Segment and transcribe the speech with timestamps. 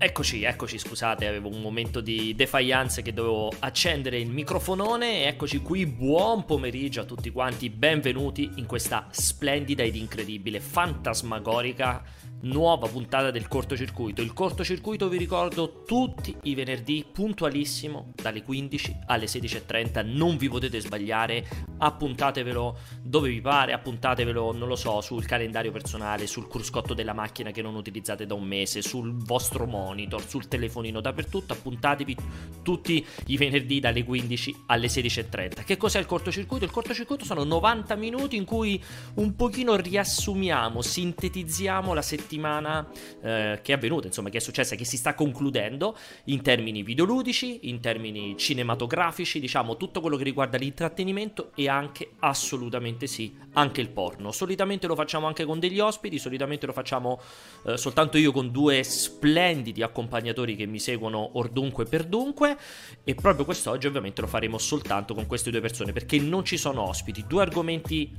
[0.00, 5.26] Eccoci, eccoci, scusate, avevo un momento di defiance che dovevo accendere il microfonone.
[5.26, 12.04] Eccoci qui, buon pomeriggio a tutti quanti, benvenuti in questa splendida ed incredibile, fantasmagorica
[12.40, 14.22] nuova puntata del cortocircuito.
[14.22, 20.78] Il cortocircuito vi ricordo tutti i venerdì puntualissimo dalle 15 alle 16.30, non vi potete
[20.80, 21.44] sbagliare,
[21.78, 27.50] appuntatevelo dove vi pare, appuntatevelo, non lo so, sul calendario personale, sul cruscotto della macchina
[27.50, 32.16] che non utilizzate da un mese, sul vostro monitor, sul telefonino, dappertutto, appuntatevi
[32.62, 35.64] tutti i venerdì dalle 15 alle 16.30.
[35.64, 36.64] Che cos'è il cortocircuito?
[36.64, 38.82] Il cortocircuito sono 90 minuti in cui
[39.14, 42.86] un pochino riassumiamo, sintetizziamo la settimana
[43.22, 47.68] eh, che è avvenuta, insomma, che è successa, che si sta concludendo in termini videoludici,
[47.68, 53.88] in termini cinematografici, diciamo tutto quello che riguarda l'intrattenimento e anche assolutamente sì, anche il
[53.88, 54.32] porno.
[54.32, 57.20] Solitamente lo facciamo anche con degli ospiti, solitamente lo facciamo
[57.64, 62.56] eh, soltanto io con due splendidi accompagnatori che mi seguono ordunque per dunque
[63.04, 66.88] e proprio quest'oggi ovviamente lo faremo soltanto con queste due persone perché non ci sono
[66.88, 68.14] ospiti, due argomenti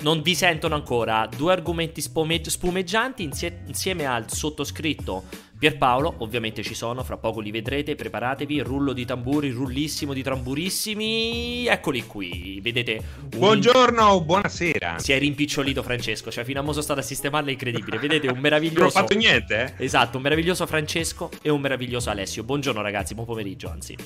[0.00, 6.74] non vi sentono ancora, due argomenti spumeggi- spumeggianti insie- insieme al sottoscritto Pierpaolo, ovviamente ci
[6.74, 13.00] sono, fra poco li vedrete, preparatevi, rullo di tamburi, rullissimo di tamburissimi, eccoli qui, vedete.
[13.20, 13.28] Un...
[13.38, 14.98] Buongiorno, buonasera.
[14.98, 18.40] Si è rimpicciolito Francesco, cioè fino a mo sono stato a sistemarla incredibile, vedete un
[18.42, 18.80] meraviglioso...
[18.80, 19.84] non ho fatto niente, eh?
[19.84, 22.42] Esatto, un meraviglioso Francesco e un meraviglioso Alessio.
[22.42, 23.96] Buongiorno ragazzi, buon pomeriggio anzi.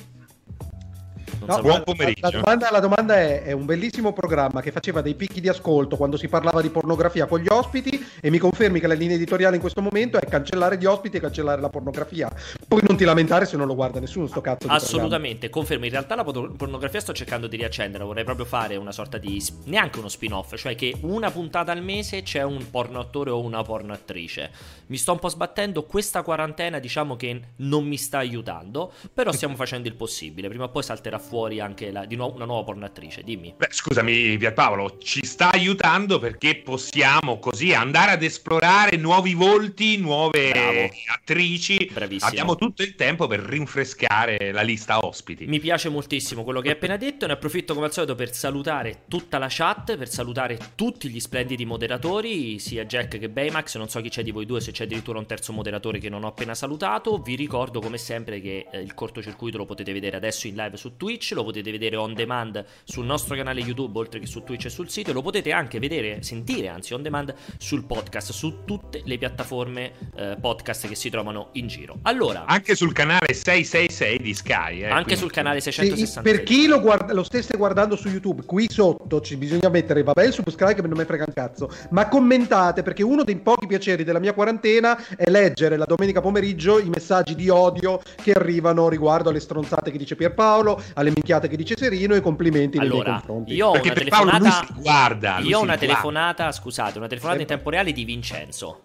[1.47, 2.19] No, buon pomeriggio.
[2.21, 5.47] La, la, domanda, la domanda è, è, un bellissimo programma che faceva dei picchi di
[5.47, 9.15] ascolto quando si parlava di pornografia con gli ospiti e mi confermi che la linea
[9.15, 12.29] editoriale in questo momento è cancellare gli ospiti e cancellare la pornografia.
[12.67, 14.67] Poi non ti lamentare se non lo guarda nessuno sto cazzo.
[14.67, 15.85] Assolutamente, confermo.
[15.85, 19.41] In realtà la pornografia sto cercando di riaccenderla, vorrei proprio fare una sorta di...
[19.65, 23.63] neanche uno spin-off, cioè che una puntata al mese c'è un porno attore o una
[23.63, 24.51] porno attrice.
[24.87, 29.55] Mi sto un po' sbattendo, questa quarantena diciamo che non mi sta aiutando, però stiamo
[29.55, 30.49] facendo il possibile.
[30.49, 33.23] Prima o poi salterà fuori anche la, di nuovo una nuova pornoattrice.
[33.23, 33.53] Dimmi.
[33.57, 40.51] Beh, scusami, Pierpaolo, ci sta aiutando perché possiamo così andare ad esplorare nuovi volti, nuove
[40.51, 40.89] Bravo.
[41.13, 41.89] attrici.
[41.91, 42.29] Bravissimo.
[42.29, 45.45] Abbiamo tutto il tempo per rinfrescare la lista ospiti.
[45.45, 47.27] Mi piace moltissimo quello che hai appena detto.
[47.27, 51.65] Ne approfitto come al solito per salutare tutta la chat, per salutare tutti gli splendidi
[51.65, 53.77] moderatori, sia Jack che Baymax.
[53.77, 56.23] Non so chi c'è di voi due, se c'è addirittura un terzo moderatore che non
[56.23, 57.17] ho appena salutato.
[57.17, 60.95] Vi ricordo come sempre che eh, il cortocircuito lo potete vedere adesso in live su
[60.97, 64.65] Twitch, lo potete potete vedere on demand sul nostro canale YouTube, oltre che su Twitch
[64.65, 68.63] e sul sito, e lo potete anche vedere, sentire anzi on demand sul podcast, su
[68.65, 71.99] tutte le piattaforme eh, podcast che si trovano in giro.
[72.03, 75.21] Allora, anche sul canale 666 di Sky, eh, anche quindi...
[75.21, 76.23] sul canale 666.
[76.23, 80.25] per chi lo, guarda, lo, stesse guardando su YouTube, qui sotto ci bisogna mettere vabbè
[80.25, 84.03] il subscribe che non mi frega un cazzo, ma commentate perché uno dei pochi piaceri
[84.03, 89.29] della mia quarantena è leggere la domenica pomeriggio i messaggi di odio che arrivano riguardo
[89.29, 93.13] alle stronzate che dice Pierpaolo, alle minchiate che dice Serino e complimenti allora, nei miei
[93.13, 93.53] confronti.
[93.53, 96.51] Io ho Perché una telefonata, guarda, io ho una telefonata, guarda.
[96.51, 98.81] scusate, una telefonata in tempo reale di Vincenzo.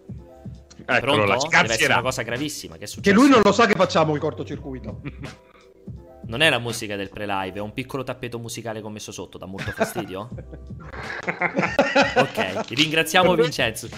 [0.85, 1.47] Eccolo, Pronto?
[1.47, 4.19] Deve essere una cosa gravissima che è Che lui non lo sa che facciamo il
[4.19, 5.01] cortocircuito.
[6.25, 9.71] Non è la musica del pre-live, è un piccolo tappeto musicale commesso sotto, dà molto
[9.71, 10.29] fastidio?
[12.15, 13.89] ok, ringraziamo Vincenzo.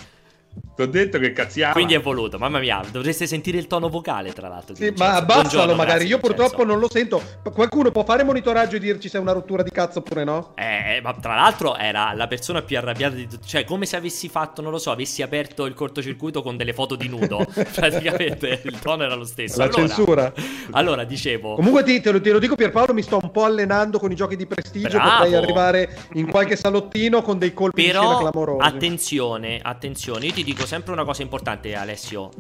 [0.76, 1.72] Ti ho detto che cazziamo.
[1.72, 4.76] Quindi è voluto, mamma mia, dovreste sentire il tono vocale, tra l'altro.
[4.76, 7.22] Sì, ma abbassalo magari, grazie, io purtroppo non lo sento.
[7.54, 10.52] Qualcuno può fare monitoraggio e dirci se è una rottura di cazzo oppure no?
[10.56, 13.48] Eh, ma tra l'altro era la persona più arrabbiata di tutti.
[13.48, 16.96] Cioè, come se avessi fatto, non lo so, avessi aperto il cortocircuito con delle foto
[16.96, 17.46] di nudo.
[17.74, 19.60] Praticamente il tono era lo stesso.
[19.60, 20.34] La allora, censura.
[20.72, 21.56] Allora, dicevo...
[21.56, 24.16] Comunque ti, te, lo, te, lo, dico Pierpaolo, mi sto un po' allenando con i
[24.16, 24.98] giochi di prestigio.
[24.98, 25.24] Bravo.
[25.24, 28.68] Potrei arrivare in qualche salottino con dei colpi Però, di scena clamorosi.
[28.68, 32.32] attenzione, attenzione, io ti dico sempre una cosa importante, Alessio.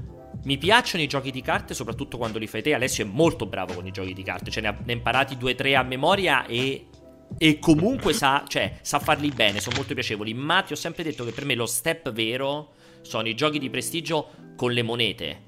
[0.43, 2.73] Mi piacciono i giochi di carte, soprattutto quando li fai te.
[2.73, 5.53] Alessio è molto bravo con i giochi di carte, ce ne ha, ne imparati due
[5.53, 6.87] o tre a memoria e
[7.37, 10.33] e comunque sa, cioè, sa farli bene, sono molto piacevoli.
[10.33, 13.69] Ma ti ho sempre detto che per me lo step vero sono i giochi di
[13.69, 15.44] prestigio con le monete.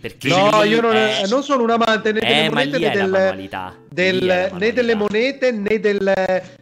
[0.00, 1.26] Perché no, io non, è...
[1.28, 5.78] non, sono un amante né delle eh, monete né, del, del, né delle monete né
[5.78, 6.14] del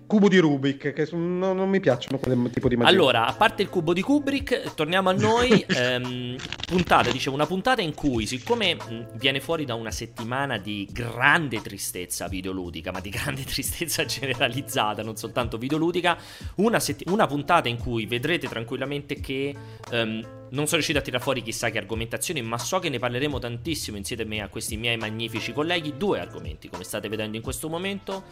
[0.09, 2.91] cubo di Rubik, che non, non mi piacciono quel tipo di magia.
[2.91, 5.65] Allora, a parte il cubo di Kubrick, torniamo a noi.
[5.69, 6.37] ehm,
[6.67, 8.77] puntata, dicevo, una puntata in cui, siccome
[9.15, 15.17] viene fuori da una settimana di grande tristezza videoludica, ma di grande tristezza generalizzata, non
[15.17, 16.19] soltanto videoludica,
[16.57, 19.55] una, sett- una puntata in cui vedrete tranquillamente che...
[19.93, 23.39] Um, non sono riuscito a tirare fuori chissà che argomentazioni, ma so che ne parleremo
[23.39, 25.97] tantissimo insieme a questi miei magnifici colleghi.
[25.97, 28.25] Due argomenti, come state vedendo in questo momento.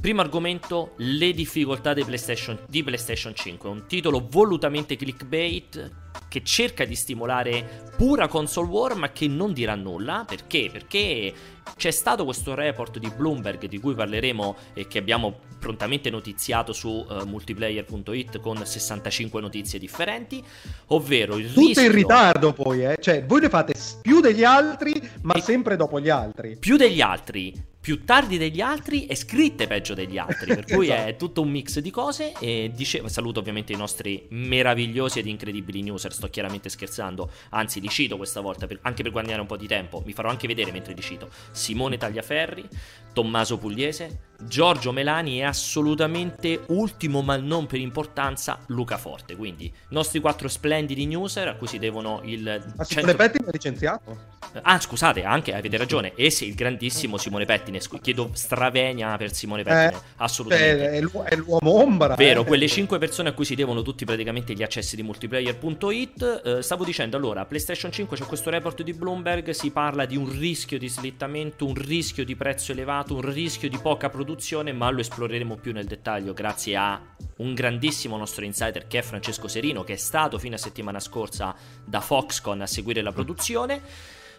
[0.00, 3.68] Primo argomento, le difficoltà di PlayStation, di PlayStation 5.
[3.68, 5.90] Un titolo volutamente clickbait
[6.28, 10.24] che cerca di stimolare pura console war ma che non dirà nulla.
[10.26, 10.70] Perché?
[10.72, 11.32] Perché
[11.76, 16.88] c'è stato questo report di Bloomberg di cui parleremo e che abbiamo prontamente notiziato su
[16.88, 20.42] uh, multiplayer.it con 65 notizie differenti,
[20.88, 21.84] ovvero il Tutto rischio...
[21.84, 22.96] in ritardo poi, eh?
[23.00, 25.40] cioè voi ne fate più degli altri ma e...
[25.40, 26.56] sempre dopo gli altri.
[26.58, 30.54] Più degli altri, più tardi degli altri e scritte peggio degli altri.
[30.54, 31.08] Per cui esatto.
[31.08, 32.32] è tutto un mix di cose.
[32.38, 36.12] E dicevo, saluto ovviamente i nostri meravigliosi ed incredibili newser.
[36.12, 39.66] Sto chiaramente scherzando, anzi, li cito questa volta per, anche per guadagnare un po' di
[39.66, 40.00] tempo.
[40.06, 41.28] Mi farò anche vedere mentre li cito.
[41.50, 42.68] Simone Tagliaferri,
[43.12, 49.36] Tommaso Pugliese, Giorgio Melani e assolutamente ultimo, ma non per importanza, Luca Forte.
[49.36, 52.42] Quindi, i nostri quattro splendidi newser a cui si devono il.
[52.42, 52.84] Ma 100...
[52.84, 54.30] Simone Pettine è licenziato?
[54.62, 56.12] Ah, scusate, anche avete ragione.
[56.14, 58.00] E sì, il grandissimo Simone Pettine Pettine.
[58.00, 60.00] Chiedo stravenia per Simone Pettine.
[60.00, 60.90] Eh, assolutamente.
[60.90, 62.14] È, l'u- è, l'uomo ombra.
[62.14, 62.44] Vero, eh.
[62.44, 66.42] quelle 5 persone a cui si devono tutti praticamente gli accessi di multiplayer.it.
[66.44, 69.50] Eh, stavo dicendo allora, PlayStation 5 c'è questo report di Bloomberg.
[69.50, 73.78] Si parla di un rischio di slittamento, un rischio di prezzo elevato, un rischio di
[73.78, 77.00] poca produzione, ma lo esploreremo più nel dettaglio grazie a
[77.38, 81.54] un grandissimo nostro insider che è Francesco Serino, che è stato fino a settimana scorsa
[81.84, 83.82] da Foxconn a seguire la produzione.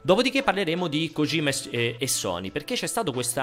[0.06, 3.42] Dopodiché parleremo di Kojima e, e Sony, perché c'è stato questo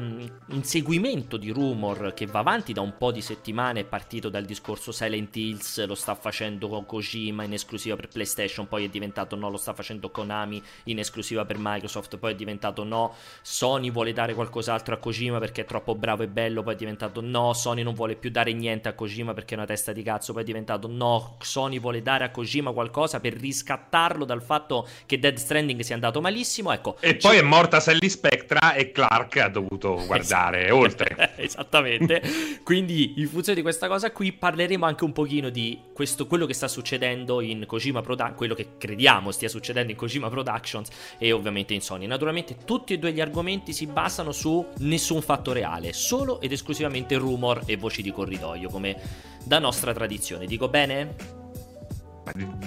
[0.00, 4.44] mm, inseguimento di rumor che va avanti da un po' di settimane, è partito dal
[4.44, 9.48] discorso Silent Hills, lo sta facendo Kojima in esclusiva per PlayStation, poi è diventato no,
[9.48, 14.34] lo sta facendo Konami in esclusiva per Microsoft, poi è diventato no, Sony vuole dare
[14.34, 17.94] qualcos'altro a Kojima perché è troppo bravo e bello, poi è diventato no, Sony non
[17.94, 20.88] vuole più dare niente a Kojima perché è una testa di cazzo, poi è diventato
[20.88, 25.90] no, Sony vuole dare a Kojima qualcosa per riscattarlo dal fatto che Dead Stranding sia
[25.92, 26.72] andato malissimo.
[26.72, 31.34] Ecco, e poi è morta Sally Spectra e Clark ha dovuto guardare oltre.
[31.36, 32.22] Esattamente.
[32.62, 36.54] Quindi, in funzione di questa cosa qui, parleremo anche un pochino di questo, quello che
[36.54, 41.74] sta succedendo in Kojima Productions, quello che crediamo stia succedendo in Kojima Productions e ovviamente
[41.74, 42.06] in Sony.
[42.06, 47.16] Naturalmente, tutti e due gli argomenti si basano su nessun fatto reale, solo ed esclusivamente
[47.16, 48.96] rumor e voci di corridoio, come
[49.44, 50.46] da nostra tradizione.
[50.46, 51.40] Dico bene?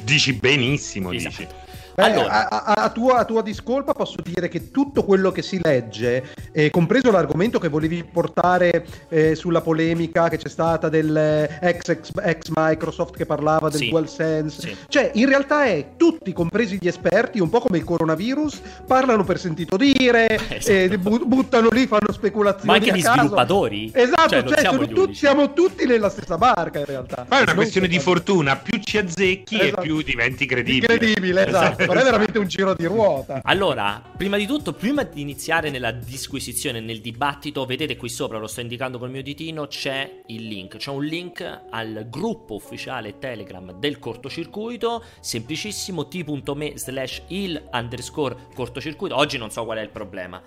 [0.04, 1.36] Dici benissimo, esatto.
[1.38, 1.65] dici.
[1.96, 2.50] Beh, allora.
[2.50, 6.70] a, a, tua, a, tua, discolpa posso dire che tutto quello che si legge, eh,
[6.70, 12.12] compreso l'argomento che volevi portare eh, sulla polemica che c'è stata del eh, ex, ex,
[12.22, 13.90] ex Microsoft che parlava del sì.
[13.90, 14.76] DualSense, sì.
[14.90, 19.40] cioè in realtà è tutti, compresi gli esperti, un po' come il coronavirus, parlano per
[19.40, 20.72] sentito dire, esatto.
[20.74, 22.68] Eh, buttano lì, fanno speculazioni.
[22.68, 23.20] Ma anche gli caso.
[23.20, 23.92] sviluppatori.
[23.94, 27.24] Esatto, cioè, cioè siamo, tu, siamo, tutti nella stessa barca in realtà.
[27.26, 29.82] Poi è una non questione di fortuna, più ci azzecchi esatto.
[29.82, 30.92] e più diventi credibile.
[30.92, 33.42] Incredibile, esatto non è veramente un giro di ruota.
[33.44, 38.48] Allora, prima di tutto, prima di iniziare nella disquisizione, nel dibattito, vedete qui sopra, lo
[38.48, 40.78] sto indicando col mio ditino, c'è il link.
[40.78, 49.16] C'è un link al gruppo ufficiale Telegram del cortocircuito, semplicissimo, t.me slash il underscore cortocircuito.
[49.16, 50.42] Oggi non so qual è il problema.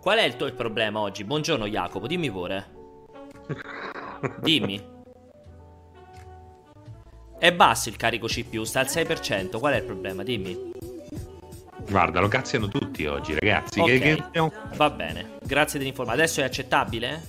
[0.00, 1.24] Qual è il tuo problema oggi?
[1.24, 2.70] Buongiorno Jacopo, dimmi pure.
[4.40, 4.91] Dimmi.
[7.42, 9.58] È basso il carico CPU, sta al 6%.
[9.58, 10.22] Qual è il problema?
[10.22, 10.70] Dimmi.
[11.90, 13.80] Guarda, lo cazziano tutti oggi, ragazzi.
[13.80, 13.98] Okay.
[13.98, 14.50] Che, che...
[14.76, 16.22] Va bene, grazie dell'informazione.
[16.22, 17.22] Adesso è accettabile?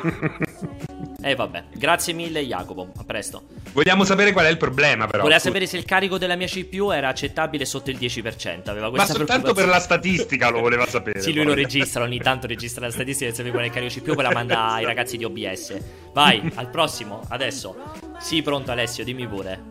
[1.22, 3.42] Eh vabbè, grazie mille Jacopo, a presto.
[3.72, 5.22] Vogliamo sapere qual è il problema però.
[5.22, 8.70] Voleva sapere se il carico della mia CPU era accettabile sotto il 10%.
[8.70, 11.20] Aveva questa Ma soltanto per la statistica lo voleva sapere.
[11.20, 11.54] sì, lui poi.
[11.54, 14.24] lo registra, ogni tanto registra la statistica e sapere qual è il carico CPU, poi
[14.24, 15.78] la manda ai ragazzi di OBS.
[16.14, 18.09] Vai, al prossimo, adesso.
[18.20, 19.62] Sì, pronto Alessio, dimmi pure.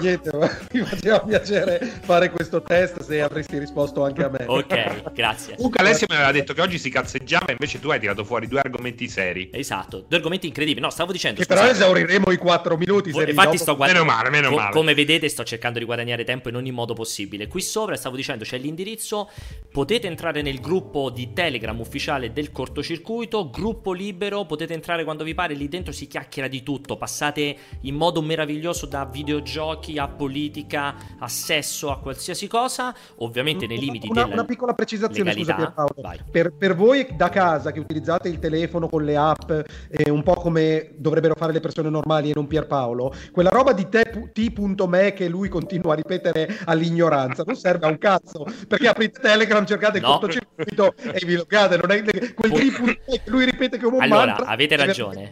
[0.00, 0.30] Niente,
[0.72, 4.44] mi faceva piacere fare questo test se avresti risposto anche a me.
[4.46, 5.54] Ok, grazie.
[5.56, 8.60] Comunque Alessio mi aveva detto che oggi si cazzeggiava, invece tu hai tirato fuori due
[8.60, 9.50] argomenti seri.
[9.52, 10.80] Esatto, due argomenti incredibili.
[10.80, 11.40] No, stavo dicendo...
[11.40, 13.12] Che scusate, però esauriremo i quattro minuti.
[13.12, 14.02] Se infatti sto guardando...
[14.02, 14.72] Meno male, meno male.
[14.72, 17.48] come vedete sto cercando di guadagnare tempo in ogni modo possibile.
[17.48, 19.30] Qui sopra stavo dicendo c'è l'indirizzo,
[19.70, 25.34] potete entrare nel gruppo di Telegram ufficiale del cortocircuito, gruppo libero, potete entrare quando vi
[25.34, 27.56] pare, lì dentro si chiacchiera di tutto, passate
[27.90, 34.08] in modo meraviglioso da videogiochi a politica, a sesso, a qualsiasi cosa, ovviamente nei limiti
[34.08, 35.54] una, della Una piccola precisazione, legalità.
[35.54, 36.18] scusa Pierpaolo.
[36.30, 40.34] Per, per, voi da casa che utilizzate il telefono con le app, eh, un po'
[40.34, 45.48] come dovrebbero fare le persone normali e non Pierpaolo, quella roba di t.me che lui
[45.48, 50.18] continua a ripetere all'ignoranza non serve a un cazzo, perché aprite Telegram, cercate il no.
[50.18, 52.02] cortocircuito e vi logate, non è
[52.34, 54.46] quel t.me che lui ripete come un allora, mantra.
[54.46, 55.30] avete ragione.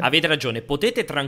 [0.00, 1.21] Avete ragione, potete tranquillamente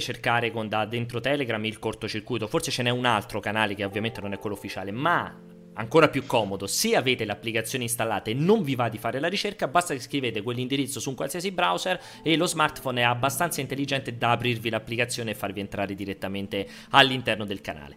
[0.00, 4.20] cercare con da dentro Telegram il cortocircuito, forse ce n'è un altro canale che ovviamente
[4.20, 8.74] non è quello ufficiale, ma ancora più comodo, se avete l'applicazione installata e non vi
[8.74, 12.46] va di fare la ricerca, basta che scrivete quell'indirizzo su un qualsiasi browser e lo
[12.46, 17.96] smartphone è abbastanza intelligente da aprirvi l'applicazione e farvi entrare direttamente all'interno del canale.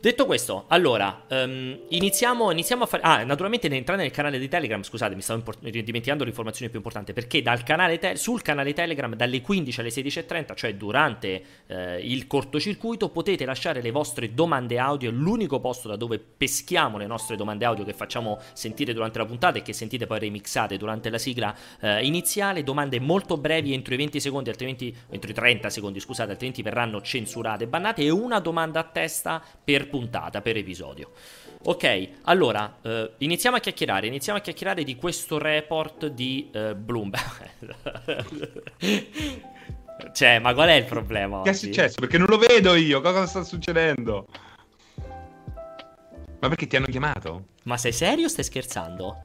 [0.00, 3.02] Detto questo, allora, um, iniziamo, iniziamo, a fare...
[3.02, 7.12] Ah, naturalmente entrare nel canale di Telegram, scusate, mi stavo import- dimenticando l'informazione più importante,
[7.12, 13.08] perché canale te- sul canale Telegram dalle 15 alle 16.30, cioè durante eh, il cortocircuito,
[13.08, 17.84] potete lasciare le vostre domande audio, l'unico posto da dove peschiamo le nostre domande audio
[17.84, 22.06] che facciamo sentire durante la puntata e che sentite poi remixate durante la sigla eh,
[22.06, 26.62] iniziale, domande molto brevi, entro i 20 secondi, altrimenti, entro i 30 secondi, scusate, altrimenti
[26.62, 31.10] verranno censurate e bannate, e una domanda a testa per puntata, per episodio.
[31.64, 34.06] Ok, allora eh, iniziamo a chiacchierare.
[34.06, 37.74] Iniziamo a chiacchierare di questo report di eh, Bloomberg.
[40.12, 41.42] cioè, ma qual è il problema?
[41.42, 41.96] Che è successo?
[41.98, 43.00] Perché non lo vedo io.
[43.00, 44.26] Cosa sta succedendo?
[46.40, 47.46] Ma perché ti hanno chiamato?
[47.64, 49.24] Ma sei serio o stai scherzando?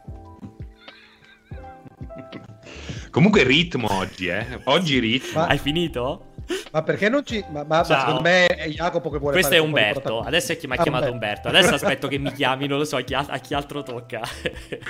[3.11, 4.59] Comunque ritmo oggi, eh.
[4.63, 5.41] Oggi ritmo.
[5.41, 5.47] Ma...
[5.47, 6.32] Hai finito?
[6.71, 7.43] Ma perché non ci.
[7.49, 10.21] Ma, ma, secondo me è Jacopo che vuole Questo è Umberto.
[10.21, 11.47] Adesso è chi mi ha ah, chiamato Umberto.
[11.47, 14.21] Adesso aspetto che mi chiami, non lo so a chi, a chi altro tocca.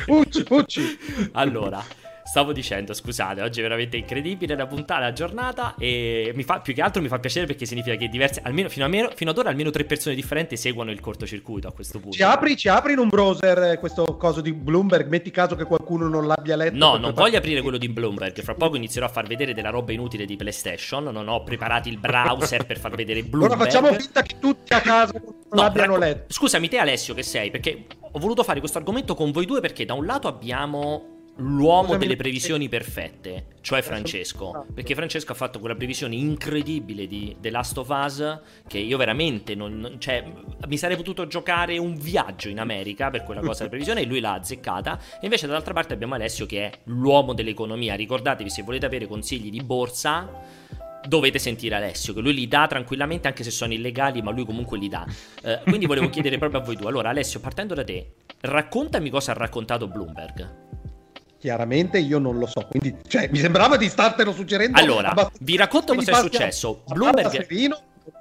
[0.06, 0.98] Pucci, pucci.
[1.34, 1.84] allora.
[2.26, 6.74] Stavo dicendo, scusate, oggi è veramente incredibile la puntata, la giornata e mi fa, più
[6.74, 9.38] che altro mi fa piacere perché significa che diverse, almeno fino, a meno, fino ad
[9.38, 12.16] ora almeno tre persone differenti seguono il cortocircuito a questo punto.
[12.16, 16.08] Ci apri, ci apri in un browser questo coso di Bloomberg, metti caso che qualcuno
[16.08, 16.78] non l'abbia letto.
[16.78, 19.92] No, non voglio aprire quello di Bloomberg, fra poco inizierò a far vedere della roba
[19.92, 23.60] inutile di PlayStation, non ho preparato il browser per far vedere Bloomberg.
[23.60, 26.34] Ora facciamo finta che tutti a casa non no, l'abbiano racco- letto.
[26.34, 29.86] Scusami te Alessio che sei, perché ho voluto fare questo argomento con voi due perché
[29.86, 34.66] da un lato abbiamo l'uomo delle previsioni perfette, cioè Francesco.
[34.74, 39.56] Perché Francesco ha fatto quella previsione incredibile di The Last of Us che io veramente
[39.56, 40.24] non, cioè,
[40.68, 44.20] mi sarei potuto giocare un viaggio in America per quella cosa della previsione e lui
[44.20, 45.00] l'ha azzeccata.
[45.16, 47.96] E invece dall'altra parte abbiamo Alessio che è l'uomo dell'economia.
[47.96, 50.62] Ricordatevi se volete avere consigli di borsa
[51.06, 54.78] dovete sentire Alessio, che lui li dà tranquillamente, anche se sono illegali, ma lui comunque
[54.78, 55.06] li dà.
[55.42, 56.88] Uh, quindi volevo chiedere proprio a voi due.
[56.88, 60.83] Allora, Alessio, partendo da te, raccontami cosa ha raccontato Bloomberg.
[61.44, 64.80] Chiaramente io non lo so, quindi cioè, mi sembrava di startelo suggerendo.
[64.80, 66.86] Allora, vi racconto cosa è successo.
[66.88, 67.46] Bloomberg,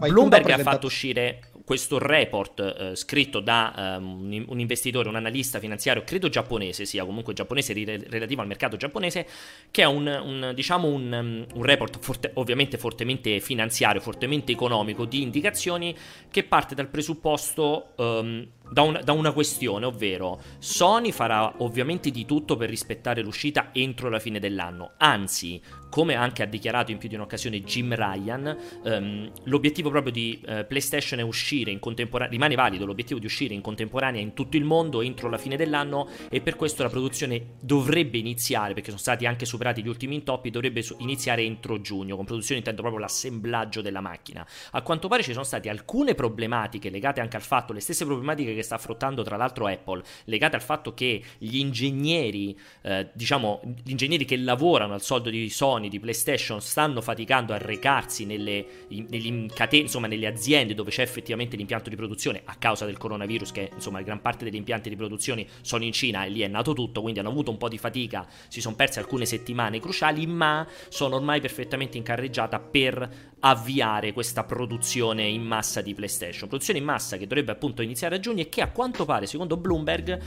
[0.08, 6.02] Bloomberg ha fatto uscire questo report eh, scritto da um, un investitore, un analista finanziario,
[6.02, 7.72] credo giapponese sia, comunque giapponese
[8.08, 9.24] relativo al mercato giapponese,
[9.70, 15.04] che è un, un diciamo un, um, un report forte, ovviamente fortemente finanziario, fortemente economico,
[15.04, 15.96] di indicazioni
[16.28, 17.92] che parte dal presupposto...
[17.98, 23.68] Um, da, un, da, una questione, ovvero Sony farà ovviamente di tutto per rispettare l'uscita
[23.72, 25.60] entro la fine dell'anno, anzi
[25.92, 30.66] come anche ha dichiarato in più di un'occasione Jim Ryan, um, l'obiettivo proprio di uh,
[30.66, 34.64] PlayStation è uscire in contemporanea, rimane valido l'obiettivo di uscire in contemporanea in tutto il
[34.64, 39.26] mondo entro la fine dell'anno e per questo la produzione dovrebbe iniziare, perché sono stati
[39.26, 44.00] anche superati gli ultimi intoppi, dovrebbe iniziare entro giugno, con produzione intendo proprio l'assemblaggio della
[44.00, 44.46] macchina.
[44.70, 48.54] A quanto pare ci sono state alcune problematiche legate anche al fatto, le stesse problematiche
[48.54, 53.90] che sta affrontando tra l'altro Apple, legate al fatto che gli ingegneri, eh, diciamo, gli
[53.90, 59.48] ingegneri che lavorano al soldo di Sony, di PlayStation stanno faticando a recarsi nelle, in,
[59.52, 63.70] catene, insomma, nelle aziende dove c'è effettivamente l'impianto di produzione a causa del coronavirus che
[63.74, 67.00] insomma gran parte degli impianti di produzione sono in Cina e lì è nato tutto,
[67.00, 71.16] quindi hanno avuto un po' di fatica, si sono perse alcune settimane cruciali, ma sono
[71.16, 76.48] ormai perfettamente in carreggiata per avviare questa produzione in massa di PlayStation.
[76.48, 79.56] Produzione in massa che dovrebbe appunto iniziare a giugno e che a quanto pare, secondo
[79.56, 80.20] Bloomberg,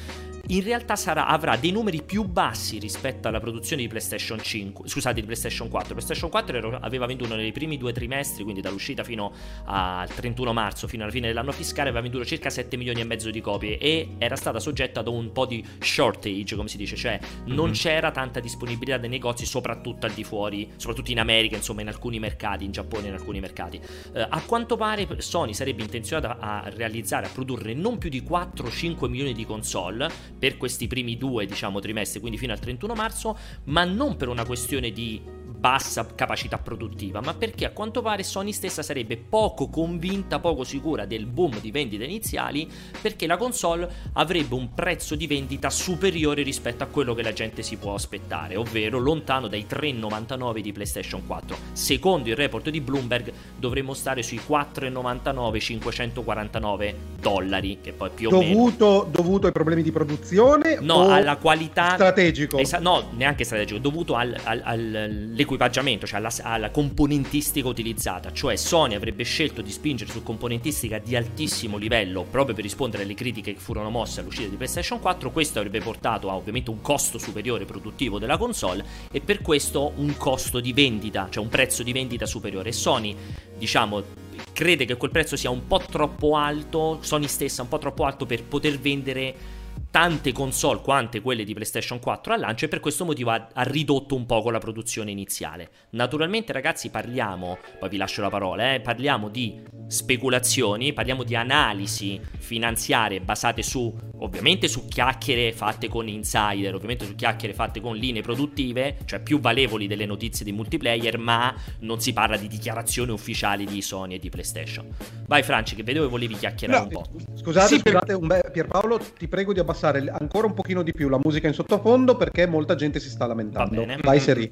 [0.48, 5.16] in realtà sarà, avrà dei numeri più bassi rispetto alla produzione di PlayStation 5, scusate,
[5.16, 5.94] di PlayStation 4.
[5.94, 9.34] PlayStation 4 era, aveva venduto nei primi due trimestri, quindi dall'uscita fino
[9.66, 13.32] al 31 marzo, fino alla fine dell'anno fiscale, aveva venduto circa 7 milioni e mezzo
[13.32, 17.20] di copie e era stata soggetta ad un po' di shortage, come si dice, cioè
[17.46, 17.74] non mm-hmm.
[17.74, 22.20] c'era tanta disponibilità dei negozi, soprattutto al di fuori, soprattutto in America, insomma, in alcuni
[22.20, 23.80] mercati, in Giappone, in alcuni mercati.
[24.14, 29.08] Eh, a quanto pare Sony sarebbe intenzionata a realizzare, a produrre non più di 4-5
[29.10, 33.84] milioni di console per questi primi due diciamo, trimestri, quindi fino al 31 marzo, ma
[33.84, 35.22] non per una questione di
[35.65, 41.05] bassa capacità produttiva, ma perché a quanto pare Sony stessa sarebbe poco convinta, poco sicura
[41.07, 42.69] del boom di vendite iniziali,
[43.01, 47.63] perché la console avrebbe un prezzo di vendita superiore rispetto a quello che la gente
[47.63, 51.57] si può aspettare, ovvero lontano dai 3,99 di PlayStation 4.
[51.72, 58.29] Secondo il report di Bloomberg dovremmo stare sui 4,99 549 dollari, che poi più o
[58.29, 60.77] dovuto, meno dovuto ai problemi di produzione?
[60.79, 62.60] No, alla qualità strategico.
[62.60, 68.55] Esa- no, neanche strategico, dovuto al, al, all'equilibrio all'equipaggiamento, cioè alla, alla, componentistica utilizzata, cioè
[68.55, 73.53] Sony avrebbe scelto di spingere su componentistica di altissimo livello proprio per rispondere alle critiche
[73.53, 77.65] che furono mosse all'uscita di PlayStation 4, questo avrebbe portato a ovviamente un costo superiore
[77.65, 82.25] produttivo della console e per questo un costo di vendita, cioè un prezzo di vendita
[82.25, 82.71] superiore.
[82.71, 83.15] Sony,
[83.57, 84.03] diciamo,
[84.51, 88.25] crede che quel prezzo sia un po' troppo alto, Sony stessa un po' troppo alto
[88.25, 89.54] per poter vendere
[89.96, 93.64] tante console quante quelle di PlayStation 4 al lancio e per questo motivo ha, ha,
[93.64, 95.70] ridotto un poco la produzione iniziale.
[95.92, 102.20] Naturalmente ragazzi parliamo, poi vi lascio la parola, eh, parliamo di speculazioni, parliamo di analisi
[102.40, 108.22] finanziarie basate su, ovviamente su chiacchiere fatte con insider, ovviamente su chiacchiere fatte con linee
[108.22, 113.64] produttive, cioè più valevoli delle notizie di multiplayer, ma non si parla di dichiarazioni ufficiali
[113.64, 114.88] di Sony e di PlayStation.
[115.25, 117.36] Vai Franci che vedevo che volevi chiacchierare no, un po'.
[117.36, 118.52] Scusate, sì, scusate, per...
[118.52, 122.15] Pierpaolo, ti prego di abbassare abbassare ancora un pochino di più la musica in sottofondo
[122.15, 123.86] perché molta gente si sta lamentando.
[124.01, 124.50] Vai Seri.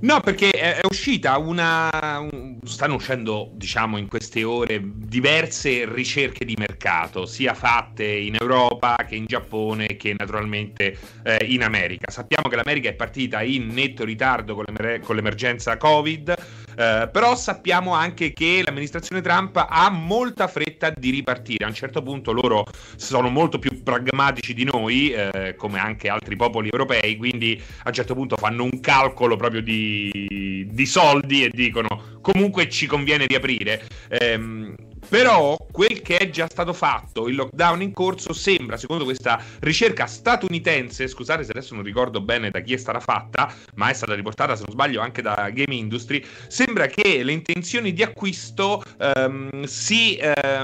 [0.00, 2.28] No, perché è, uscita una.
[2.64, 9.14] stanno uscendo, diciamo, in queste ore diverse ricerche di mercato, sia fatte in Europa che
[9.14, 12.10] in Giappone che naturalmente eh, in America.
[12.10, 16.34] Sappiamo che l'America è partita in netto ritardo con, l'emer- con l'emergenza Covid
[16.76, 21.64] eh, però sappiamo anche che l'amministrazione Trump ha molta fretta di ripartire.
[21.64, 22.64] A un certo punto loro
[22.96, 27.94] sono molto più pragmatici di noi, eh, come anche altri popoli europei, quindi a un
[27.94, 33.86] certo punto fanno un calcolo proprio di, di soldi e dicono comunque ci conviene riaprire.
[34.08, 34.72] Eh,
[35.14, 40.06] però quel che è già stato fatto, il lockdown in corso, sembra, secondo questa ricerca
[40.06, 44.12] statunitense, scusate se adesso non ricordo bene da chi è stata fatta, ma è stata
[44.14, 49.62] riportata, se non sbaglio, anche da Game Industry, sembra che le intenzioni di acquisto um,
[49.62, 50.18] si...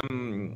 [0.08, 0.52] Um,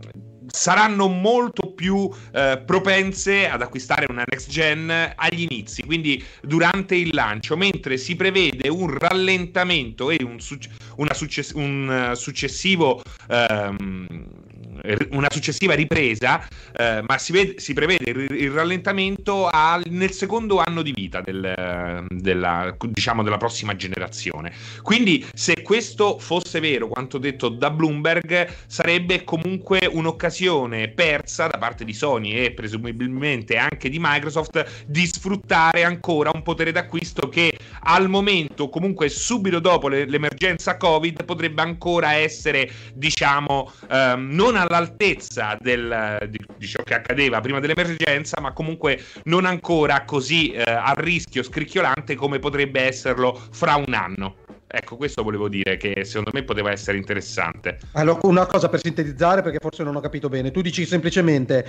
[0.54, 7.10] saranno molto più eh, propense ad acquistare una next gen agli inizi, quindi durante il
[7.12, 10.70] lancio, mentre si prevede un rallentamento e un, succe-
[11.54, 14.06] un uh, successivo um,
[15.10, 20.82] una successiva ripresa, eh, ma si, vede, si, prevede il, rallentamento al, nel secondo anno
[20.82, 24.52] di vita del, della, diciamo, della prossima generazione.
[24.82, 31.84] Quindi, se questo fosse vero, quanto detto da Bloomberg, sarebbe comunque un'occasione persa da parte
[31.84, 37.52] di Sony e presumibilmente anche di Microsoft di sfruttare ancora un potere d'acquisto che
[37.86, 45.56] al momento, comunque subito dopo l'emergenza Covid, potrebbe ancora essere, diciamo, ehm, non alla all'altezza
[45.60, 50.92] del, di, di, ciò che accadeva prima dell'emergenza, ma comunque non ancora così eh, a
[50.96, 54.36] rischio scricchiolante come potrebbe esserlo fra un anno.
[54.66, 57.78] Ecco, questo volevo dire che secondo me poteva essere interessante.
[57.92, 60.50] Allora, una cosa per sintetizzare, perché forse non ho capito bene.
[60.50, 61.64] Tu dici semplicemente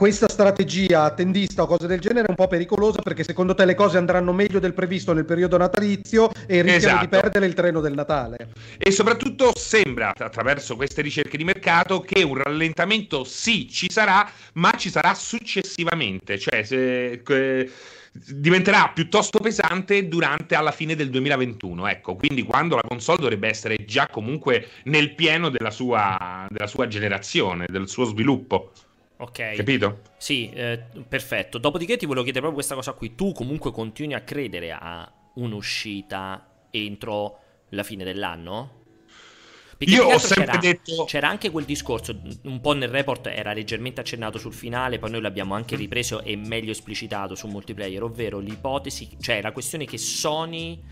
[0.00, 3.74] questa strategia attendista o cose del genere è un po' pericolosa perché secondo te le
[3.74, 7.04] cose andranno meglio del previsto nel periodo natalizio e rischiano esatto.
[7.04, 8.48] di perdere il treno del Natale.
[8.78, 14.70] E soprattutto sembra, attraverso queste ricerche di mercato, che un rallentamento sì ci sarà, ma
[14.70, 16.38] ci sarà successivamente.
[16.38, 17.70] Cioè, se, eh,
[18.12, 23.76] diventerà piuttosto pesante durante alla fine del 2021 ecco quindi quando la console dovrebbe essere
[23.86, 28.72] già comunque nel pieno della sua, della sua generazione del suo sviluppo
[29.20, 29.54] Ok.
[29.54, 30.00] Capito?
[30.16, 31.58] Sì, eh, perfetto.
[31.58, 33.14] Dopodiché ti volevo chiedere proprio questa cosa qui.
[33.14, 37.38] Tu comunque continui a credere a un'uscita entro
[37.70, 38.78] la fine dell'anno?
[39.76, 41.04] Perché Io ho sempre c'era, detto.
[41.04, 45.22] C'era anche quel discorso, un po' nel report era leggermente accennato sul finale, poi noi
[45.22, 45.78] l'abbiamo anche mm.
[45.78, 50.82] ripreso e meglio esplicitato su multiplayer, ovvero l'ipotesi, cioè la questione che Sony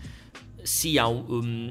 [0.61, 1.69] sia um,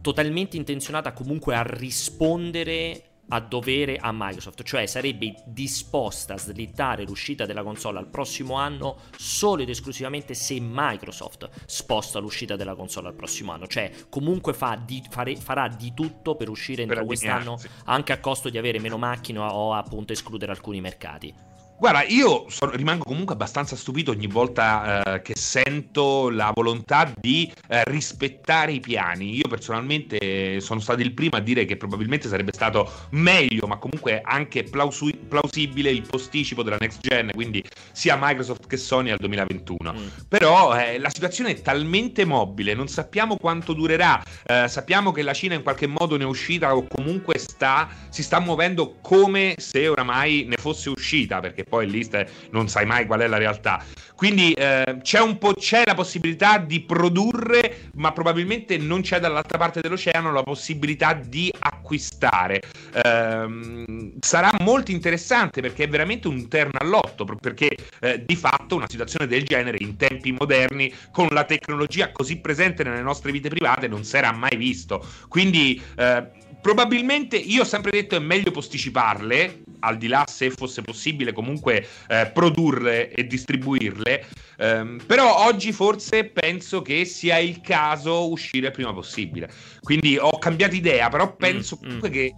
[0.00, 7.46] totalmente intenzionata comunque a rispondere a dovere a Microsoft, cioè sarebbe disposta a slittare l'uscita
[7.46, 13.14] della console al prossimo anno solo ed esclusivamente se Microsoft sposta l'uscita della console al
[13.14, 17.58] prossimo anno, cioè comunque fa di, fare, farà di tutto per uscire entro per quest'anno
[17.84, 21.53] anche a costo di avere meno macchine o appunto escludere alcuni mercati.
[21.76, 27.52] Guarda, io sono, rimango comunque abbastanza stupito ogni volta eh, che sento la volontà di
[27.68, 29.34] eh, rispettare i piani.
[29.34, 34.20] Io personalmente sono stato il primo a dire che probabilmente sarebbe stato meglio, ma comunque
[34.22, 39.92] anche plausu- plausibile il posticipo della next gen, quindi sia Microsoft che Sony al 2021.
[39.92, 40.06] Mm.
[40.28, 44.22] Però eh, la situazione è talmente mobile, non sappiamo quanto durerà.
[44.46, 48.22] Eh, sappiamo che la Cina in qualche modo ne è uscita o comunque sta, si
[48.22, 52.08] sta muovendo come se oramai ne fosse uscita, perché perché poi lì
[52.50, 53.82] non sai mai qual è la realtà.
[54.14, 59.58] Quindi eh, c'è, un po', c'è la possibilità di produrre, ma probabilmente non c'è dall'altra
[59.58, 62.62] parte dell'oceano la possibilità di acquistare.
[62.92, 68.88] Eh, sarà molto interessante perché è veramente un terno all'otto, perché eh, di fatto una
[68.88, 73.88] situazione del genere in tempi moderni, con la tecnologia così presente nelle nostre vite private,
[73.88, 75.04] non si era mai visto.
[75.28, 80.80] Quindi eh, probabilmente io ho sempre detto è meglio posticiparle, al di là se fosse
[80.80, 88.30] possibile comunque eh, produrle e distribuirle, ehm, però oggi forse penso che sia il caso
[88.30, 89.50] uscire il prima possibile.
[89.82, 92.12] Quindi ho cambiato idea, però penso mm, comunque mm.
[92.12, 92.34] che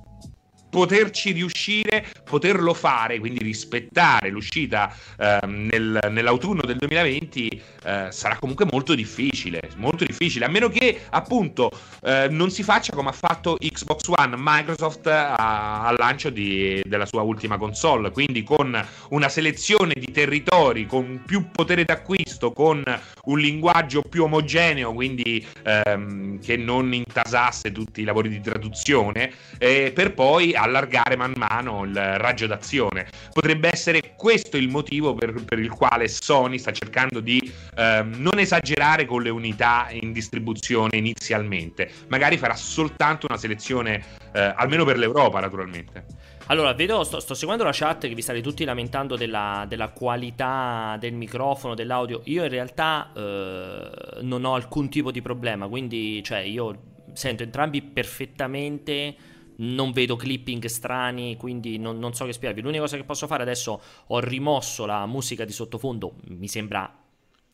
[0.68, 8.66] poterci riuscire, poterlo fare, quindi rispettare l'uscita eh, nel, nell'autunno del 2020 eh, sarà comunque
[8.70, 11.70] molto difficile, molto difficile, a meno che appunto
[12.02, 17.22] eh, non si faccia come ha fatto Xbox One, Microsoft al lancio di, della sua
[17.22, 22.82] ultima console, quindi con una selezione di territori, con più potere d'acquisto, con
[23.24, 30.12] un linguaggio più omogeneo, quindi ehm, che non intasasse tutti i lavori di traduzione, per
[30.14, 33.06] poi allargare man mano il raggio d'azione.
[33.32, 38.38] Potrebbe essere questo il motivo per, per il quale Sony sta cercando di ehm, non
[38.38, 41.90] esagerare con le unità in distribuzione inizialmente.
[42.08, 46.04] Magari farà soltanto una selezione, eh, almeno per l'Europa, naturalmente.
[46.48, 50.96] Allora, vedo, sto, sto, seguendo la chat che vi state tutti lamentando della, della qualità
[51.00, 52.20] del microfono, dell'audio.
[52.24, 53.90] Io in realtà eh,
[54.20, 59.16] non ho alcun tipo di problema, quindi cioè, io sento entrambi perfettamente
[59.56, 62.62] non vedo clipping strani, quindi non, non, so che spiegarvi.
[62.62, 67.04] L'unica cosa che posso fare adesso, ho rimosso la musica di sottofondo, mi sembra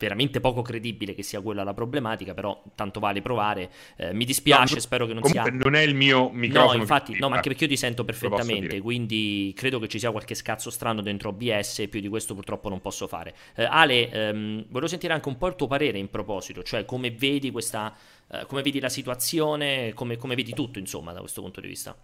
[0.03, 3.69] veramente poco credibile che sia quella la problematica, però tanto vale provare.
[3.95, 5.43] Eh, mi dispiace, no, spero che non sia...
[5.43, 6.73] non è il mio microfono.
[6.73, 10.11] No, infatti, no, ma anche perché io ti sento perfettamente, quindi credo che ci sia
[10.11, 13.33] qualche scazzo strano dentro OBS e più di questo purtroppo non posso fare.
[13.55, 17.11] Eh, Ale, ehm, volevo sentire anche un po' il tuo parere in proposito, cioè come
[17.11, 17.95] vedi questa...
[18.33, 21.95] Eh, come vedi la situazione, come, come vedi tutto, insomma, da questo punto di vista.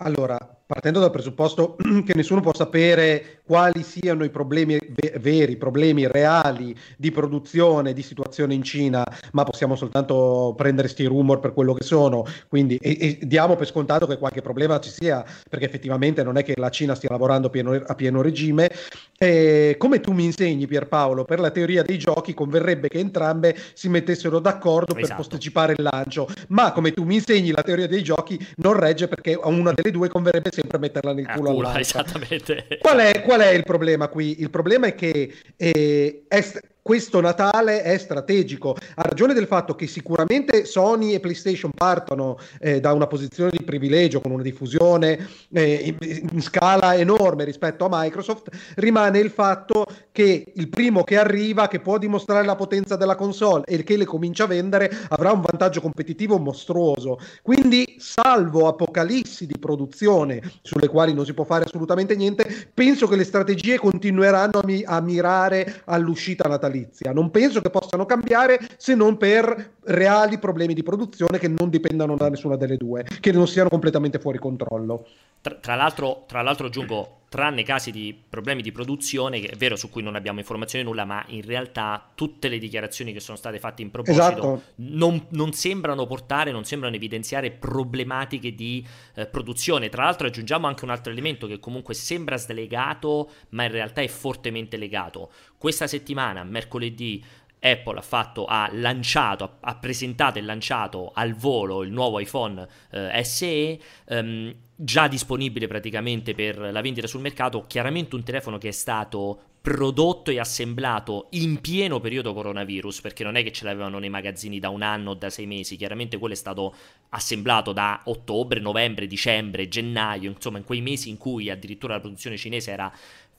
[0.00, 6.06] Allora, partendo dal presupposto che nessuno può sapere quali siano i problemi ve- veri, problemi
[6.06, 11.72] reali di produzione, di situazione in Cina, ma possiamo soltanto prendere sti rumor per quello
[11.72, 16.22] che sono, quindi e, e diamo per scontato che qualche problema ci sia, perché effettivamente
[16.22, 18.70] non è che la Cina stia lavorando pieno, a pieno regime.
[19.16, 23.88] E come tu mi insegni Pierpaolo, per la teoria dei giochi converrebbe che entrambe si
[23.88, 25.06] mettessero d'accordo esatto.
[25.06, 29.08] per posticipare il lancio, ma come tu mi insegni la teoria dei giochi non regge
[29.08, 32.66] perché una delle due converrebbe sempre metterla nel culo, culo Esattamente.
[32.80, 34.40] Qual è, qual è, il problema qui?
[34.40, 36.44] Il problema è che eh, è,
[36.82, 42.80] questo Natale è strategico, a ragione del fatto che sicuramente Sony e PlayStation partono eh,
[42.80, 48.48] da una posizione di privilegio con una diffusione eh, in, scala enorme rispetto a Microsoft,
[48.76, 53.64] rimane il fatto che il primo che arriva, che può dimostrare la potenza della console
[53.66, 57.18] e che le comincia a vendere, avrà un vantaggio competitivo mostruoso.
[57.42, 63.16] Quindi, salvo apocalissi di produzione sulle quali non si può fare assolutamente niente, penso che
[63.16, 67.12] le strategie continueranno a, mi- a mirare all'uscita natalizia natalizia.
[67.12, 72.16] Non penso che possano cambiare se non per reali problemi di produzione che non dipendano
[72.16, 75.06] da nessuna delle due, che non siano completamente fuori controllo.
[75.40, 79.76] Tra, tra, l'altro, tra l'altro, aggiungo, tranne casi di problemi di produzione, che è vero
[79.76, 83.58] su cui non abbiamo informazioni nulla, ma in realtà tutte le dichiarazioni che sono state
[83.58, 84.62] fatte in proposito esatto.
[84.76, 89.88] non, non, sembrano portare, non sembrano evidenziare problematiche di eh, produzione.
[89.88, 94.08] Tra l'altro aggiungiamo anche un altro elemento che comunque sembra slegato, ma in realtà è
[94.08, 95.30] fortemente legato.
[95.56, 97.22] Questa settimana, mercoledì,
[97.60, 103.24] Apple ha, fatto, ha lanciato, ha, presentato e lanciato al volo il nuovo iPhone eh,
[103.24, 108.72] SE, ehm, già disponibile praticamente per la vendita sul mercato, chiaramente un telefono che è
[108.72, 114.08] stato prodotto e assemblato in pieno periodo coronavirus, perché non è che ce l'avevano nei
[114.08, 116.74] magazzini da un anno o da sei mesi, chiaramente quello è stato
[117.10, 122.36] assemblato da ottobre, novembre, dicembre, gennaio, insomma in quei mesi in cui addirittura la produzione
[122.36, 122.90] cinese era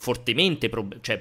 [0.01, 1.19] fortemente pro- cioè,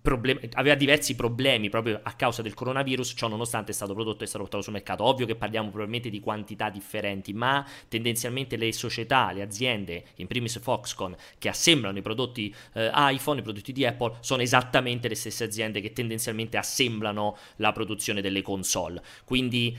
[0.00, 4.24] problem- aveva diversi problemi proprio a causa del coronavirus, ciò nonostante è stato prodotto e
[4.24, 5.04] è stato portato sul mercato.
[5.04, 10.58] Ovvio che parliamo probabilmente di quantità differenti, ma tendenzialmente le società, le aziende, in primis
[10.60, 15.44] Foxconn, che assemblano i prodotti eh, iPhone, i prodotti di Apple, sono esattamente le stesse
[15.44, 19.02] aziende che tendenzialmente assemblano la produzione delle console.
[19.24, 19.76] Quindi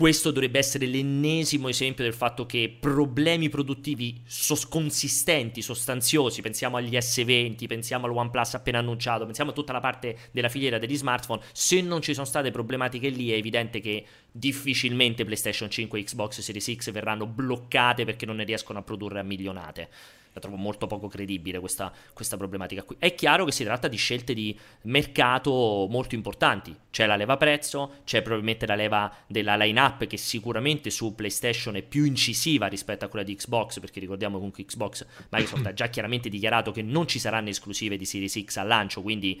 [0.00, 6.96] questo dovrebbe essere l'ennesimo esempio del fatto che problemi produttivi sos- consistenti, sostanziosi, pensiamo agli
[6.96, 11.42] S20, pensiamo al OnePlus appena annunciato, pensiamo a tutta la parte della filiera degli smartphone,
[11.52, 16.40] se non ci sono state problematiche lì è evidente che difficilmente PlayStation 5 e Xbox
[16.40, 19.90] Series X verranno bloccate perché non ne riescono a produrre a milionate.
[20.32, 22.96] La trovo molto poco credibile questa, questa, problematica qui.
[22.98, 26.76] È chiaro che si tratta di scelte di mercato molto importanti.
[26.90, 31.82] C'è la leva prezzo, c'è probabilmente la leva della line-up che sicuramente su PlayStation è
[31.82, 36.28] più incisiva rispetto a quella di Xbox, perché ricordiamo comunque Xbox Microsoft ha già chiaramente
[36.28, 39.40] dichiarato che non ci saranno esclusive di Series X al lancio, quindi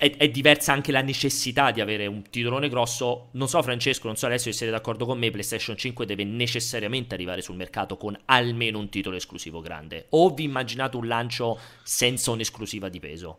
[0.00, 3.28] è, è, diversa anche la necessità di avere un titolone grosso.
[3.32, 5.30] Non so, Francesco, non so Alessio se siete d'accordo con me.
[5.30, 10.06] PlayStation 5 deve necessariamente arrivare sul mercato con almeno un titolo esclusivo grande.
[10.10, 13.38] O vi immaginate un lancio senza un'esclusiva di peso?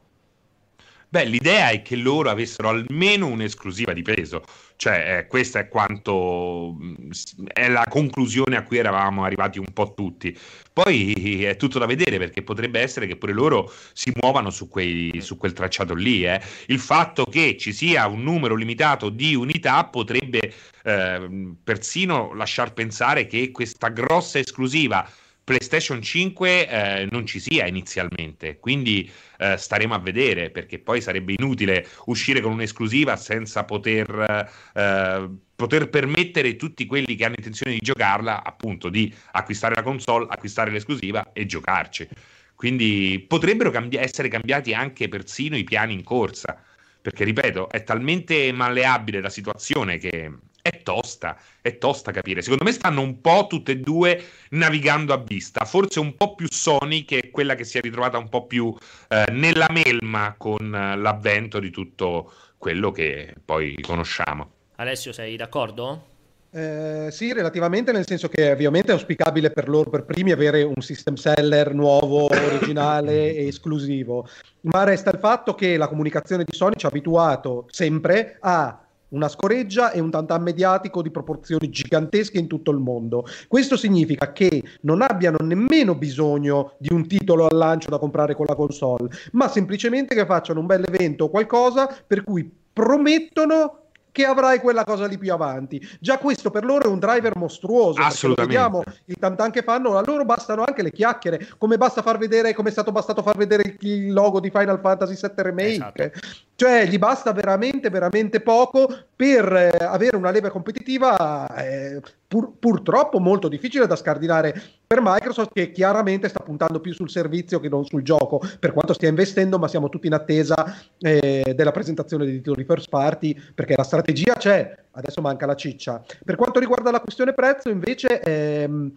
[1.09, 4.43] Beh, l'idea è che loro avessero almeno un'esclusiva di peso,
[4.81, 7.11] cioè eh, questa è quanto mm,
[7.53, 10.35] è la conclusione a cui eravamo arrivati un po' tutti.
[10.73, 15.21] Poi è tutto da vedere perché potrebbe essere che pure loro si muovano su, quei,
[15.21, 16.25] su quel tracciato lì.
[16.25, 16.41] Eh.
[16.65, 20.51] Il fatto che ci sia un numero limitato di unità potrebbe
[20.83, 25.07] eh, persino lasciar pensare che questa grossa esclusiva
[25.43, 31.33] PlayStation 5 eh, non ci sia inizialmente, quindi eh, staremo a vedere perché poi sarebbe
[31.37, 37.79] inutile uscire con un'esclusiva senza poter, eh, poter permettere tutti quelli che hanno intenzione di
[37.81, 42.07] giocarla appunto di acquistare la console, acquistare l'esclusiva e giocarci.
[42.55, 46.61] Quindi potrebbero cambi- essere cambiati anche persino i piani in corsa,
[47.01, 52.41] perché ripeto, è talmente malleabile la situazione che è tosta, è tosta capire.
[52.41, 56.47] Secondo me stanno un po' tutte e due navigando a vista, forse un po' più
[56.49, 58.75] Sony che è quella che si è ritrovata un po' più
[59.09, 64.51] eh, nella melma con eh, l'avvento di tutto quello che poi conosciamo.
[64.75, 66.09] Alessio, sei d'accordo?
[66.53, 70.81] Eh, sì, relativamente, nel senso che ovviamente è auspicabile per loro per primi avere un
[70.81, 74.27] system seller nuovo, originale e esclusivo,
[74.61, 78.80] ma resta il fatto che la comunicazione di Sony ci ha abituato sempre a
[79.11, 83.25] una scoreggia e un tantan mediatico di proporzioni gigantesche in tutto il mondo.
[83.47, 88.45] Questo significa che non abbiano nemmeno bisogno di un titolo al lancio da comprare con
[88.47, 94.25] la console, ma semplicemente che facciano un bel evento o qualcosa per cui promettono che
[94.25, 95.81] avrai quella cosa lì più avanti.
[95.99, 98.01] Già questo per loro è un driver mostruoso.
[98.01, 98.57] Assolutamente.
[98.57, 102.53] Vediamo il tantan che fanno, a loro bastano anche le chiacchiere, come basta far vedere,
[102.53, 105.73] come è stato bastato far vedere il logo di Final Fantasy VII Remake.
[105.73, 106.19] Esatto.
[106.61, 113.19] Cioè, gli basta veramente, veramente poco per eh, avere una leva competitiva eh, pur, purtroppo
[113.19, 114.53] molto difficile da scardinare
[114.85, 118.93] per Microsoft che chiaramente sta puntando più sul servizio che non sul gioco, per quanto
[118.93, 120.53] stia investendo, ma siamo tutti in attesa
[120.99, 125.99] eh, della presentazione dei titoli first party, perché la strategia c'è, adesso manca la ciccia.
[126.23, 128.21] Per quanto riguarda la questione prezzo, invece...
[128.21, 128.93] Ehm,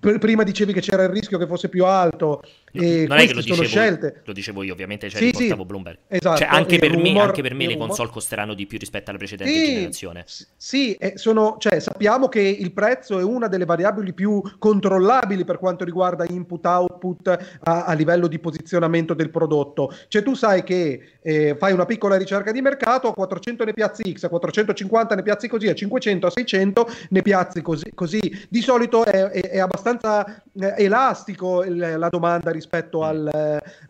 [0.00, 3.40] prima dicevi che c'era il rischio che fosse più alto e non è che lo
[3.40, 4.22] dicevo, scelte.
[4.24, 5.98] lo dicevo io ovviamente cioè, sì, riportavo sì, Bloomberg.
[6.08, 9.10] Esatto, cioè, anche, per rumor, me, anche, per me, le console costeranno di più rispetto
[9.10, 10.24] alla precedente sì, generazione.
[10.26, 15.84] sì sono, cioè, sappiamo che il prezzo è una delle variabili più controllabili per quanto
[15.84, 17.28] riguarda input output
[17.62, 19.94] a, a livello di posizionamento del prodotto.
[20.08, 24.12] Cioè tu sai che eh, fai una piccola ricerca di mercato a 400 ne piazzi
[24.12, 28.46] X a 450 ne piazzi così a 500 a 600 ne piazzi così, così.
[28.48, 33.28] di solito è è, è abbastanza eh, elastico la domanda rispetto al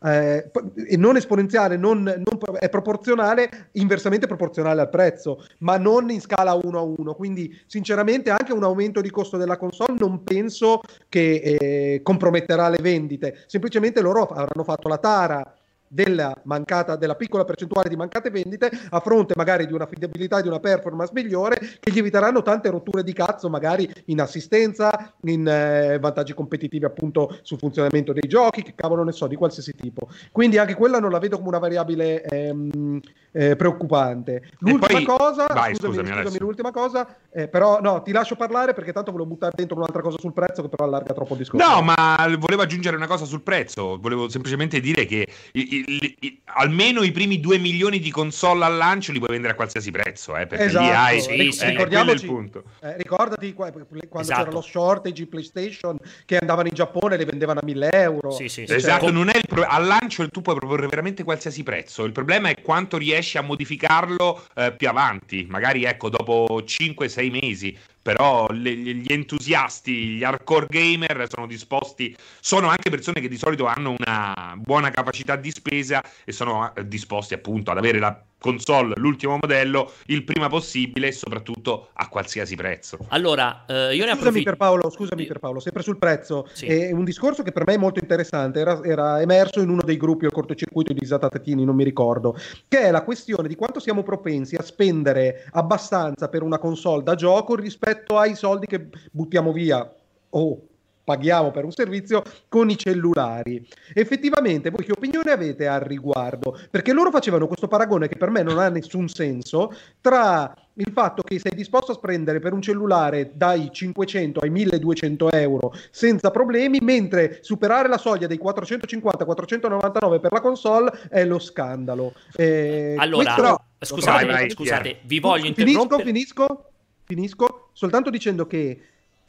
[0.02, 0.50] eh,
[0.88, 6.54] eh non esponenziale, non, non, è proporzionale, inversamente proporzionale al prezzo, ma non in scala
[6.54, 7.14] 1 a 1.
[7.14, 12.78] Quindi, sinceramente, anche un aumento di costo della console non penso che eh, comprometterà le
[12.80, 13.44] vendite.
[13.46, 15.54] Semplicemente loro avranno fatto la tara
[15.92, 20.46] della, mancata, della piccola percentuale di mancate vendite a fronte magari di una affidabilità di
[20.46, 25.98] una performance migliore che gli eviteranno tante rotture di cazzo magari in assistenza, in eh,
[25.98, 30.08] vantaggi competitivi appunto sul funzionamento dei giochi, che cavolo ne so, di qualsiasi tipo.
[30.30, 33.00] Quindi anche quella non la vedo come una variabile ehm,
[33.32, 34.50] eh, preoccupante.
[34.58, 35.04] L'ultima poi...
[35.04, 39.10] cosa, Vai, scusami, scusami, scusami l'ultima cosa, eh, però no, ti lascio parlare perché tanto
[39.10, 41.66] volevo buttare dentro un'altra cosa sul prezzo che però allarga troppo il discorso.
[41.66, 46.40] No, ma volevo aggiungere una cosa sul prezzo, volevo semplicemente dire che i, i, i,
[46.44, 50.36] almeno i primi 2 milioni di console al lancio li puoi vendere a qualsiasi prezzo,
[50.36, 50.84] eh, perché esatto.
[50.84, 52.64] lì hai sì, sì, ricordiamoci, il punto.
[52.80, 53.86] Eh, ricordati quando
[54.20, 54.40] esatto.
[54.40, 58.30] c'era lo shortage PlayStation che andavano in Giappone e le vendevano a 1000 euro.
[58.30, 62.04] Sì, sì, esatto, cioè, non è pro- al lancio tu puoi proporre veramente qualsiasi prezzo,
[62.04, 67.76] il problema è quanto riesci a modificarlo eh, più avanti, magari ecco dopo 5-6 mesi
[68.02, 73.66] però le, gli entusiasti, gli hardcore gamer sono disposti, sono anche persone che di solito
[73.66, 78.94] hanno una buona capacità di spesa e sono eh, disposti appunto ad avere la console,
[78.96, 82.98] l'ultimo modello, il prima possibile e soprattutto a qualsiasi prezzo.
[83.08, 84.30] Allora, eh, io ne approfitto.
[84.30, 86.48] Scusami per Paolo, scusami per Paolo, sempre sul prezzo.
[86.52, 86.66] Sì.
[86.66, 89.96] È un discorso che per me è molto interessante, era, era emerso in uno dei
[89.96, 94.02] gruppi al cortocircuito di Zatatatini, non mi ricordo, che è la questione di quanto siamo
[94.02, 99.92] propensi a spendere abbastanza per una console da gioco rispetto ai soldi che buttiamo via.
[100.30, 100.62] Oh,
[101.10, 103.66] paghiamo per un servizio con i cellulari.
[103.92, 106.56] Effettivamente, voi che opinione avete al riguardo?
[106.70, 111.22] Perché loro facevano questo paragone che per me non ha nessun senso tra il fatto
[111.22, 116.78] che sei disposto a spendere per un cellulare dai 500 ai 1200 euro senza problemi,
[116.80, 122.14] mentre superare la soglia dei 450-499 per la console è lo scandalo.
[122.36, 126.04] Eh, allora, questo, scusate, vai, vai, scusate vi voglio interrompere.
[126.04, 126.70] Finisco, finisco,
[127.04, 128.80] finisco soltanto dicendo che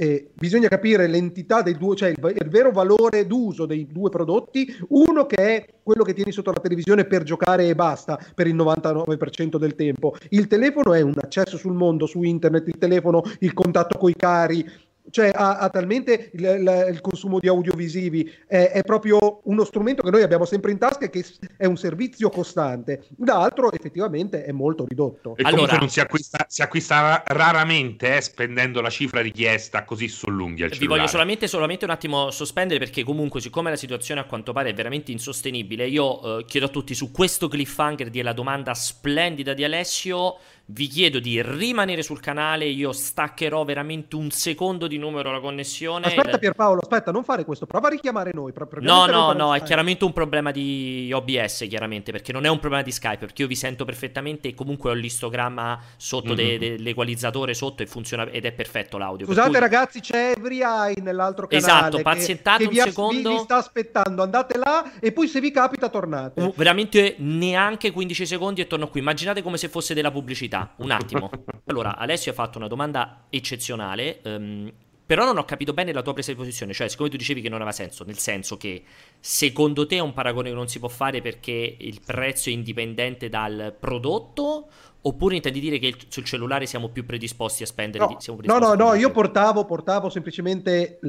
[0.01, 4.75] eh, bisogna capire l'entità dei due, cioè il, il, vero valore d'uso dei due prodotti.
[4.89, 8.55] Uno che è quello che tieni sotto la televisione per giocare e basta per il
[8.55, 10.15] 99% del tempo.
[10.29, 14.15] Il telefono è un accesso sul mondo, su internet, il telefono, il contatto con i
[14.15, 14.67] cari,
[15.11, 20.01] cioè ha, ha talmente il, il, il, consumo di audiovisivi, è, è, proprio uno strumento
[20.01, 21.23] che noi abbiamo sempre in tasca e che
[21.57, 23.05] è un servizio costante.
[23.25, 25.35] L'altro effettivamente è molto ridotto.
[25.37, 30.67] E allora, non si acquista, si acquista raramente eh, spendendo la cifra richiesta così sull'unghia.
[30.67, 34.69] Vi voglio solamente, solamente, un attimo sospendere perché comunque siccome la situazione a quanto pare
[34.69, 39.63] è veramente insostenibile, io eh, chiedo a tutti su questo cliffhanger della domanda splendida di
[39.63, 40.37] Alessio
[40.73, 46.05] vi chiedo di rimanere sul canale, io staccherò veramente un secondo di numero la connessione.
[46.05, 48.53] Aspetta Pierpaolo, aspetta, non fare questo, prova a richiamare noi.
[48.79, 52.83] No, no, no, è chiaramente un problema di OBS, chiaramente, perché non è un problema
[52.83, 56.35] di Skype, perché io vi sento perfettamente e comunque ho l'istogramma sotto mm-hmm.
[56.35, 59.25] de- de- l'equalizzatore sotto e funziona ed è perfetto l'audio.
[59.25, 59.59] Scusate cui...
[59.59, 60.59] ragazzi, c'è Every
[61.01, 61.65] nell'altro canale.
[61.65, 63.29] Esatto, pazientate che, un secondo.
[63.29, 66.41] Vi, vi sta aspettando, andate là e poi se vi capita tornate.
[66.41, 69.01] Uh, veramente neanche 15 secondi e torno qui.
[69.01, 71.29] Immaginate come se fosse della pubblicità un attimo.
[71.65, 74.19] Allora, Alessio ha fatto una domanda eccezionale.
[74.23, 74.71] Um,
[75.11, 77.49] però non ho capito bene la tua presa di posizione, cioè siccome tu dicevi che
[77.49, 78.81] non aveva senso, nel senso che
[79.19, 83.27] secondo te è un paragone che non si può fare perché il prezzo è indipendente
[83.27, 84.69] dal prodotto
[85.01, 88.05] oppure intendi dire che sul cellulare siamo più predisposti a spendere?
[88.05, 91.01] No, no, no, no, io portavo, portavo semplicemente,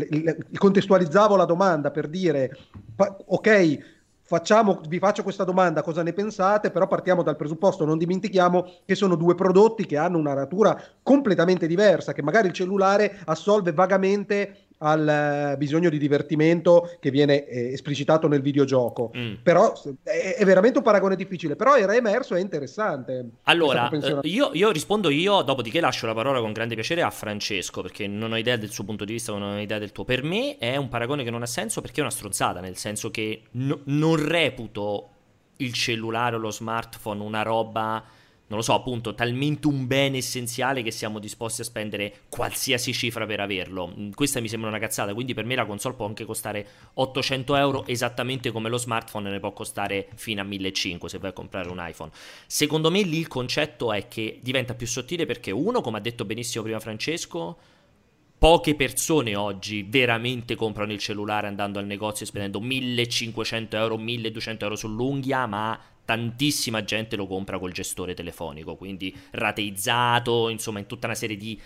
[0.59, 2.57] contestualizzavo la domanda per dire,
[2.97, 6.71] ok, Facciamo, vi faccio questa domanda, cosa ne pensate?
[6.71, 11.67] Però partiamo dal presupposto, non dimentichiamo che sono due prodotti che hanno una natura completamente
[11.67, 15.09] diversa, che magari il cellulare assolve vagamente al
[15.53, 19.11] eh, bisogno di divertimento che viene eh, esplicitato nel videogioco.
[19.17, 19.35] Mm.
[19.43, 23.25] Però è, è, veramente un paragone difficile, però era emerso, è interessante.
[23.45, 27.83] Allora, eh, io, io, rispondo io, dopodiché lascio la parola con grande piacere a Francesco,
[27.83, 30.05] perché non ho idea del suo punto di vista, non ho idea del tuo.
[30.05, 33.11] Per me è un paragone che non ha senso perché è una stronzata, nel senso
[33.11, 35.09] che no, non reputo
[35.57, 38.03] il cellulare o lo smartphone una roba
[38.53, 43.25] non lo so, appunto, talmente un bene essenziale che siamo disposti a spendere qualsiasi cifra
[43.25, 43.91] per averlo.
[43.99, 47.57] Mm, questa mi sembra una cazzata, quindi per me la console può anche costare 800
[47.57, 51.71] euro esattamente come lo smartphone ne può costare fino a 1500 se vai a comprare
[51.71, 52.11] un iPhone.
[52.47, 56.27] Secondo me lì il concetto è che diventa più sottile perché uno, come ha detto
[56.27, 57.57] benissimo prima Francesco,
[58.37, 64.65] poche persone oggi veramente comprano il cellulare andando al negozio e spendendo 1500 euro, 1200
[64.65, 71.07] euro sull'unghia, ma tantissima gente lo compra col gestore telefonico, quindi rateizzato, insomma, in tutta
[71.07, 71.61] una serie di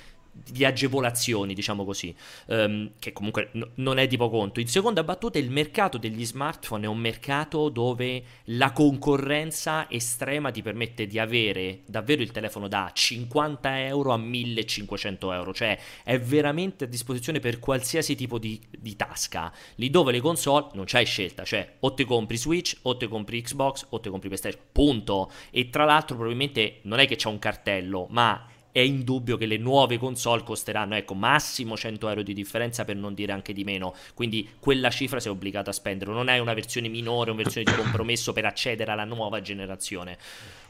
[0.45, 2.15] di agevolazioni, diciamo così,
[2.47, 4.61] um, che comunque n- non è di poco conto.
[4.61, 10.63] In seconda battuta, il mercato degli smartphone è un mercato dove la concorrenza estrema ti
[10.63, 16.85] permette di avere davvero il telefono da 50 euro a 1500 euro, cioè è veramente
[16.85, 19.53] a disposizione per qualsiasi tipo di, di tasca.
[19.77, 23.43] Lì dove le console non c'hai scelta, cioè o ti compri Switch, o ti compri
[23.43, 25.31] Xbox, o ti compri PlayStation, punto.
[25.51, 29.57] E tra l'altro probabilmente non è che c'è un cartello, ma è indubbio che le
[29.57, 33.95] nuove console costeranno, ecco, massimo 100 euro di differenza per non dire anche di meno,
[34.13, 37.75] quindi quella cifra sei obbligato a spendere, non è una versione minore, una versione di
[37.75, 40.19] compromesso per accedere alla nuova generazione.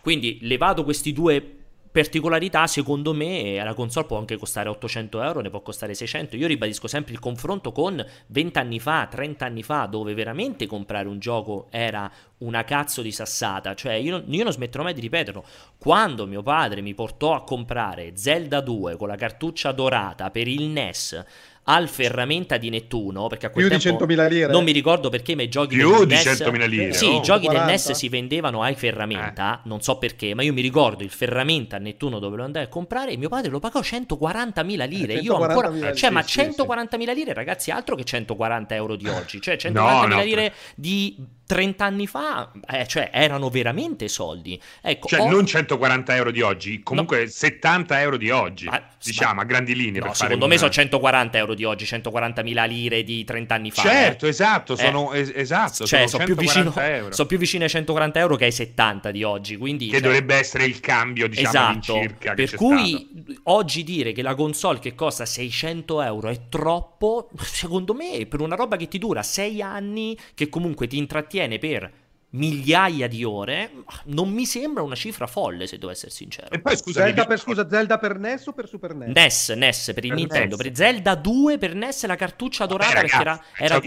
[0.00, 1.65] Quindi levato questi due
[1.96, 6.36] particolarità, secondo me, la console può anche costare 800 euro, ne può costare 600.
[6.36, 11.08] Io ribadisco sempre il confronto con 20 anni fa, 30 anni fa, dove veramente comprare
[11.08, 13.74] un gioco era una cazzo di sassata.
[13.74, 15.42] Cioè, io, io non smetterò mai di ripeterlo.
[15.78, 20.64] Quando mio padre mi portò a comprare Zelda 2 con la cartuccia dorata per il
[20.64, 21.24] NES
[21.68, 24.52] al ferramenta di Nettuno, perché a quel più tempo di 100.000 lire.
[24.52, 26.92] non mi ricordo perché, ma i giochi più del di NES 100.000 lire.
[26.92, 27.18] Sì, oh.
[27.18, 27.58] i giochi 40.
[27.58, 29.68] del NES si vendevano ai ferramenta, eh.
[29.68, 32.68] non so perché, ma io mi ricordo il ferramenta a Nettuno dove lo andai a
[32.68, 35.14] comprare e mio padre lo pagò 140.000 lire.
[35.14, 35.94] Eh, io ancora lire.
[35.94, 37.14] cioè, sì, ma sì, 140.000 sì.
[37.14, 41.16] lire, ragazzi, altro che 140 euro di oggi, cioè 140.000 no, no, lire di
[41.46, 44.60] 30 anni fa, eh, cioè, erano veramente soldi.
[44.82, 45.30] Ecco, cioè, ho...
[45.30, 47.28] non 140 euro di oggi, comunque no.
[47.28, 49.42] 70 euro di oggi, ah, diciamo, ma...
[49.42, 50.00] a grandi linee.
[50.00, 53.82] No, secondo me sono 140 euro di oggi, 140 mila lire di 30 anni fa.
[53.82, 54.30] Certo, eh.
[54.30, 55.32] esatto, sono, eh.
[55.36, 56.72] esatto, cioè, sono, sono, più vicino,
[57.10, 59.86] sono, più vicino, ai 140 euro che ai 70 di oggi, quindi...
[59.86, 60.00] Che cioè...
[60.00, 62.34] dovrebbe essere il cambio, diciamo, esatto, all'incirca.
[62.34, 63.40] Per cui stato.
[63.44, 68.56] oggi dire che la console che costa 600 euro è troppo, secondo me, per una
[68.56, 71.90] roba che ti dura 6 anni, che comunque ti intrattiene per
[72.36, 73.70] migliaia di ore,
[74.04, 76.50] non mi sembra una cifra folle, se devo essere sincero.
[76.50, 79.14] E poi scusa, Zelda per, scusa, Zelda per NES o per Super NES?
[79.14, 80.64] NES, NES per il per Nintendo, NES.
[80.64, 83.80] per Zelda 2 per NES la cartuccia dorata Vabbè, ragazzi, era, era,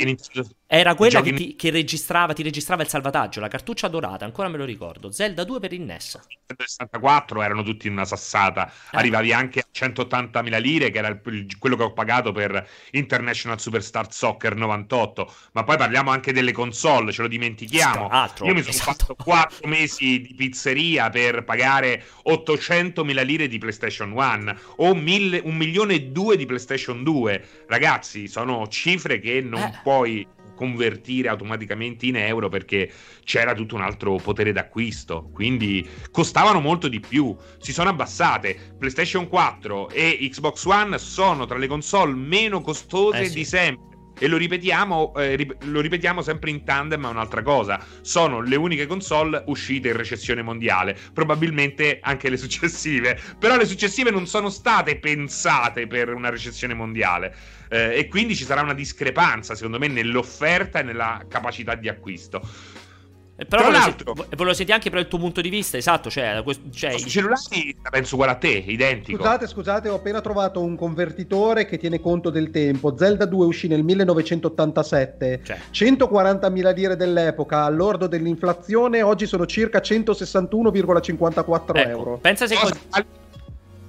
[0.68, 4.58] era quella che, ti, che, registrava, ti registrava il salvataggio, la cartuccia dorata, ancora me
[4.58, 5.12] lo ricordo.
[5.12, 6.20] Zelda 2 per il NES.
[6.48, 8.68] Nel 64 erano tutti in una sassata.
[8.68, 8.98] Eh.
[8.98, 14.12] Arrivavi anche a 180.000 lire, che era il, quello che ho pagato per International Superstar
[14.12, 15.32] Soccer 98.
[15.54, 18.08] Ma poi parliamo anche delle console, ce lo dimentichiamo.
[18.46, 19.06] Io mi sono esatto.
[19.06, 25.56] fatto 4 mesi di pizzeria per pagare 800.000 lire di PlayStation 1 o mille, un
[25.56, 27.66] milione e due di PlayStation 2.
[27.68, 29.80] Ragazzi, sono cifre che non eh.
[29.84, 30.28] puoi
[30.60, 32.92] convertire automaticamente in euro perché
[33.24, 38.74] c'era tutto un altro potere d'acquisto, quindi costavano molto di più, si sono abbassate.
[38.78, 43.36] PlayStation 4 e Xbox One sono tra le console meno costose eh sì.
[43.36, 43.89] di sempre.
[44.20, 47.84] E lo ripetiamo, eh, rip- lo ripetiamo sempre in tandem a un'altra cosa.
[48.02, 50.98] Sono le uniche console uscite in recessione mondiale.
[51.14, 53.18] Probabilmente anche le successive.
[53.40, 57.34] Però le successive non sono state pensate per una recessione mondiale
[57.70, 62.42] eh, e quindi ci sarà una discrepanza, secondo me, nell'offerta e nella capacità di acquisto.
[63.40, 66.10] Eh, però Tra l'altro, volevo, volevo sentire anche per il tuo punto di vista, esatto.
[66.10, 66.92] Cioè, cioè...
[66.92, 69.18] I cellulari penso uguale a te, identico.
[69.18, 72.98] Scusate, scusate, ho appena trovato un convertitore che tiene conto del tempo.
[72.98, 75.58] Zelda 2 uscì nel 1987, cioè.
[75.72, 82.18] 140.000 lire dell'epoca, all'ordo dell'inflazione, oggi sono circa 161,54 ecco, euro.
[82.18, 82.58] Pensa se.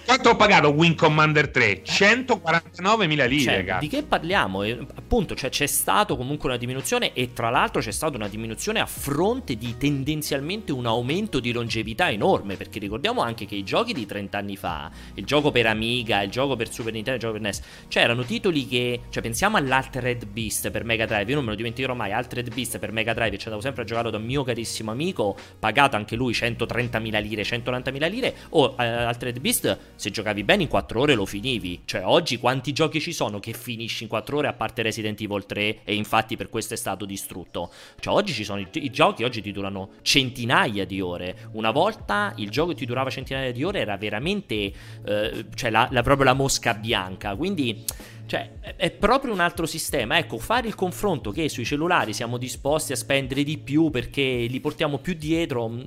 [0.05, 1.83] Quanto ho pagato Wing Commander 3?
[1.83, 3.65] 149 mila lire.
[3.65, 4.63] Cioè, di che parliamo?
[4.63, 8.79] E, appunto, cioè, c'è stato comunque una diminuzione e tra l'altro c'è stata una diminuzione
[8.79, 13.93] a fronte di tendenzialmente un aumento di longevità enorme, perché ricordiamo anche che i giochi
[13.93, 17.33] di 30 anni fa, il gioco per Amiga, il gioco per Super Nintendo, il gioco
[17.33, 21.43] per NES, cioè erano titoli che, cioè pensiamo all'Altered Beast per Mega Drive, io non
[21.43, 24.09] me lo dimenticherò mai, Altered Beast per Mega Drive, ci andavo sempre a giocare regalo
[24.09, 29.39] da un mio carissimo amico, pagato anche lui 130.000 lire, 190.000 lire, o eh, Altered
[29.39, 31.81] Beast, se giocavi bene in 4 ore lo finivi.
[31.85, 35.45] Cioè, oggi quanti giochi ci sono che finisci in 4 ore, a parte Resident Evil
[35.45, 37.71] 3, e infatti per questo è stato distrutto.
[37.99, 41.49] Cioè, oggi ci sono i, i giochi, oggi ti durano centinaia di ore.
[41.53, 44.71] Una volta il gioco che ti durava centinaia di ore era veramente,
[45.05, 47.35] eh, cioè, la, la, proprio la mosca bianca.
[47.35, 47.83] Quindi
[48.27, 50.17] cioè, è proprio un altro sistema.
[50.17, 54.59] Ecco, fare il confronto che sui cellulari siamo disposti a spendere di più perché li
[54.59, 55.81] portiamo più dietro, mm,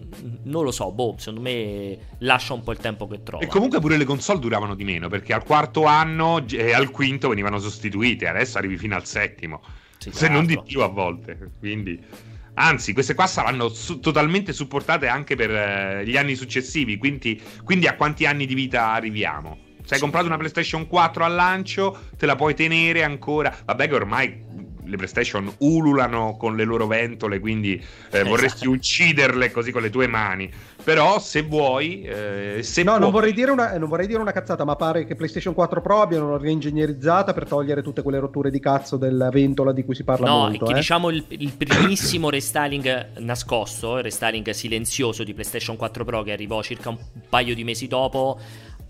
[0.44, 3.44] non lo so, boh, secondo me lascia un po' il tempo che trova.
[3.44, 7.28] E comunque pure le console duravano di meno, perché al quarto anno e al quinto
[7.28, 9.60] venivano sostituite, adesso arrivi fino al settimo,
[9.98, 11.50] sì, se non di più a volte.
[11.58, 12.28] Quindi...
[12.54, 17.86] Anzi, queste qua saranno su- totalmente supportate anche per eh, gli anni successivi, quindi, quindi
[17.86, 19.68] a quanti anni di vita arriviamo?
[19.90, 23.52] Se hai comprato una PlayStation 4 al lancio, te la puoi tenere ancora.
[23.64, 24.44] Vabbè, che ormai
[24.84, 28.28] le PlayStation ululano con le loro ventole, quindi eh, esatto.
[28.28, 30.48] vorresti ucciderle così con le tue mani.
[30.84, 32.02] Però se vuoi...
[32.02, 33.02] Eh, se no, puoi...
[33.02, 36.36] non, vorrei una, non, vorrei dire una, cazzata, ma pare che PlayStation 4 Pro abbiano
[36.36, 40.38] reingegnerizzata per togliere tutte quelle rotture di cazzo della ventola di cui si parla no,
[40.38, 40.66] molto.
[40.66, 40.74] No, eh.
[40.74, 46.62] diciamo il, il primissimo restyling nascosto, il restyling silenzioso di PlayStation 4 Pro che arrivò
[46.62, 48.38] circa un paio di mesi dopo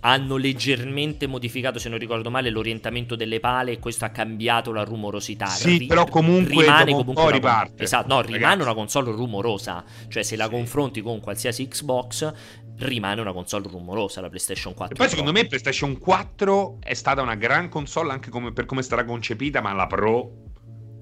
[0.01, 4.85] hanno leggermente modificato, se non ricordo male, l'orientamento delle pale e questo ha cambiato la
[4.85, 5.47] rumorosità.
[5.47, 7.83] Sì, Ri- però comunque rimane comunque una, riparte.
[7.83, 8.37] Esatto, no, ragazzi.
[8.37, 10.51] rimane una console rumorosa, cioè se la sì.
[10.51, 12.33] confronti con qualsiasi Xbox
[12.79, 14.95] rimane una console rumorosa la PlayStation 4.
[14.95, 15.17] E poi Pro.
[15.17, 19.05] secondo me PlayStation 4 è stata una gran console anche come, per come è stata
[19.05, 20.49] concepita, ma la Pro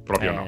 [0.08, 0.44] proprio eh, no.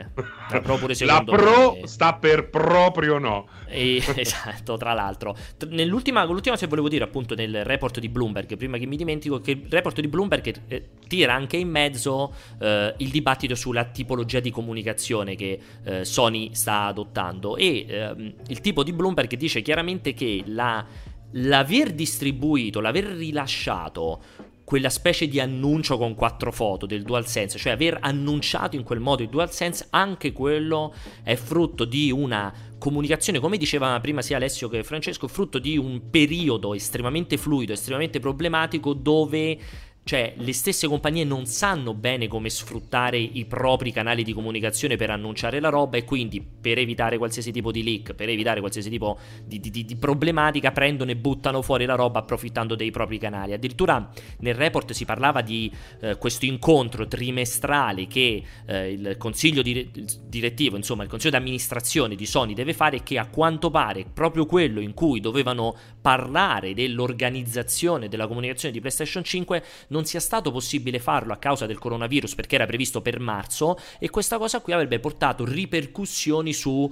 [0.51, 1.87] La Pro, la Pro me...
[1.87, 3.47] sta per proprio no.
[3.69, 5.37] E, esatto, tra l'altro.
[5.69, 9.51] Nell'ultima, l'ultima se volevo dire appunto nel report di Bloomberg, prima che mi dimentico, che
[9.51, 14.51] il report di Bloomberg eh, tira anche in mezzo eh, il dibattito sulla tipologia di
[14.51, 20.43] comunicazione che eh, Sony sta adottando e ehm, il tipo di Bloomberg dice chiaramente che
[20.47, 20.85] la,
[21.33, 27.99] l'aver distribuito, l'aver rilasciato quella specie di annuncio con quattro foto del DualSense, cioè aver
[28.01, 30.95] annunciato in quel modo il DualSense, anche quello
[31.25, 36.09] è frutto di una comunicazione, come diceva prima sia Alessio che Francesco, frutto di un
[36.09, 39.59] periodo estremamente fluido, estremamente problematico dove
[40.03, 45.11] cioè, le stesse compagnie non sanno bene come sfruttare i propri canali di comunicazione per
[45.11, 49.19] annunciare la roba e quindi per evitare qualsiasi tipo di leak, per evitare qualsiasi tipo
[49.45, 53.53] di, di, di problematica, prendono e buttano fuori la roba approfittando dei propri canali.
[53.53, 55.71] Addirittura nel report si parlava di
[56.01, 59.91] eh, questo incontro trimestrale che eh, il consiglio dire-
[60.27, 64.47] direttivo, insomma il consiglio di amministrazione di Sony deve fare che a quanto pare proprio
[64.47, 70.99] quello in cui dovevano parlare dell'organizzazione della comunicazione di PlayStation 5 non sia stato possibile
[70.99, 74.99] farlo a causa del coronavirus perché era previsto per marzo e questa cosa qui avrebbe
[74.99, 76.91] portato ripercussioni su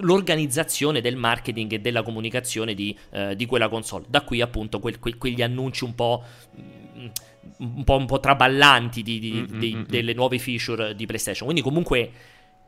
[0.00, 4.06] l'organizzazione del marketing e della comunicazione di, eh, di quella console.
[4.08, 6.22] Da qui appunto que- que- quegli annunci un po'...
[6.58, 7.06] Mm,
[7.56, 9.76] un po', un po traballanti di, di, mm-hmm.
[9.76, 9.84] mm, mm.
[9.86, 11.46] delle nuove feature di PlayStation.
[11.46, 12.10] Quindi, comunque,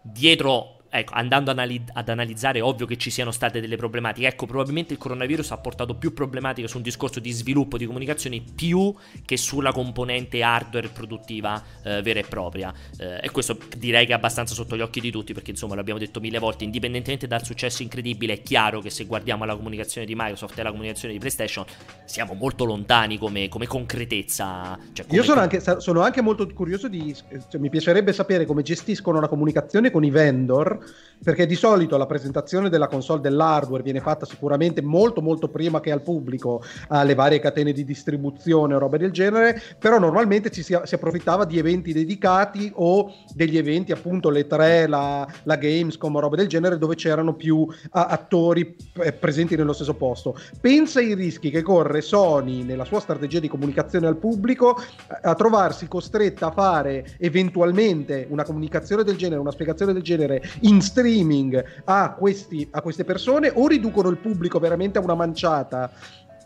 [0.03, 4.27] dietro ecco, andando ad analizzare, è ovvio che ci siano state delle problematiche.
[4.27, 8.41] Ecco, probabilmente il coronavirus ha portato più problematiche su un discorso di sviluppo di comunicazioni
[8.55, 12.73] più che sulla componente hardware produttiva eh, vera e propria.
[12.99, 15.99] Eh, e questo direi che è abbastanza sotto gli occhi di tutti, perché insomma l'abbiamo
[15.99, 20.15] detto mille volte, indipendentemente dal successo incredibile, è chiaro che se guardiamo la comunicazione di
[20.15, 21.65] Microsoft e la comunicazione di PlayStation,
[22.05, 24.79] siamo molto lontani come, come concretezza.
[24.93, 27.15] Cioè come Io sono anche, sono anche, molto curioso di...
[27.15, 30.76] Cioè, mi piacerebbe sapere come gestiscono la comunicazione con i vendor
[31.23, 35.91] perché di solito la presentazione della console dell'hardware viene fatta sicuramente molto molto prima che
[35.91, 40.79] al pubblico alle varie catene di distribuzione o robe del genere, però normalmente ci si,
[40.85, 46.21] si approfittava di eventi dedicati o degli eventi appunto le tre, la, la Gamescom o
[46.21, 50.37] robe del genere dove c'erano più a, attori p- presenti nello stesso posto.
[50.61, 54.77] Pensa ai rischi che corre Sony nella sua strategia di comunicazione al pubblico
[55.09, 60.43] a, a trovarsi costretta a fare eventualmente una comunicazione del genere, una spiegazione del genere
[60.67, 65.91] in streaming a, questi, a queste persone o riducono il pubblico veramente a una manciata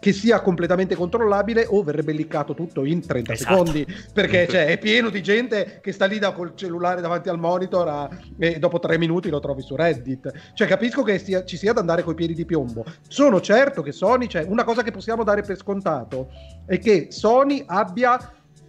[0.01, 3.51] che sia completamente controllabile o verrebbe liccato tutto in 30 esatto.
[3.51, 7.39] secondi perché cioè, è pieno di gente che sta lì da col cellulare davanti al
[7.39, 8.09] monitor a,
[8.39, 11.81] e dopo tre minuti lo trovi su Reddit cioè capisco che sia, ci sia da
[11.81, 15.43] andare coi piedi di piombo sono certo che Sony cioè una cosa che possiamo dare
[15.43, 16.31] per scontato
[16.65, 18.19] è che Sony abbia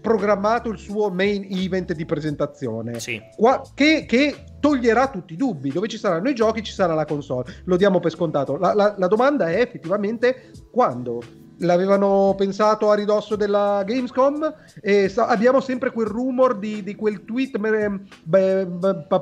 [0.02, 3.22] programmato il suo main event di presentazione sì.
[3.38, 5.72] Qua, che, che, toglierà tutti i dubbi.
[5.72, 7.54] Dove ci saranno i giochi ci sarà la console.
[7.66, 8.56] Lo diamo per scontato.
[8.58, 11.22] La, la, la domanda è effettivamente quando?
[11.58, 14.54] L'avevano pensato a ridosso della Gamescom?
[14.82, 18.66] E sa- abbiamo sempre quel rumor di, di quel tweet beh, beh,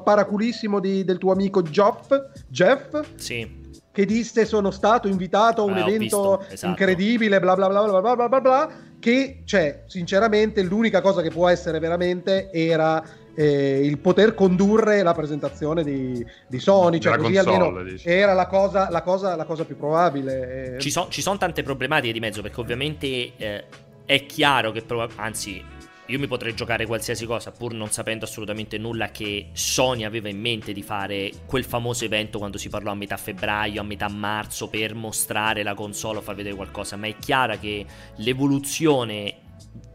[0.03, 2.13] paraculissimo di, del tuo amico Geoff,
[2.47, 3.01] Jeff?
[3.15, 3.57] Sì.
[3.91, 6.67] Che disse sono stato invitato a un ah, evento esatto.
[6.67, 8.69] incredibile, bla bla bla bla bla bla bla bla,
[8.99, 13.01] che, cioè, sinceramente, l'unica cosa che può essere veramente era
[13.35, 18.47] eh, il poter condurre la presentazione di, di Sony, cioè così console, almeno era la
[18.47, 20.77] cosa, la, cosa, la cosa, più probabile.
[20.79, 23.07] Ci, so, ci sono tante problematiche di mezzo, perché ovviamente
[23.37, 23.63] eh,
[24.05, 25.63] è chiaro che, prob- anzi
[26.09, 30.39] io mi potrei giocare qualsiasi cosa pur non sapendo assolutamente nulla che Sony aveva in
[30.39, 34.69] mente di fare quel famoso evento quando si parlò a metà febbraio, a metà marzo
[34.69, 39.35] per mostrare la console o far vedere qualcosa, ma è chiara che l'evoluzione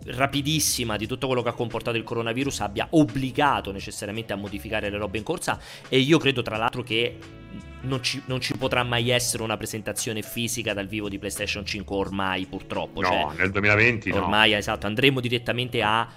[0.06, 4.98] rapidissima di tutto quello che ha comportato il coronavirus abbia obbligato necessariamente a modificare le
[4.98, 7.18] robe in corsa e io credo tra l'altro che
[7.82, 11.96] non ci, non ci, potrà mai essere una presentazione fisica dal vivo di PlayStation 5
[11.96, 13.00] ormai, purtroppo.
[13.00, 14.56] No, cioè, nel 2020 ormai, no.
[14.56, 16.08] esatto, andremo direttamente a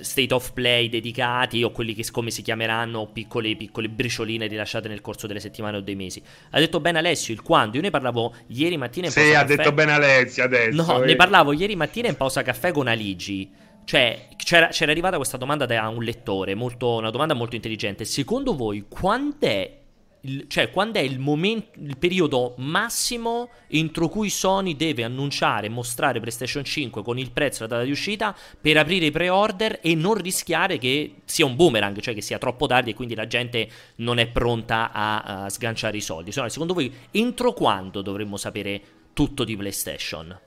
[0.00, 5.00] state of play dedicati o quelli che come si chiameranno piccole, piccole bricioline rilasciate nel
[5.00, 6.22] corso delle settimane o dei mesi.
[6.50, 9.44] Ha detto bene Alessio il quando, io ne parlavo ieri mattina in pausa Sì, ha
[9.44, 10.82] detto bene Alessio adesso.
[10.82, 11.06] No, eh.
[11.06, 13.50] ne parlavo ieri mattina in pausa caffè con Aligi.
[13.84, 18.04] Cioè, c'era, c'era arrivata questa domanda da un lettore, molto, una domanda molto intelligente.
[18.04, 19.84] Secondo voi, quant'è
[20.26, 25.70] il, cioè quando è il momento, il periodo massimo entro cui Sony deve annunciare e
[25.70, 29.78] mostrare PlayStation 5 con il prezzo e la data di uscita per aprire i pre-order
[29.82, 33.26] e non rischiare che sia un boomerang, cioè che sia troppo tardi e quindi la
[33.26, 36.32] gente non è pronta a, a sganciare i soldi.
[36.32, 38.80] Cioè, secondo voi entro quando dovremmo sapere
[39.12, 40.38] tutto di PlayStation?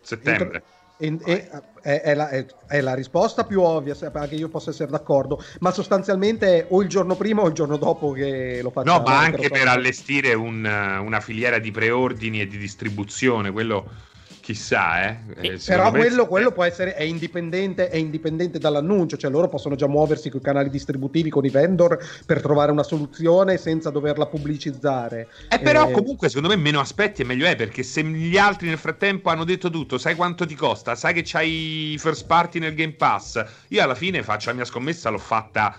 [0.00, 0.56] Settembre.
[0.56, 1.48] Entro e, e,
[1.82, 5.72] è, è, la, è, è, la, risposta più ovvia, anche io posso essere d'accordo, ma
[5.72, 8.98] sostanzialmente è o il giorno prima o il giorno dopo che lo facciamo.
[8.98, 14.12] No, ma anche per allestire un, una filiera di preordini e di distribuzione, quello
[14.44, 15.16] chissà, eh.
[15.40, 19.88] eh però quello, quello, può essere è indipendente, è indipendente, dall'annuncio, cioè loro possono già
[19.88, 25.28] muoversi con i canali distributivi, con i vendor per trovare una soluzione senza doverla pubblicizzare.
[25.48, 28.68] Eh, però eh, comunque secondo me meno aspetti e meglio è perché se gli altri
[28.68, 32.58] nel frattempo hanno detto tutto, sai quanto ti costa, sai che c'hai i first party
[32.58, 35.74] nel Game Pass, io alla fine faccio la mia scommessa, l'ho fatta,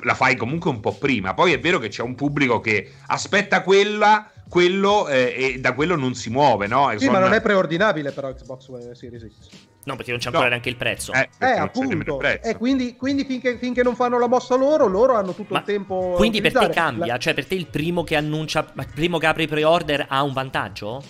[0.00, 3.62] la fai comunque un po' prima, poi è vero che c'è un pubblico che aspetta
[3.62, 6.92] quella quello eh, e da quello non si muove, no?
[6.98, 9.48] sì, ma non è preordinabile però Xbox Series X.
[9.84, 10.50] No, perché non c'è ancora no.
[10.50, 11.10] neanche il prezzo.
[11.14, 12.20] Eh, eh appunto.
[12.20, 15.60] E eh, quindi, quindi finché, finché, non fanno la mossa loro, loro hanno tutto ma
[15.60, 16.12] il tempo.
[16.18, 17.14] Quindi per te cambia?
[17.14, 17.18] La...
[17.18, 20.34] Cioè, per te il primo che annuncia, il primo che apre i pre-order ha un
[20.34, 21.02] vantaggio?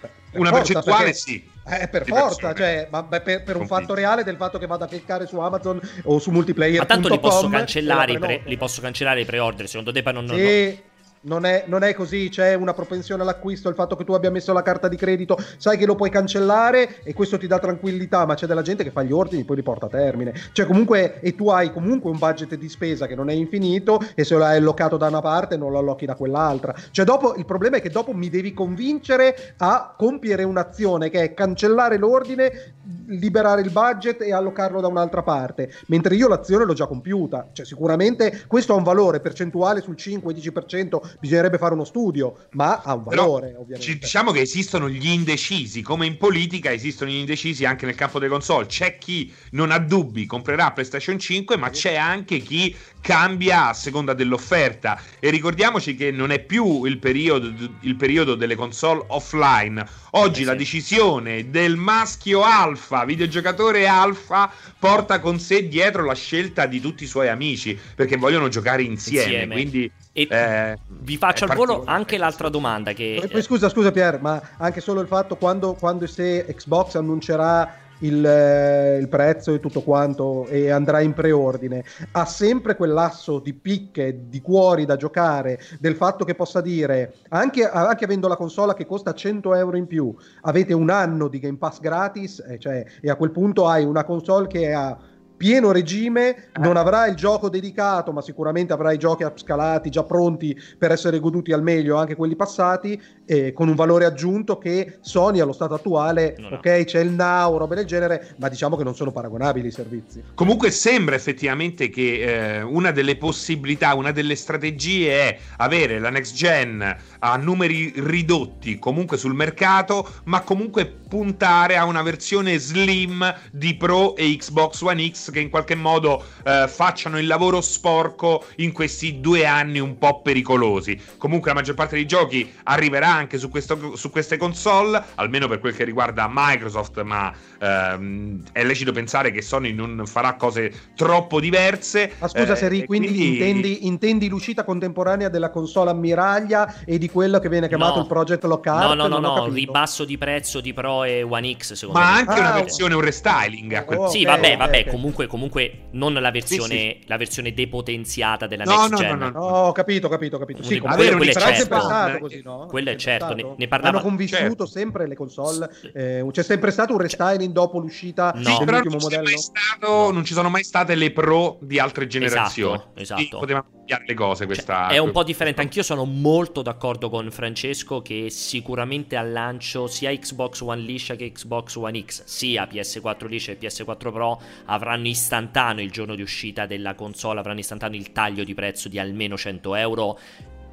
[0.00, 1.18] Per Una forza, percentuale perché...
[1.18, 1.50] sì.
[1.66, 4.86] Eh, per forza, cioè, ma per, per un fatto reale del fatto che vado a
[4.86, 6.78] cliccare su Amazon o su multiplayer.
[6.78, 9.68] Ma tanto li posso cancellare, pre, li posso cancellare i pre-order.
[9.68, 10.78] Secondo te, non, non, sì.
[10.78, 10.92] no
[11.24, 14.52] non è, non è, così, c'è una propensione all'acquisto, il fatto che tu abbia messo
[14.52, 18.34] la carta di credito, sai che lo puoi cancellare e questo ti dà tranquillità, ma
[18.34, 20.34] c'è della gente che fa gli ordini e poi li porta a termine.
[20.52, 24.24] Cioè comunque, e tu hai comunque un budget di spesa che non è infinito e
[24.24, 26.74] se lo hai allocato da una parte non lo allocchi da quell'altra.
[26.90, 31.34] Cioè dopo, il problema è che dopo mi devi convincere a compiere un'azione che è
[31.34, 32.74] cancellare l'ordine,
[33.06, 37.48] liberare il budget e allocarlo da un'altra parte, mentre io l'azione l'ho già compiuta.
[37.52, 42.94] Cioè sicuramente questo ha un valore percentuale sul 5-10% bisognerebbe fare uno studio, ma ha
[42.94, 43.98] un valore, Però, ovviamente.
[43.98, 48.30] Diciamo che esistono gli indecisi, come in politica esistono gli indecisi anche nel campo delle
[48.30, 48.66] console.
[48.66, 54.14] C'è chi non ha dubbi, comprerà PlayStation 5, ma c'è anche chi cambia a seconda
[54.14, 55.00] dell'offerta.
[55.18, 59.84] E ricordiamoci che non è più il periodo, il periodo delle console offline.
[60.12, 60.44] Oggi eh sì.
[60.44, 67.04] la decisione del maschio alfa, videogiocatore alfa, porta con sé dietro la scelta di tutti
[67.04, 69.24] i suoi amici perché vogliono giocare insieme.
[69.24, 69.54] insieme.
[69.54, 72.92] Quindi e eh, vi faccio al volo anche l'altra domanda.
[72.92, 73.28] Che...
[73.30, 78.24] Poi, scusa, scusa, Pier, ma anche solo il fatto quando, quando se Xbox annuncerà il,
[78.24, 84.28] eh, il, prezzo e tutto quanto e andrà in preordine, ha sempre quell'asso di picche,
[84.28, 88.86] di cuori da giocare, del fatto che possa dire, anche, anche avendo la console che
[88.86, 93.10] costa 100 euro in più, avete un anno di Game Pass gratis, eh, cioè, e
[93.10, 94.96] a quel punto hai una console che ha
[95.36, 100.56] pieno regime, non avrà il gioco dedicato, ma sicuramente avrà i giochi upscalati già pronti
[100.78, 105.40] per essere goduti al meglio, anche quelli passati, eh, con un valore aggiunto che Sony
[105.40, 106.84] allo stato attuale, non ok, ha.
[106.84, 110.22] c'è il now, robe del genere, ma diciamo che non sono paragonabili i servizi.
[110.34, 116.34] Comunque sembra effettivamente che eh, una delle possibilità, una delle strategie è avere la next
[116.34, 123.76] gen a numeri ridotti comunque sul mercato, ma comunque puntare a una versione slim di
[123.76, 128.72] Pro e Xbox One X che in qualche modo eh, facciano il lavoro sporco in
[128.72, 131.00] questi due anni un po' pericolosi.
[131.16, 135.60] Comunque la maggior parte dei giochi arriverà anche su, questo, su queste console, almeno per
[135.60, 141.40] quel che riguarda Microsoft, ma ehm, è lecito pensare che Sony non farà cose troppo
[141.40, 142.12] diverse.
[142.18, 143.32] Ma scusa, eh, Seri, quindi, quindi...
[143.34, 148.02] Intendi, intendi, l'uscita contemporanea della console ammiraglia e di quello che viene chiamato no.
[148.02, 148.88] il Project Lockhart?
[148.88, 152.12] No, no, no, no, ribasso di prezzo di Pro e One X, secondo ma me.
[152.12, 153.72] Ma anche ah, una versione, un restyling.
[153.74, 153.98] A quel...
[153.98, 154.90] oh, sì, okay, vabbè, vabbè, okay.
[154.90, 157.04] comunque, comunque non la versione, sì, sì.
[157.06, 159.18] la versione depotenziata della no, next no, gen.
[159.18, 160.62] No, no, no, ho capito, capito, capito.
[160.62, 161.80] Sì, quello, quello è certo.
[161.80, 162.66] Stato così, no?
[162.66, 163.98] Quello è certo, ne, ne parlava...
[163.98, 164.66] Hanno convissuto certo.
[164.66, 168.42] sempre le console, eh, c'è sempre stato un restyling dopo l'uscita no.
[168.42, 169.28] sì, dell'ultimo modello.
[169.36, 170.10] Stato, no.
[170.10, 172.82] Non ci sono mai state le pro di altre generazioni.
[172.94, 173.38] Esatto, esatto.
[173.38, 174.38] potevamo cambiare le cose.
[174.38, 174.86] Cioè, questa...
[174.88, 175.60] Cioè, è un po' differente.
[175.60, 181.30] Anch'io sono molto d'accordo con Francesco che sicuramente al lancio sia Xbox One liscia che
[181.30, 186.66] Xbox One X, sia PS4 liscia e PS4 Pro avranno istantaneo il giorno di uscita
[186.66, 190.18] della console, avranno istantaneo il taglio di prezzo di almeno 100 euro.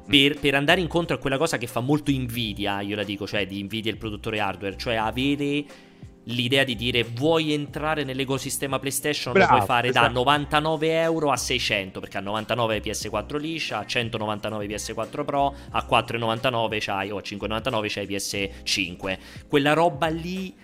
[0.06, 3.46] Per, per, andare incontro a quella cosa che fa molto invidia, io la dico, cioè
[3.46, 5.64] di invidia il produttore hardware, cioè avere
[6.24, 10.06] l'idea di dire vuoi entrare nell'ecosistema PlayStation Bravo, lo puoi fare esatto.
[10.06, 15.86] da 99 euro a 600 perché a 99 PS4 liscia, a 199 PS4 Pro, a
[15.88, 19.18] 4,99 c'hai o a 5,99 c'hai PS5.
[19.48, 20.54] Quella roba lì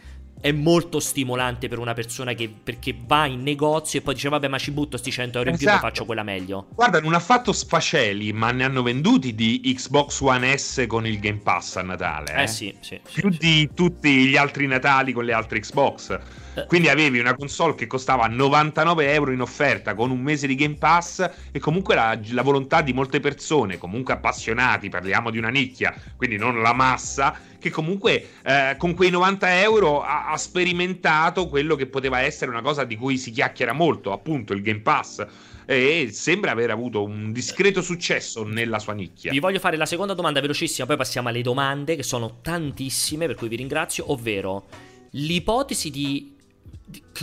[0.40, 4.48] è molto stimolante per una persona che perché va in negozio e poi dice vabbè
[4.48, 5.70] ma ci butto sti 100 euro in esatto.
[5.70, 9.60] più e faccio quella meglio guarda non ha fatto sfaceli ma ne hanno venduti di
[9.64, 13.38] Xbox One S con il Game Pass a Natale eh, eh sì, sì più sì,
[13.38, 16.18] di tutti gli altri Natali con le altre Xbox.
[16.66, 20.76] Quindi avevi una console che costava 99 euro in offerta con un mese di Game
[20.76, 25.94] Pass e comunque la, la volontà di molte persone comunque appassionati parliamo di una nicchia
[26.16, 31.86] quindi non la massa che comunque eh, con quei 90 euro ha sperimentato quello che
[31.86, 35.26] poteva essere una cosa di cui si chiacchiera molto, appunto il Game Pass
[35.66, 39.30] e sembra aver avuto un discreto successo nella sua nicchia.
[39.30, 43.34] Vi voglio fare la seconda domanda velocissima, poi passiamo alle domande che sono tantissime, per
[43.34, 44.66] cui vi ringrazio, ovvero
[45.10, 46.36] l'ipotesi di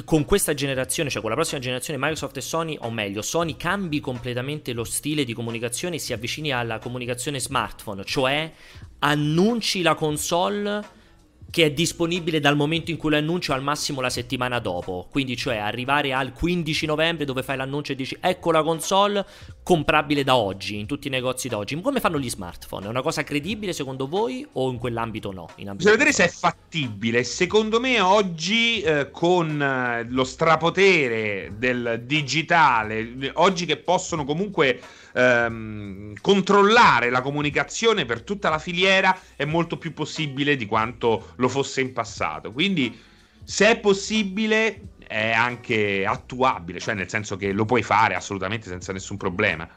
[0.04, 4.00] con questa generazione, cioè con la prossima generazione, Microsoft e Sony, o meglio, Sony cambi
[4.00, 8.52] completamente lo stile di comunicazione e si avvicini alla comunicazione smartphone, cioè
[9.00, 11.04] annunci la console
[11.50, 15.08] che è disponibile dal momento in cui lo annuncio al massimo la settimana dopo.
[15.10, 19.26] Quindi, cioè, arrivare al 15 novembre dove fai l'annuncio e dici ecco la console
[19.64, 21.80] comprabile da oggi, in tutti i negozi da oggi.
[21.80, 22.86] Come fanno gli smartphone?
[22.86, 25.48] È una cosa credibile secondo voi o in quell'ambito no?
[25.56, 27.24] Bisogna vedere se è fattibile.
[27.24, 34.80] Secondo me oggi eh, con eh, lo strapotere del digitale, oggi che possono comunque
[35.16, 41.48] ehm, controllare la comunicazione per tutta la filiera è molto più possibile di quanto lo
[41.48, 42.52] fosse in passato.
[42.52, 43.00] Quindi,
[43.44, 48.92] se è possibile, è anche attuabile, cioè nel senso che lo puoi fare assolutamente senza
[48.92, 49.68] nessun problema.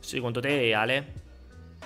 [0.00, 1.21] Secondo te, Ale?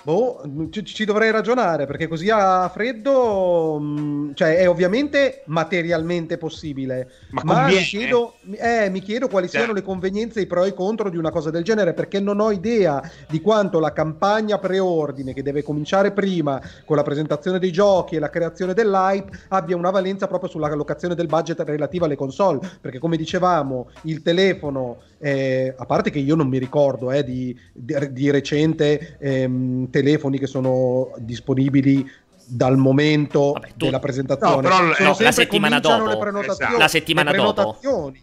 [0.02, 6.38] Boh, ci, ci, dovrei ragionare perché così a freddo, mh, mm, cioè è ovviamente materialmente
[6.38, 10.68] possibile, ma, ma mi, chiedo, eh, mi, chiedo, quali siano le convenienze, i pro e
[10.68, 14.58] i contro di una cosa del genere perché non ho idea di quanto la campagna
[14.58, 19.76] preordine che deve cominciare prima con la presentazione dei giochi e la creazione dell'hype abbia
[19.76, 24.98] una valenza proprio sulla allocazione del budget relativa alle console, perché come dicevamo il telefono,
[25.18, 29.16] eh, a parte che io non mi ricordo eh, di, di, di recente...
[29.20, 32.08] Ehm, telefoni che sono disponibili
[32.48, 33.86] dal momento Vabbè, tu...
[33.86, 34.54] della presentazione.
[34.54, 36.40] No, però no, la settimana dopo.
[36.40, 36.76] Esatto.
[36.78, 37.78] La settimana dopo.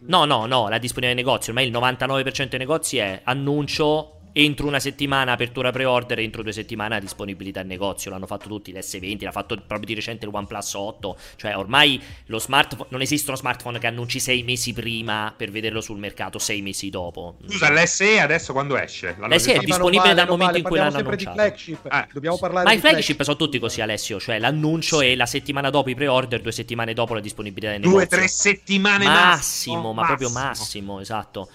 [0.06, 1.50] No, no, no, la disponibilità nei negozi.
[1.50, 7.00] Ormai il 99% dei negozi è annuncio entro una settimana apertura pre-order, entro due settimane
[7.00, 8.12] disponibilità in negozio.
[8.12, 11.18] L'hanno fatto tutti, l'S20, l'ha fatto proprio di recente il OnePlus 8.
[11.36, 15.98] Cioè, ormai lo smartphone, non esistono smartphone che annunci sei mesi prima per vederlo sul
[15.98, 17.38] mercato, sei mesi dopo.
[17.48, 19.16] Scusa, l'SE adesso quando esce?
[19.20, 21.36] L'SE è disponibile dal momento vale, in cui l'hanno annunciato.
[21.36, 21.86] Flagship.
[21.86, 22.08] Eh.
[22.12, 24.20] Dobbiamo parlare Ma i flagship, flagship sono tutti così, Alessio.
[24.20, 25.12] Cioè, l'annuncio sì.
[25.12, 28.00] e la settimana dopo i pre-order, due settimane dopo la disponibilità in negozio.
[28.00, 29.22] Due, tre settimane massimo.
[29.34, 30.06] Massimo, ma massimo.
[30.06, 31.50] proprio massimo, esatto.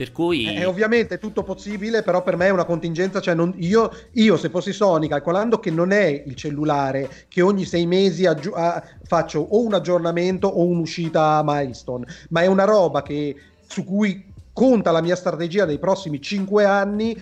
[0.00, 0.46] Per cui...
[0.46, 4.48] È, ovviamente tutto possibile, però per me è una contingenza, cioè non, io, io, se
[4.48, 9.40] fossi Sony, calcolando che non è il cellulare, che ogni sei mesi aggi- a, faccio
[9.40, 13.36] o un aggiornamento o un'uscita milestone, ma è una roba che,
[13.68, 17.14] su cui conta la mia strategia dei prossimi cinque anni,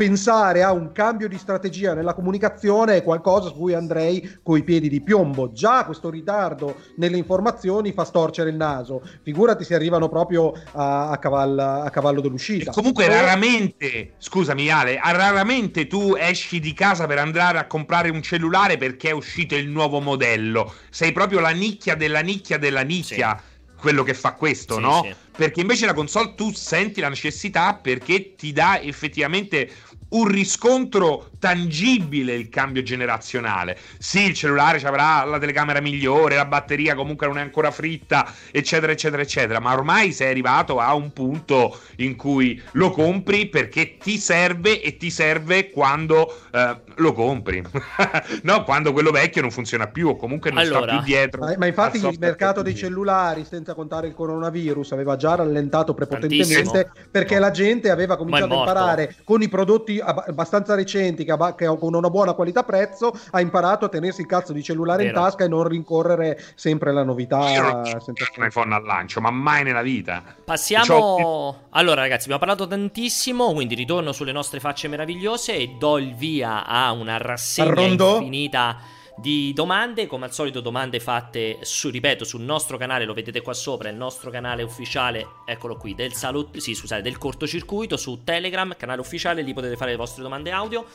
[0.00, 4.88] pensare a un cambio di strategia nella comunicazione è qualcosa su cui andrei coi piedi
[4.88, 5.52] di piombo.
[5.52, 11.18] Già questo ritardo nelle informazioni fa storcere il naso, figurati se arrivano proprio a, a,
[11.18, 12.70] cavallo, a cavallo, dell'uscita.
[12.70, 13.20] E comunque Però...
[13.20, 19.10] raramente, scusami Ale, raramente tu esci di casa per andare a comprare un cellulare perché
[19.10, 20.72] è uscito il nuovo modello.
[20.88, 23.36] Sei proprio la nicchia della nicchia della nicchia.
[23.38, 23.48] Sì
[23.80, 25.02] quello che fa questo, sì, no?
[25.02, 25.14] Sì.
[25.36, 29.70] Perché invece la console tu senti la necessità perché ti dà effettivamente
[30.10, 33.76] un riscontro tangibile il cambio generazionale.
[33.98, 38.92] Sì, il cellulare avrà la telecamera migliore, la batteria comunque non è ancora fritta, eccetera,
[38.92, 39.60] eccetera, eccetera.
[39.60, 44.96] Ma ormai sei arrivato a un punto in cui lo compri perché ti serve e
[44.96, 47.62] ti serve quando eh, lo compri.
[48.42, 51.40] no, quando quello vecchio non funziona più o comunque non allora, sta più dietro.
[51.40, 56.62] Ma, ma infatti il mercato dei cellulari, senza contare il coronavirus, aveva già rallentato prepotentemente
[56.62, 57.08] Tantissimo.
[57.10, 57.40] perché no.
[57.40, 62.10] la gente aveva cominciato a imparare con i prodotti abbastanza recenti che, che con una
[62.10, 65.16] buona qualità prezzo ha imparato a tenersi il cazzo di cellulare Vero.
[65.16, 67.50] in tasca e non rincorrere sempre la novità.
[67.50, 70.22] Io senza un iPhone al lancio, ma mai nella vita.
[70.44, 70.84] Passiamo.
[70.84, 71.58] C'ho...
[71.70, 73.52] Allora, ragazzi, abbiamo parlato tantissimo.
[73.52, 79.52] Quindi ritorno sulle nostre facce meravigliose e do il via a una rassegna infinita di
[79.52, 83.90] domande, come al solito domande fatte su, ripeto, sul nostro canale, lo vedete qua sopra,
[83.90, 89.00] il nostro canale ufficiale, eccolo qui, del salut- sì, scusate, del cortocircuito su Telegram, canale
[89.00, 90.86] ufficiale, lì potete fare le vostre domande audio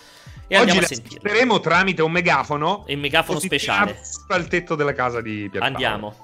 [0.47, 1.59] e Oggi andiamo a sentirle.
[1.59, 5.65] tramite un megafono e un megafono speciale al tetto della casa di Pierpaolo.
[5.65, 6.15] Andiamo.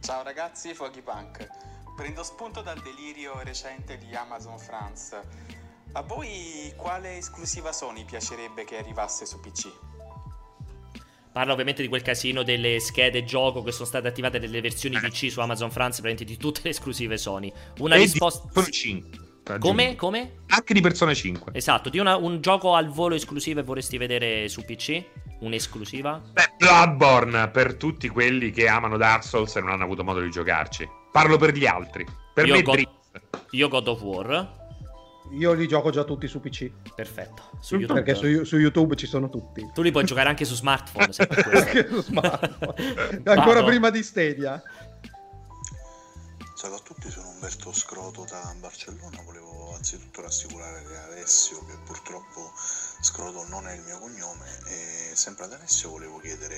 [0.00, 1.46] Ciao ragazzi, Foggy Punk.
[1.96, 5.20] Prendo spunto dal delirio recente di Amazon France.
[5.92, 9.91] A voi quale esclusiva Sony piacerebbe che arrivasse su PC?
[11.32, 15.30] Parla ovviamente di quel casino delle schede gioco che sono state attivate nelle versioni PC
[15.30, 17.50] su Amazon France, praticamente di tutte le esclusive Sony.
[17.78, 18.48] Una e risposta.
[18.62, 19.30] Di 5.
[19.58, 19.96] Come?
[19.96, 20.40] Come?
[20.48, 21.52] Anche di Persone 5.
[21.54, 25.02] Esatto, di una, un gioco al volo esclusivo e vorresti vedere su PC?
[25.40, 26.22] Un'esclusiva?
[26.32, 30.30] Beh, Bloodborne per tutti quelli che amano Dark Souls e non hanno avuto modo di
[30.30, 30.88] giocarci.
[31.10, 32.06] Parlo per gli altri.
[32.34, 32.88] Per io me God...
[33.50, 34.60] Io God of War.
[35.32, 36.70] Io li gioco già tutti su PC.
[36.94, 37.50] Perfetto.
[37.60, 38.02] Su YouTube.
[38.02, 39.68] Perché su, su, YouTube ci sono tutti.
[39.72, 41.08] Tu li puoi giocare anche su smartphone.
[41.54, 43.22] anche su smartphone.
[43.24, 43.66] Ancora Vado.
[43.66, 44.62] prima di Stadia.
[46.54, 49.22] Ciao a tutti, sono Umberto Scroto da Barcellona.
[49.24, 55.54] Volevo anzitutto rassicurare Alessio che purtroppo Scroto non è il mio cognome e sempre ad
[55.54, 56.54] Alessio volevo chiedere,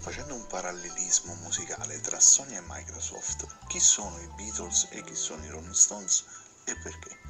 [0.00, 5.42] facendo un parallelismo musicale tra Sony e Microsoft, chi sono i Beatles e chi sono
[5.44, 6.24] i Rolling Stones
[6.64, 7.27] e perché?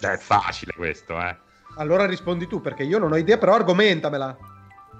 [0.00, 1.36] È facile questo, eh.
[1.76, 4.36] Allora rispondi tu perché io non ho idea, però argomentamela.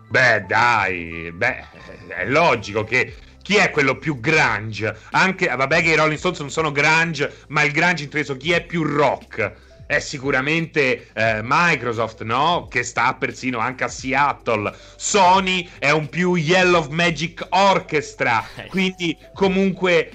[0.08, 1.64] Beh, dai, beh,
[2.08, 4.96] è logico che chi è quello più grunge?
[5.10, 8.64] Anche, vabbè che i Rolling Stones non sono grunge, ma il grunge inteso chi è
[8.64, 9.52] più rock?
[9.86, 12.68] È sicuramente eh, Microsoft, no?
[12.70, 14.72] Che sta persino anche a Seattle.
[14.96, 18.66] Sony è un più Yellow Magic Orchestra, eh.
[18.66, 20.10] quindi comunque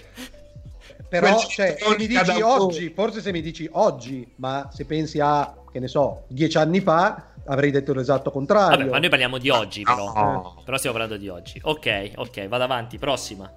[1.08, 5.56] però cioè, se mi dici oggi, forse se mi dici oggi, ma se pensi a,
[5.72, 8.78] che ne so, dieci anni fa, avrei detto l'esatto contrario.
[8.78, 10.14] Vabbè, ma noi parliamo di oggi, però.
[10.14, 10.62] No.
[10.64, 11.60] Però stiamo parlando di oggi.
[11.64, 12.98] Ok, ok, vado avanti.
[12.98, 13.52] Prossima.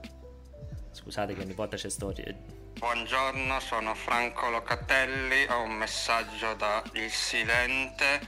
[0.90, 2.24] Scusate che mi porta c'è storia.
[2.78, 8.20] Buongiorno, sono Franco Locatelli, ho un messaggio da Il Silente,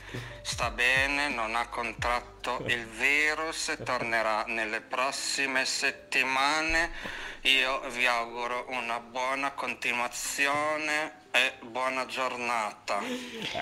[0.43, 6.91] sta bene, non ha contratto il virus tornerà nelle prossime settimane.
[7.45, 12.99] Io vi auguro una buona continuazione e buona giornata.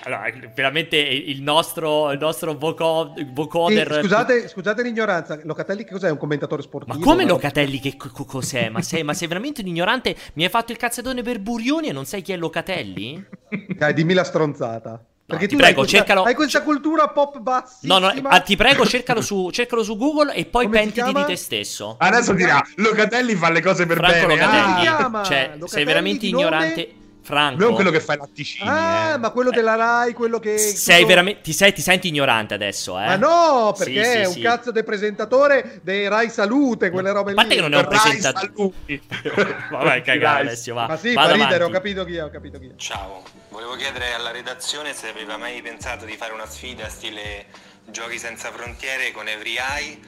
[0.02, 3.92] Allora, veramente il nostro, il nostro voco, vocoder.
[3.92, 5.38] Sì, scusate, scusate l'ignoranza.
[5.44, 6.10] Locatelli, che cos'è?
[6.10, 6.98] Un commentatore sportivo?
[6.98, 7.78] Ma come Locatelli?
[7.78, 8.68] Che co- cos'è?
[8.68, 10.16] Ma sei, ma sei, veramente un ignorante?
[10.32, 13.24] Mi hai fatto il cazzatone per Burioni e non sai chi è Locatelli?
[13.78, 15.04] Dai, dimmi la stronzata.
[15.28, 16.22] Perché no, tu prego, hai questa, cercalo...
[16.22, 17.98] hai questa cultura pop bassissima.
[17.98, 21.24] No, no, ah, ti prego, cercalo su, cercalo su Google e poi Come pentiti di
[21.26, 21.96] te stesso.
[21.98, 24.40] Adesso dirà, Locatelli fa le cose per Franco bene.
[24.40, 26.86] Locatelli, ah, cioè, Locatelli sei veramente ignorante.
[26.86, 27.06] Nome...
[27.28, 27.62] Franco.
[27.62, 28.66] Non quello che fa i latticini.
[28.66, 29.18] Ah, eh.
[29.18, 30.56] ma quello della Rai, quello che.
[30.56, 31.08] Sei tutto...
[31.08, 31.42] veramente.
[31.42, 33.04] Ti, sei, ti senti ignorante adesso, eh?
[33.04, 34.40] Ma no, perché sì, è un sì.
[34.40, 37.38] cazzo di presentatore dei Rai Salute, quelle robe lì.
[37.38, 38.72] A parte che non è un presentatore.
[39.70, 40.86] Vabbè, cagare, Alessio, va.
[40.86, 42.76] Ma sì, fa ridere, ho capito chi è, ho capito chi è.
[42.76, 47.44] Ciao, volevo chiedere alla redazione se aveva mai pensato di fare una sfida stile
[47.90, 49.98] Giochi senza frontiere con Every Eye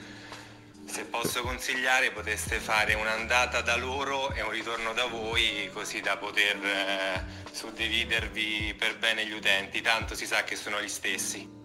[0.91, 6.17] se posso consigliare poteste fare un'andata da loro e un ritorno da voi così da
[6.17, 7.23] poter eh,
[7.53, 11.59] suddividervi per bene gli utenti, tanto si sa che sono gli stessi.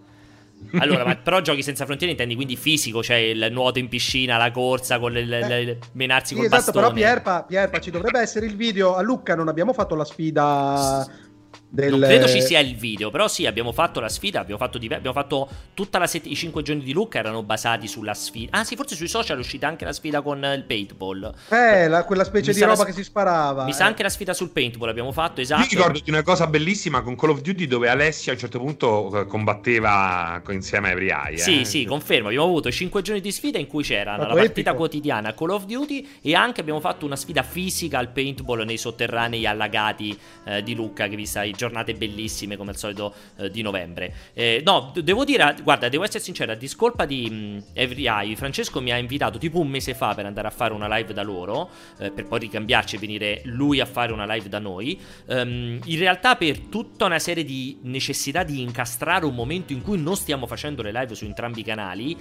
[0.78, 4.50] Allora, ma però giochi senza frontiere intendi quindi fisico, cioè il nuoto in piscina, la
[4.52, 6.86] corsa, con le, le, le menarsi sì, col esatto, bastone.
[6.86, 8.94] però Pierpa, Pierpa, ci dovrebbe essere il video.
[8.94, 11.06] A Lucca non abbiamo fatto la sfida
[11.76, 11.90] del...
[11.90, 14.98] Non credo ci sia il video, però sì, abbiamo fatto la sfida, abbiamo fatto, diver-
[14.98, 18.58] abbiamo fatto tutta la set- i 5 giorni di Luca erano basati sulla sfida.
[18.58, 21.32] Ah sì, forse sui social è uscita anche la sfida con il paintball.
[21.50, 22.84] Eh, la, quella specie mi di roba la...
[22.84, 23.64] che si sparava.
[23.64, 23.74] Mi eh.
[23.74, 25.60] sa anche la sfida sul paintball abbiamo fatto, esatto.
[25.60, 28.58] Mi ricordo di una cosa bellissima con Call of Duty dove Alessia a un certo
[28.58, 31.34] punto eh, combatteva insieme a Every Eye.
[31.34, 31.38] Eh?
[31.38, 34.74] Sì, sì, confermo, abbiamo avuto 5 giorni di sfida in cui c'era la partita epico.
[34.76, 39.46] quotidiana Call of Duty e anche abbiamo fatto una sfida fisica al paintball nei sotterranei
[39.46, 44.14] allagati eh, di Lucca che vi sai, giornate bellissime come al solito eh, di novembre.
[44.32, 48.80] Eh, no, devo dire, guarda, devo essere sincero, a discolpa di mh, Every Eye, Francesco
[48.80, 51.70] mi ha invitato tipo un mese fa per andare a fare una live da loro,
[51.98, 54.98] eh, per poi ricambiarci e venire lui a fare una live da noi.
[55.26, 60.00] Um, in realtà per tutta una serie di necessità di incastrare un momento in cui
[60.00, 62.16] non stiamo facendo le live su entrambi i canali,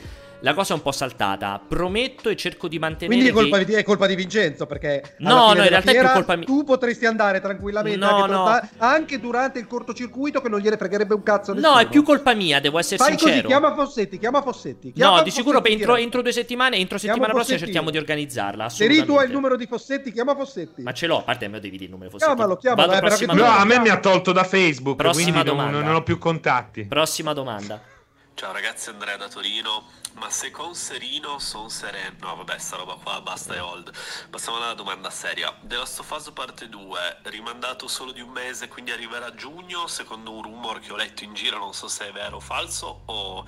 [0.45, 1.59] la cosa è un po' saltata.
[1.67, 3.19] Prometto e cerco di mantenere.
[3.19, 3.65] Quindi è colpa, che...
[3.65, 4.67] di, è colpa di Vincenzo.
[4.67, 6.45] Perché no, no, in realtà fiera, è più colpa mia.
[6.45, 8.69] Tu potresti andare tranquillamente no, anche, no.
[8.77, 11.53] anche, durante il cortocircuito, che non gliene fregherebbe un cazzo.
[11.53, 11.73] Nessuno.
[11.73, 13.31] No, è più colpa mia, devo essere Fai sincero.
[13.31, 14.91] Così, chiama Fossetti, chiama Fossetti.
[14.91, 18.69] Chiama no, di sicuro entro, entro, due settimane, entro settimana prossima cerchiamo di organizzarla.
[18.69, 20.83] Se lì tu hai il numero di Fossetti, chiama Fossetti.
[20.83, 22.35] Ma ce l'ho, a parte me lo devi dire il numero di Fossetti.
[22.35, 22.91] Chiamalo, chiamalo.
[22.91, 24.95] Eh, no, a me mi ha tolto da Facebook.
[24.95, 25.71] Prossima domanda.
[25.71, 26.85] Non, non ho più contatti.
[26.85, 27.93] Prossima domanda.
[28.35, 29.85] Ciao ragazzi, Andrea da Torino.
[30.15, 32.17] Ma se con Serino son sereno.
[32.19, 33.93] No, vabbè, sta roba qua basta e hold.
[34.29, 35.57] Passiamo alla domanda seria.
[35.61, 39.87] The Last of Us parte 2, rimandato solo di un mese, quindi arriverà a giugno,
[39.87, 43.03] secondo un rumor che ho letto in giro, non so se è vero o falso,
[43.05, 43.45] o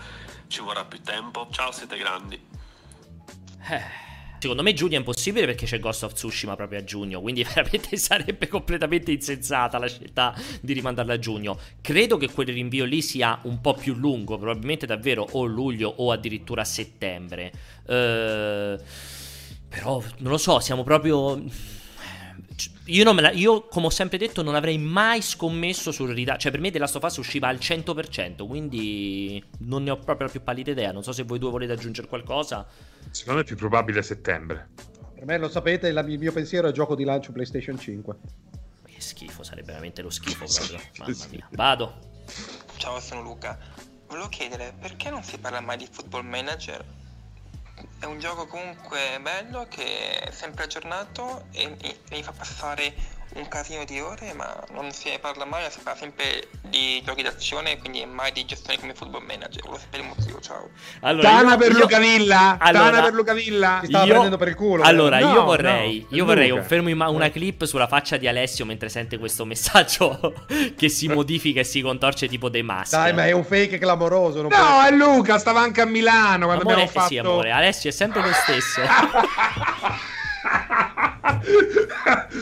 [0.47, 1.49] ci vorrà più tempo?
[1.51, 2.41] Ciao, siete grandi.
[3.69, 4.06] Eh.
[4.39, 7.97] Secondo me giugno è impossibile perché c'è Ghost of Tsushima proprio a giugno, quindi veramente
[7.97, 11.59] sarebbe completamente insensata la scelta di rimandarla a giugno.
[11.81, 16.11] Credo che quel rinvio lì sia un po' più lungo, probabilmente davvero o luglio o
[16.11, 17.51] addirittura settembre.
[17.85, 18.77] Uh,
[19.69, 21.75] però non lo so, siamo proprio...
[22.85, 26.41] Io, la, io, come ho sempre detto, non avrei mai scommesso sul ritardo.
[26.41, 30.27] Cioè, per me The Last of Us usciva al 100%, quindi non ne ho proprio
[30.27, 30.91] la più pallida idea.
[30.91, 32.65] Non so se voi due volete aggiungere qualcosa.
[33.11, 34.69] Secondo me è più probabile settembre.
[35.13, 38.15] Per me lo sapete, la, il mio pensiero è gioco di lancio PlayStation 5.
[38.85, 40.79] Che schifo, sarebbe veramente lo schifo proprio.
[40.97, 41.47] Mamma mia.
[41.51, 41.99] Vado.
[42.77, 43.57] Ciao, sono Luca.
[44.07, 46.83] Volevo chiedere perché non si parla mai di Football Manager?
[47.99, 51.75] È un gioco comunque bello che è sempre aggiornato e
[52.09, 52.93] mi fa passare
[53.35, 57.77] un casino di ore, ma non si parla mai, si parla sempre di giochi d'azione,
[57.77, 59.61] quindi mai di gestione come football manager.
[59.63, 60.69] Volevo sapere il motivo, ciao.
[61.01, 62.57] Allora, Tana io, per io, Luca Villa!
[62.59, 63.77] Allora, Tana per Luca Villa!
[63.81, 64.83] Ti stava io, prendendo per il culo.
[64.83, 68.27] Allora, no, io vorrei, no, io vorrei un fermo in una clip sulla faccia di
[68.27, 72.95] Alessio mentre sente questo messaggio che si modifica e si contorce tipo dei maschi.
[72.95, 74.41] Dai, ma è un fake clamoroso.
[74.41, 74.83] no, può...
[74.83, 77.07] è Luca, stava anche a Milano quando amore, abbiamo fatto...
[77.07, 78.81] Sì, amore, Alessio è sempre lo stesso.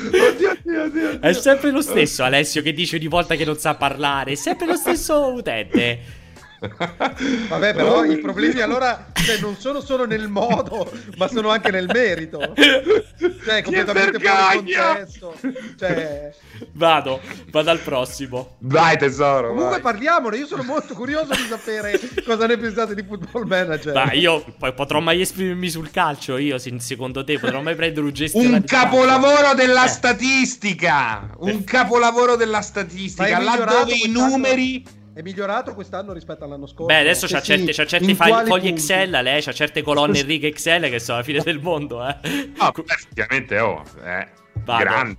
[0.07, 3.75] oddio, oddio, oddio, È sempre lo stesso Alessio che dice ogni volta che non sa
[3.75, 4.31] parlare.
[4.31, 6.23] È sempre lo stesso utente.
[7.49, 11.89] Vabbè, però i problemi allora cioè, non sono solo nel modo, ma sono anche nel
[11.91, 12.39] merito.
[12.55, 15.35] Cioè, completamente fuori contesto.
[15.77, 16.33] Cioè...
[16.73, 18.55] Vado, vado al prossimo.
[18.59, 19.49] Vai, tesoro.
[19.49, 19.81] Comunque vai.
[19.81, 20.37] parliamone.
[20.37, 23.93] Io sono molto curioso di sapere cosa ne pensate di Football Manager.
[23.93, 26.37] Ma io poi potrò mai esprimermi sul calcio.
[26.37, 28.37] Io, secondo te, potrò mai prendere un gesto.
[28.37, 29.89] Un capolavoro della eh.
[29.89, 31.29] statistica.
[31.37, 33.39] Un capolavoro della statistica.
[33.41, 34.83] Laddove i numeri
[35.15, 36.87] è migliorato quest'anno rispetto all'anno scorso.
[36.87, 38.67] Beh, adesso c'ha certe, c'ha certe fogli punti?
[38.67, 42.51] Excel, lei c'ha certe colonne in righe Excel che sono la fine del mondo, eh.
[42.57, 44.27] No, effettivamente, oh, eh.
[44.65, 45.17] Grande.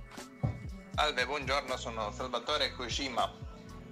[0.93, 3.33] Salve, buongiorno, sono Salvatore Kojima.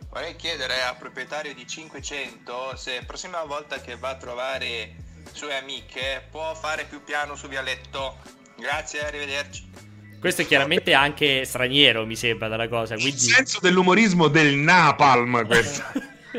[0.10, 4.96] Vorrei chiedere al proprietario di 500 se la prossima volta che va a trovare
[5.32, 8.18] sue amiche può fare più piano su Vialetto.
[8.58, 9.85] Grazie, arrivederci.
[10.26, 12.96] Questo è chiaramente anche straniero, mi sembra, dalla cosa.
[12.96, 13.12] Quindi...
[13.12, 15.84] Il senso dell'umorismo del napalm, questo.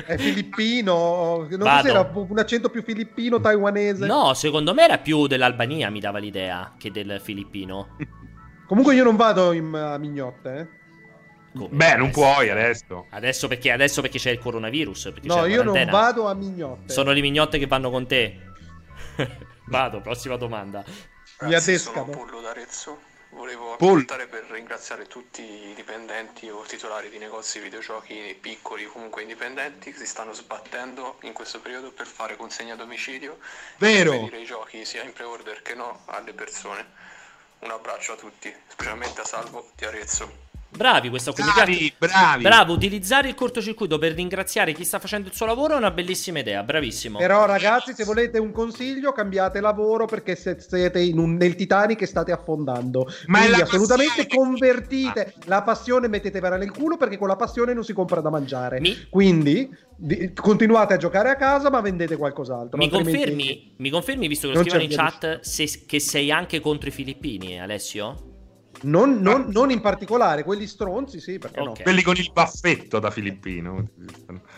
[0.05, 1.77] è filippino, non Vado.
[1.77, 4.05] so se era un accento più filippino, taiwanese.
[4.07, 7.97] No, secondo me era più dell'Albania, mi dava l'idea, che del filippino.
[8.67, 10.67] Comunque io non vado in, a mignotte, eh.
[11.57, 11.77] Come?
[11.77, 13.07] Beh, non puoi adesso.
[13.11, 15.13] Adesso perché, adesso perché c'è il coronavirus.
[15.23, 16.93] no, io non vado a mignotte.
[16.93, 18.37] Sono le mignotte che vanno con te.
[19.69, 20.83] vado, prossima domanda.
[21.43, 22.07] Mi adescano.
[22.07, 23.06] Sono Pullo d'Arezzo.
[23.37, 29.93] Volevo approfittare per ringraziare tutti i dipendenti o titolari di negozi videogiochi piccoli, comunque indipendenti,
[29.93, 33.39] che si stanno sbattendo in questo periodo per fare consegna a domicilio
[33.77, 34.15] Vero.
[34.15, 36.87] e vedere i giochi sia in pre-order che no alle persone.
[37.59, 40.46] Un abbraccio a tutti, specialmente a Salvo di Arezzo.
[40.69, 42.43] Bravi questa bravi, bravi.
[42.43, 46.41] Bravo, utilizzare il cortocircuito per ringraziare chi sta facendo il suo lavoro è una bellissima
[46.41, 47.19] idea, bravissimo.
[47.19, 52.07] Però ragazzi, se volete un consiglio, cambiate lavoro perché se siete un, nel Titanic e
[52.07, 53.07] state affondando.
[53.27, 55.43] Ma Quindi assolutamente convertite ah.
[55.47, 58.81] la passione, mettetevela nel culo perché con la passione non si compra da mangiare.
[58.81, 59.07] Mi...
[59.09, 62.77] Quindi di, continuate a giocare a casa ma vendete qualcos'altro.
[62.77, 66.89] Mi, confermi, mi confermi, visto che lo scrivono in chat, se, che sei anche contro
[66.89, 68.35] i filippini, Alessio?
[68.83, 71.73] Non, non, non, in particolare, quelli stronzi, sì, perché okay.
[71.73, 71.83] no?
[71.83, 73.89] Quelli con il baffetto da filippino.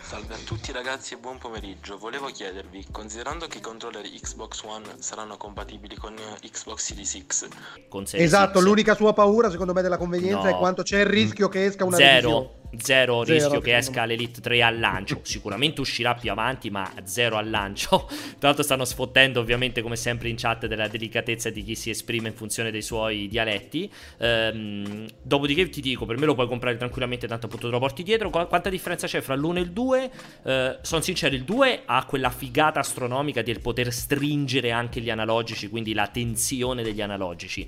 [0.01, 1.97] Salve a tutti ragazzi e buon pomeriggio.
[1.97, 7.47] Volevo chiedervi, considerando che i controller Xbox One saranno compatibili con Xbox Series X.
[7.87, 8.63] Con Series esatto, X.
[8.63, 10.55] l'unica sua paura secondo me della convenienza no.
[10.55, 12.29] è quanto c'è il rischio che esca una Zero.
[12.29, 12.58] Revisione.
[12.77, 15.21] Zero, zero rischio che esca l'Elite 3 al lancio.
[15.23, 18.05] Sicuramente uscirà più avanti, ma zero al lancio.
[18.37, 22.29] Tra l'altro stanno sfottendo ovviamente come sempre in chat della delicatezza di chi si esprime
[22.29, 23.91] in funzione dei suoi dialetti.
[24.19, 28.03] Ehm, dopodiché ti dico, per me lo puoi comprare tranquillamente, tanto appunto te lo porti
[28.03, 28.29] dietro.
[28.29, 30.11] Qu- quanta differenza c'è fra l'1 e il 2?
[30.43, 35.69] Eh, sono sincero, il 2 ha quella figata astronomica del poter stringere anche gli analogici,
[35.69, 37.67] quindi la tensione degli analogici.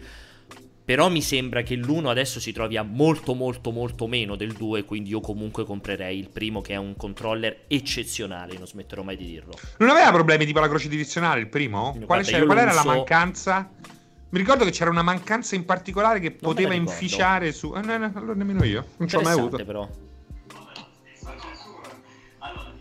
[0.91, 4.83] Però mi sembra che l'1 adesso si trovi a molto molto molto meno del 2,
[4.83, 9.23] quindi io comunque comprerei il primo che è un controller eccezionale, non smetterò mai di
[9.23, 9.53] dirlo.
[9.77, 11.91] Non aveva problemi tipo la croce direzionale il primo?
[12.05, 13.71] Quale Guarda, Qual era la mancanza?
[14.31, 17.73] Mi ricordo che c'era una mancanza in particolare che non poteva inficiare su...
[17.73, 19.63] Eh, no, no, allora nemmeno io, non ci ho mai avuto.
[19.63, 19.87] però.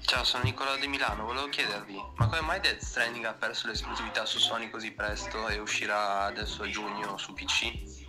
[0.01, 4.27] Ciao, sono Nicola di Milano, volevo chiedervi, ma come mai Dead Stranding ha perso l'esclusività
[4.27, 8.00] su Sony così presto e uscirà adesso a giugno su PC?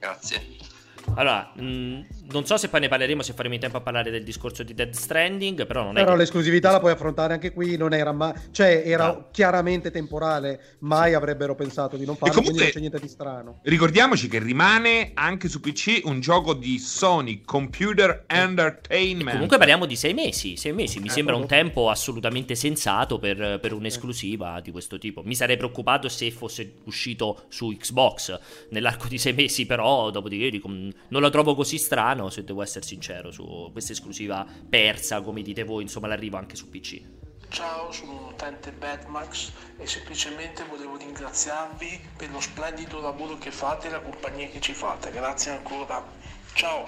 [0.00, 0.67] Grazie.
[1.14, 2.00] Allora, mh, mm,
[2.30, 4.74] non so se poi ne parleremo, se faremo in tempo a parlare del discorso di
[4.74, 6.18] Dead Stranding, però non è Però che...
[6.18, 8.32] l'esclusività la puoi affrontare anche qui, non era mai...
[8.50, 9.28] Cioè, era no.
[9.30, 13.60] chiaramente temporale, mai avrebbero pensato di non farlo, comunque, quindi non c'è niente di strano.
[13.62, 19.28] Ricordiamoci che rimane anche su PC un gioco di Sony Computer Entertainment.
[19.28, 23.18] E comunque parliamo di sei mesi, sei mesi, mi eh, sembra un tempo assolutamente sensato
[23.18, 24.62] per, per un'esclusiva eh.
[24.62, 25.22] di questo tipo.
[25.24, 28.38] Mi sarei preoccupato se fosse uscito su Xbox
[28.70, 32.62] nell'arco di sei mesi, però dopodiché dico, mm, non lo trovo così strano se devo
[32.62, 37.00] essere sincero, su questa esclusiva persa, come dite voi, insomma, l'arrivo anche su PC.
[37.48, 43.88] Ciao, sono un utente Badmax e semplicemente volevo ringraziarvi per lo splendido lavoro che fate
[43.88, 45.10] e la compagnia che ci fate.
[45.10, 46.04] Grazie ancora.
[46.52, 46.86] Ciao.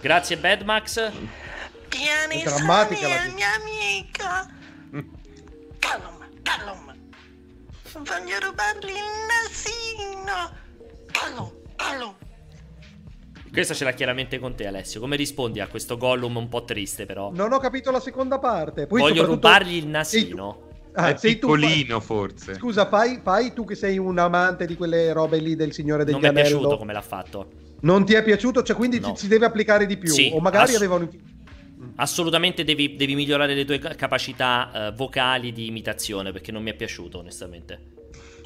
[0.00, 1.12] Grazie Badmax.
[1.88, 4.54] Tieni drammatica la mia amica.
[5.78, 6.94] Callum, Callum.
[7.92, 10.52] Voglio rubargli il nasino.
[11.12, 12.16] Callum, Callum.
[13.52, 15.00] Questa ce l'ha chiaramente con te, Alessio.
[15.00, 17.30] Come rispondi a questo Gollum un po' triste, però?
[17.32, 18.86] Non ho capito la seconda parte.
[18.86, 20.64] Poi Voglio rubargli il nasino.
[20.92, 22.54] Ah, è piccolino, tu, forse.
[22.54, 26.14] Scusa, fai, fai, tu che sei un amante di quelle robe lì del Signore degli
[26.14, 26.32] Anelli.
[26.32, 27.48] Non mi è piaciuto come l'ha fatto.
[27.80, 28.62] Non ti è piaciuto?
[28.62, 29.14] Cioè, quindi no.
[29.14, 30.10] si deve applicare di più?
[30.10, 31.08] Sì, o magari ass- avevano...
[31.96, 36.74] Assolutamente devi, devi, migliorare le tue capacità uh, vocali di imitazione, perché non mi è
[36.74, 37.95] piaciuto, onestamente.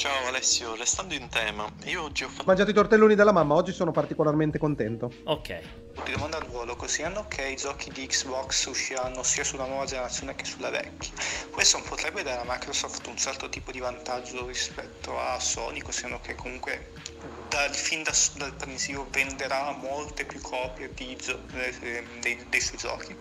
[0.01, 2.40] Ciao Alessio, restando in tema, io oggi ho fatto...
[2.40, 5.12] Ho mangiato i tortelloni della mamma, oggi sono particolarmente contento.
[5.24, 5.61] Ok.
[6.05, 10.34] Ti domanda al volo, considerando che i giochi di Xbox usciranno sia sulla nuova generazione
[10.34, 11.12] che sulla vecchia,
[11.51, 16.24] questo non potrebbe dare a Microsoft un certo tipo di vantaggio rispetto a Sony, considerando
[16.24, 16.92] che comunque
[17.51, 21.14] dal, fin da, dal transito venderà molte più copie di,
[21.53, 23.14] dei, dei, dei suoi giochi?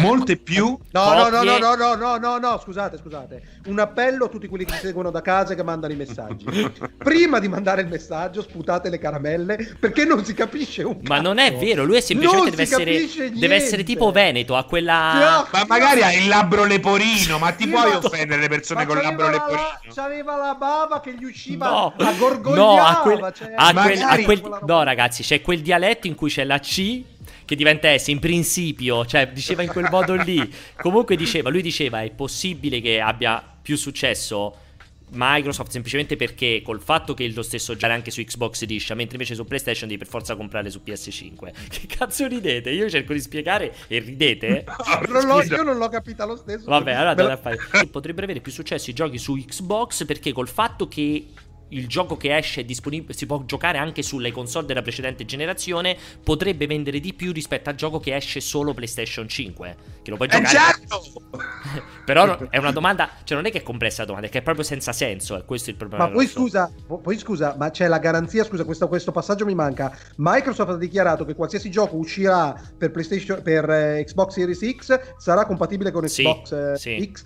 [0.00, 3.42] Molte più no, no, no, no, no, no, no, no, no, scusate, scusate.
[3.66, 6.44] Un appello a tutti quelli che ci seguono da casa e che mandano i messaggi.
[6.98, 11.38] Prima di mandare il messaggio, sputate le caramelle perché non si capisce un Ma non
[11.38, 16.02] è vero, lui è semplicemente deve essere, deve essere tipo Veneto, a quella Ma magari
[16.02, 19.60] ha il labbro leporino, ma ti puoi offendere le persone ma con il labbro leporino?
[19.60, 23.72] La, c'aveva la bava che gli usciva no, a gorgogliava, no, a quel, cioè, a
[23.72, 27.02] quel, a quel, no, ragazzi, c'è quel dialetto in cui c'è la C
[27.46, 30.52] che diventa S in principio, cioè diceva in quel modo lì.
[30.76, 34.64] Comunque diceva, lui diceva è possibile che abbia più successo
[35.10, 39.34] Microsoft semplicemente perché col fatto che lo stesso già anche su Xbox liscia, mentre invece
[39.34, 41.52] su PlayStation devi per forza comprare su PS5.
[41.76, 42.70] Che cazzo ridete?
[42.70, 44.64] Io cerco di spiegare e ridete.
[45.08, 46.64] no, io non l'ho capita lo stesso.
[46.66, 47.36] Vabbè, allora la...
[47.36, 47.58] fare.
[47.90, 51.26] Potrebbero avere più successo i giochi su Xbox perché col fatto che
[51.68, 57.00] il gioco che esce si può giocare anche sulle console della precedente generazione, potrebbe vendere
[57.00, 59.76] di più rispetto al gioco che esce solo PlayStation 5.
[60.02, 60.56] Che lo puoi eh, giocare.
[60.56, 61.02] Certo!
[62.04, 64.42] Però è una domanda, cioè non è che è complessa la domanda, è che è
[64.42, 65.36] proprio senza senso.
[65.36, 66.06] È questo il problema.
[66.06, 69.96] Ma poi scusa, poi scusa, ma c'è la garanzia, scusa, questo, questo, passaggio mi manca.
[70.16, 75.44] Microsoft ha dichiarato che qualsiasi gioco uscirà per, PlayStation, per eh, Xbox Series X sarà
[75.44, 77.10] compatibile con Xbox sì, eh, sì.
[77.12, 77.24] X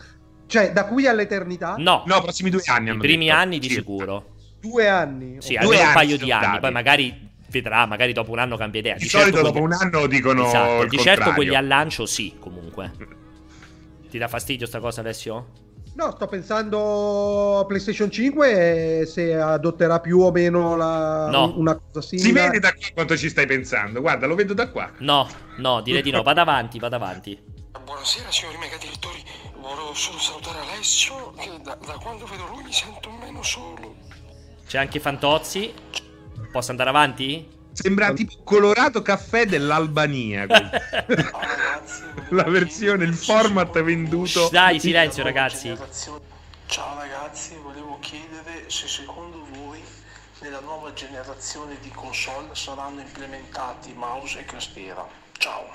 [0.50, 1.76] cioè, da qui all'eternità?
[1.78, 2.90] No, no, prossimi due anni.
[2.90, 3.36] I primi detto.
[3.36, 3.82] anni di Circa.
[3.82, 4.24] sicuro.
[4.60, 5.36] Due anni?
[5.38, 6.44] Sì, due anni un paio di anni.
[6.46, 6.58] Dati.
[6.58, 8.94] Poi magari vedrà, magari dopo un anno cambia idea.
[8.94, 9.74] Di, di solito certo dopo quelli...
[9.74, 12.92] un anno dicono esatto, Di certo quelli al lancio sì, comunque.
[14.10, 15.46] Ti dà fastidio sta cosa, Alessio?
[15.94, 21.28] No, sto pensando a PlayStation 5 se adotterà più o meno la...
[21.30, 21.52] no.
[21.56, 22.28] una cosa simile.
[22.28, 24.00] Si vede da qua quanto ci stai pensando.
[24.00, 24.90] Guarda, lo vedo da qua.
[24.98, 25.28] No,
[25.58, 26.22] no, direi di no.
[26.22, 27.38] Vada avanti, vada avanti.
[27.84, 29.22] Buonasera, signori mega direttori.
[29.60, 33.94] Volevo solo salutare Alessio che da, da quando vedo lui mi sento meno solo.
[34.66, 35.72] C'è anche Fantozzi.
[36.50, 37.58] Posso andare avanti?
[37.72, 40.46] Sembra tipo colorato caffè dell'Albania.
[42.30, 44.48] La versione, il format venduto.
[44.50, 45.76] Dai, silenzio, ragazzi.
[46.66, 49.82] Ciao ragazzi, volevo chiedere se secondo voi
[50.40, 55.06] nella nuova generazione di console saranno implementati mouse e tastiera.
[55.36, 55.66] Ciao.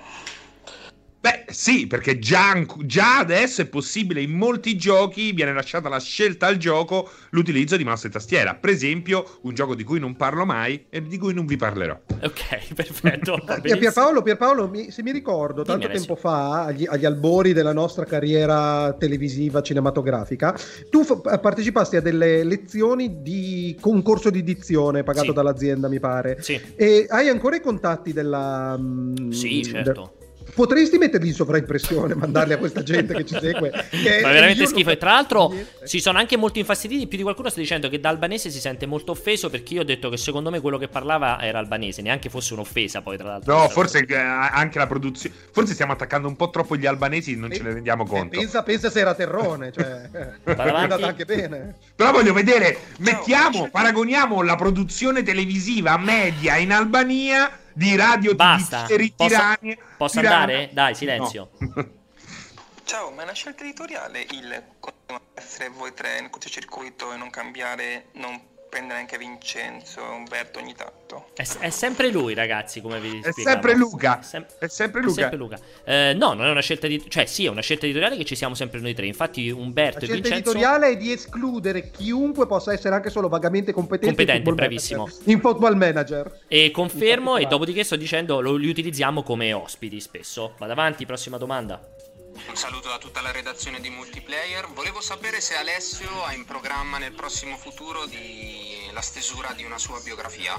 [1.25, 2.53] Beh, sì, perché già,
[2.83, 7.83] già, adesso è possibile in molti giochi viene lasciata la scelta al gioco l'utilizzo di
[7.83, 8.53] mouse e tastiera.
[8.53, 11.99] Per esempio, un gioco di cui non parlo mai e di cui non vi parlerò.
[12.21, 13.39] Ok, perfetto.
[13.59, 18.05] Pierpaolo, Pierpaolo mi, se mi ricordo, Dimmi tanto tempo fa, agli, agli, albori della nostra
[18.05, 20.55] carriera televisiva cinematografica,
[20.91, 25.33] tu f- partecipasti a delle lezioni di concorso di dizione pagato sì.
[25.33, 26.37] dall'azienda, mi pare.
[26.39, 26.61] Sì.
[26.75, 28.77] E hai ancora i contatti della...
[28.77, 30.13] Mm, sì, certo.
[30.19, 30.24] De-
[30.55, 33.69] potresti metterli in sovraimpressione, mandarli a questa gente che ci segue.
[33.89, 34.89] Che Ma veramente schifo.
[34.89, 35.53] E tra l'altro
[35.83, 37.05] si sono anche molto infastiditi.
[37.07, 39.83] Più di qualcuno sta dicendo che da albanese si sente molto offeso perché io ho
[39.83, 43.53] detto che secondo me quello che parlava era albanese, neanche fosse un'offesa poi tra l'altro.
[43.55, 45.35] No, forse anche la produzione.
[45.51, 48.37] Forse stiamo attaccando un po' troppo gli albanesi, non e, ce ne rendiamo conto.
[48.37, 50.09] Pensa, pensa se era terrone, cioè,
[50.43, 51.75] è andata anche bene.
[51.95, 58.85] Però voglio vedere, mettiamo, paragoniamo la produzione televisiva media in Albania di radio Basta.
[58.87, 59.75] di tirani.
[59.75, 60.69] Posso, posso andare?
[60.71, 61.49] Dai, silenzio.
[61.57, 61.89] No.
[62.85, 64.63] Ciao, ma è una scelta editoriale il
[65.33, 68.39] essere voi tre nel cortocircuito e non cambiare, non
[68.75, 71.27] prendere anche Vincenzo e Umberto ogni tanto.
[71.33, 74.19] È, è, sempre lui, ragazzi, come vi È sempre Luca.
[74.19, 75.13] È, sem- è sempre Luca.
[75.13, 75.59] È sempre Luca.
[75.85, 77.01] Eh, no, non è una scelta di...
[77.07, 79.05] Cioè, sì, è una scelta editoriale che ci siamo sempre noi tre.
[79.05, 80.17] Infatti Umberto e Vincenzo...
[80.17, 84.13] La scelta editoriale è di escludere chiunque possa essere anche solo vagamente competente.
[84.13, 85.03] Competente, in bravissimo.
[85.03, 86.39] Manager, in football manager.
[86.49, 90.55] E confermo, e dopodiché sto dicendo, lo, li utilizziamo come ospiti spesso.
[90.57, 91.79] Vado avanti, prossima domanda.
[92.47, 94.67] Un saluto da tutta la redazione di Multiplayer.
[94.67, 98.87] Volevo sapere se Alessio ha in programma nel prossimo futuro di...
[98.93, 100.55] la stesura di una sua biografia.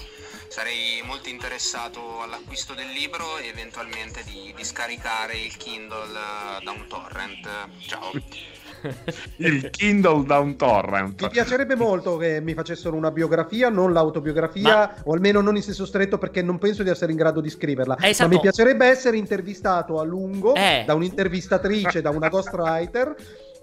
[0.48, 6.70] Sarei molto interessato all'acquisto del libro e eventualmente di, di scaricare il Kindle eh, da
[6.70, 7.48] un torrent.
[7.86, 8.10] Ciao.
[9.36, 11.22] il Kindle da un torrent.
[11.22, 14.94] Mi piacerebbe molto che mi facessero una biografia, non l'autobiografia, ma...
[15.04, 17.96] o almeno non in senso stretto, perché non penso di essere in grado di scriverla.
[17.96, 18.28] Eh, esatto.
[18.28, 20.84] Ma mi piacerebbe essere intervistato a lungo eh.
[20.86, 23.14] da un'intervistatrice, da una ghostwriter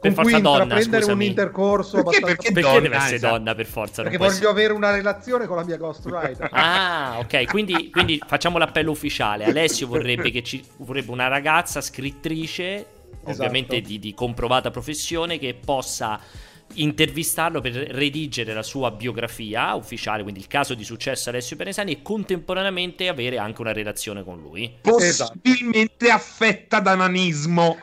[0.10, 1.24] per con cui donna, intraprendere scusami.
[1.24, 2.36] un intercorso perché, abbastanza...
[2.36, 3.38] perché, perché donna, deve essere esatto.
[3.38, 4.02] donna per forza?
[4.04, 6.50] Perché voglio avere una relazione con la mia ghostwriter.
[6.64, 7.46] Ah, ok.
[7.46, 9.46] Quindi, quindi facciamo l'appello ufficiale.
[9.46, 12.86] Alessio vorrebbe, che ci, vorrebbe una ragazza scrittrice,
[13.24, 13.90] ovviamente Esatto.
[13.90, 16.20] di, di comprovata professione, che possa
[16.76, 22.02] intervistarlo per redigere la sua biografia ufficiale, quindi il caso di successo Alessio Peresani e
[22.02, 24.78] contemporaneamente avere anche una relazione con lui.
[24.82, 27.78] Possibilmente affetta da nanismo.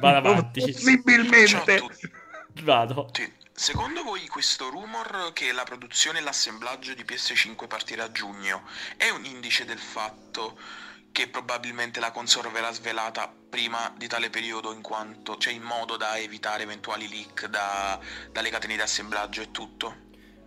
[0.00, 0.60] Vado avanti.
[0.60, 1.82] Possibilmente.
[2.62, 3.10] Vado.
[3.56, 8.62] Secondo voi questo rumor che la produzione e l'assemblaggio di PS5 partirà a giugno
[8.96, 10.58] è un indice del fatto
[11.14, 15.96] che probabilmente la console verrà svelata prima di tale periodo in quanto cioè in modo
[15.96, 18.00] da evitare eventuali leak da-
[18.32, 19.94] dalle catene di assemblaggio e tutto?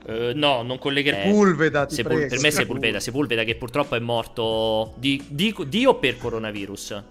[0.06, 1.24] Eh, no, non collegherei.
[1.24, 3.00] Sepulveda, ti Sepul- per me è Sepulveda.
[3.00, 7.04] Sepulveda che purtroppo è morto di, di, di o per coronavirus?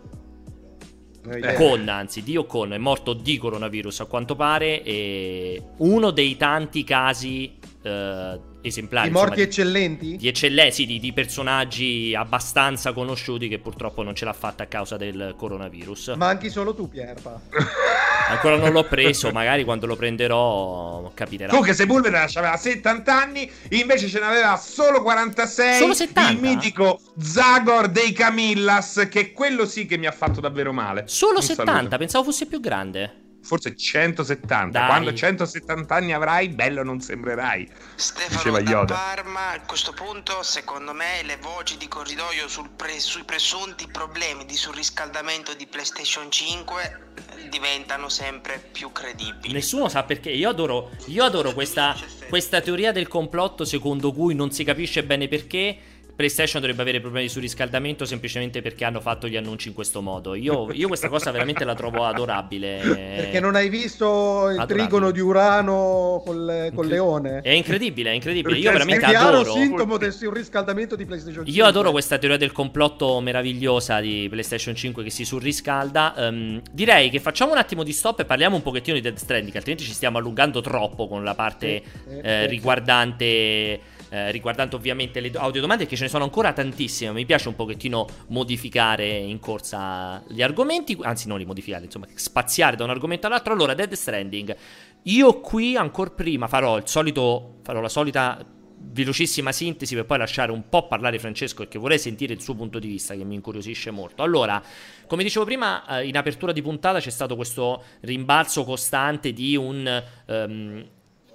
[1.28, 4.82] Eh, Con, anzi, di o con, è morto di coronavirus a quanto pare.
[4.82, 9.09] E uno dei tanti casi eh, esemplari.
[9.09, 10.16] I morti insomma, eccellenti?
[10.16, 14.97] di eccellenzi, di, di personaggi abbastanza conosciuti che purtroppo non ce l'ha fatta a causa
[14.97, 16.14] del coronavirus.
[16.16, 17.40] Manchi solo tu, Pierpa.
[18.28, 21.51] Ancora non l'ho preso, magari quando lo prenderò capiterà.
[21.51, 25.78] Comunque Sepulveda aveva 70 anni, invece ce n'aveva solo 46.
[25.78, 26.32] Solo 70?
[26.32, 31.05] Il mitico Zagor dei Camillas, che quello sì che mi ha fatto davvero male.
[31.06, 31.97] Solo Un 70, saluto.
[31.98, 33.25] pensavo fosse più grande.
[33.47, 34.77] Forse 170.
[34.77, 34.86] Dai.
[34.89, 37.64] Quando 170 anni avrai, bello non sembrerai.
[37.64, 38.94] Diceva Stefano da Yoda.
[38.94, 44.44] Parma, a questo punto secondo me le voci di corridoio sul pre- sui presunti problemi
[44.47, 47.05] di surriscaldamento di PlayStation 5
[47.48, 49.55] diventano sempre più credibili.
[49.55, 50.31] Nessuno sa perché.
[50.31, 51.97] Io adoro, io adoro questa,
[52.28, 55.78] questa teoria del complotto secondo cui non si capisce bene perché.
[56.16, 60.34] PlayStation dovrebbe avere problemi di surriscaldamento semplicemente perché hanno fatto gli annunci in questo modo.
[60.34, 62.80] Io, io questa cosa veramente la trovo adorabile.
[63.16, 64.78] Perché non hai visto il Adorabile.
[64.78, 67.40] trigono di Urano col, col leone?
[67.43, 68.56] È incredibile, è incredibile.
[68.56, 69.52] Io Perché veramente è chiaro adoro.
[69.52, 71.52] sintomo del surriscaldamento di PlayStation 5.
[71.52, 76.14] Io adoro questa teoria del complotto meravigliosa di PlayStation 5 che si surriscalda.
[76.16, 79.55] Ehm, direi che facciamo un attimo di stop e parliamo un pochettino di Dead Stranding,
[79.55, 82.47] altrimenti ci stiamo allungando troppo con la parte Sì, eh, sì.
[82.48, 83.80] riguardante.
[84.16, 87.55] Eh, riguardante ovviamente le do- audiodomande che ce ne sono ancora tantissime mi piace un
[87.55, 93.26] pochettino modificare in corsa gli argomenti anzi non li modificare insomma spaziare da un argomento
[93.26, 94.56] all'altro allora Dead Stranding
[95.02, 98.43] io qui ancora prima farò il solito farò la solita
[98.78, 102.78] velocissima sintesi per poi lasciare un po' parlare Francesco perché vorrei sentire il suo punto
[102.78, 104.22] di vista che mi incuriosisce molto.
[104.22, 104.62] Allora,
[105.06, 110.02] come dicevo prima, eh, in apertura di puntata c'è stato questo rimbalzo costante di un...
[110.26, 110.86] ehm,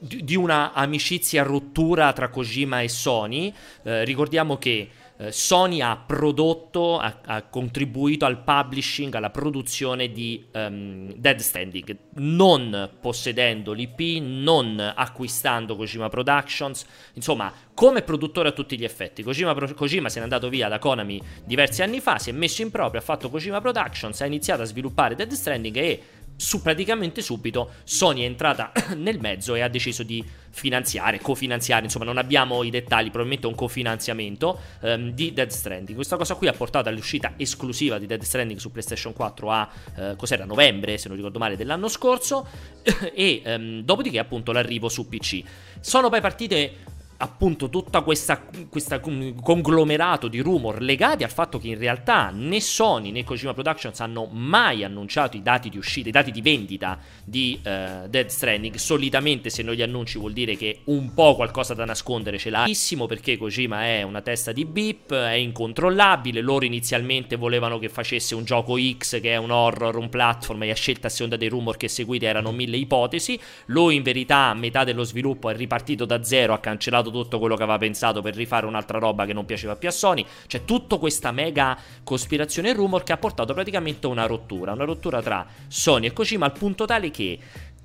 [0.04, 3.54] di di una amicizia rottura tra Kojima e Sony.
[3.84, 10.44] Eh, ricordiamo che eh, Sony ha prodotto, ha, ha contribuito al publishing, alla produzione di
[10.52, 16.84] ehm, Dead Standing, non possedendo l'IP, non acquistando Kojima Productions,
[17.14, 19.22] insomma, come produttore a tutti gli effetti.
[19.22, 22.72] Kojima, Kojima se n'è andato via da Konami diversi anni fa, si è messo in
[22.72, 26.04] proprio, ha fatto Kojima Productions, ha iniziato a sviluppare Dead Stranding e
[26.42, 32.04] su praticamente subito Sony è entrata nel mezzo e ha deciso di finanziare, cofinanziare, insomma
[32.04, 35.94] non abbiamo i dettagli, probabilmente un cofinanziamento ehm, di Dead Stranding.
[35.94, 40.16] Questa cosa qui ha portato all'uscita esclusiva di Dead Stranding su PlayStation 4 a eh,
[40.18, 42.48] cos'era novembre, se non ricordo male, dell'anno scorso
[43.14, 45.44] e ehm, dopodiché appunto l'arrivo su PC.
[45.80, 46.74] Sono poi partite
[47.22, 47.70] appunto
[48.04, 53.54] questa con- conglomerato di rumor legati al fatto che in realtà né Sony né Kojima
[53.54, 58.28] Productions hanno mai annunciato i dati di uscita, i dati di vendita di eh, Dead
[58.28, 58.76] Stranding.
[58.76, 62.66] Solitamente se non li annunci vuol dire che un po' qualcosa da nascondere ce l'ha.
[63.08, 66.42] Perché Kojima è una testa di beep, è incontrollabile.
[66.42, 70.72] Loro inizialmente volevano che facesse un gioco X che è un horror, un platform e
[70.72, 73.40] a scelta a seconda dei rumor che seguite erano mille ipotesi.
[73.68, 77.56] Lui in verità a metà dello sviluppo è ripartito da zero, ha cancellato tutto quello
[77.56, 80.26] che aveva pensato per rifare un'altra roba che non piaceva più a Sony.
[80.48, 84.86] C'è tutta questa mega cospirazione e rumor che ha portato praticamente a una rottura, una
[84.86, 87.40] rottura tra Sony e Kojima al punto tale che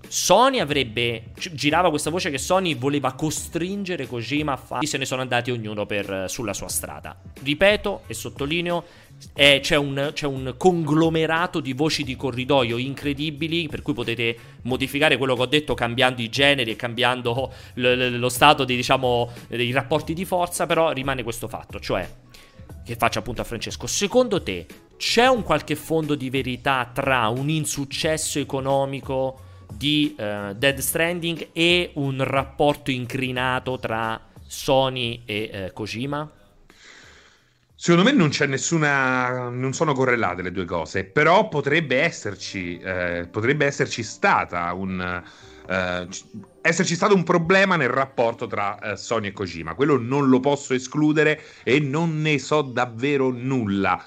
[0.08, 1.24] Sony avrebbe.
[1.36, 4.86] gi- girava questa voce che Sony voleva costringere Kojima a fare.
[4.86, 7.16] Se ne sono andati ognuno per, sulla sua strada.
[7.42, 8.84] Ripeto e sottolineo:
[9.32, 15.16] è, c'è, un, c'è, un, conglomerato di voci di corridoio incredibili per cui potete modificare
[15.16, 19.72] quello che ho detto cambiando i generi e cambiando l- lo stato dei, diciamo, dei
[19.72, 22.08] rapporti di forza, però rimane questo fatto, cioè
[22.84, 24.64] che faccio appunto a Francesco, secondo te
[24.96, 29.40] c'è un qualche fondo di verità tra un insuccesso economico
[29.72, 36.30] di uh, Dead Stranding e un rapporto incrinato tra Sony e uh, Kojima?
[37.86, 39.48] Secondo me non c'è nessuna.
[39.48, 45.22] non sono correlate le due cose, però potrebbe esserci, eh, potrebbe esserci stata un.
[45.68, 46.08] Eh,
[46.62, 49.74] esserci stato un problema nel rapporto tra eh, Sony e Kojima.
[49.74, 54.04] Quello non lo posso escludere e non ne so davvero nulla.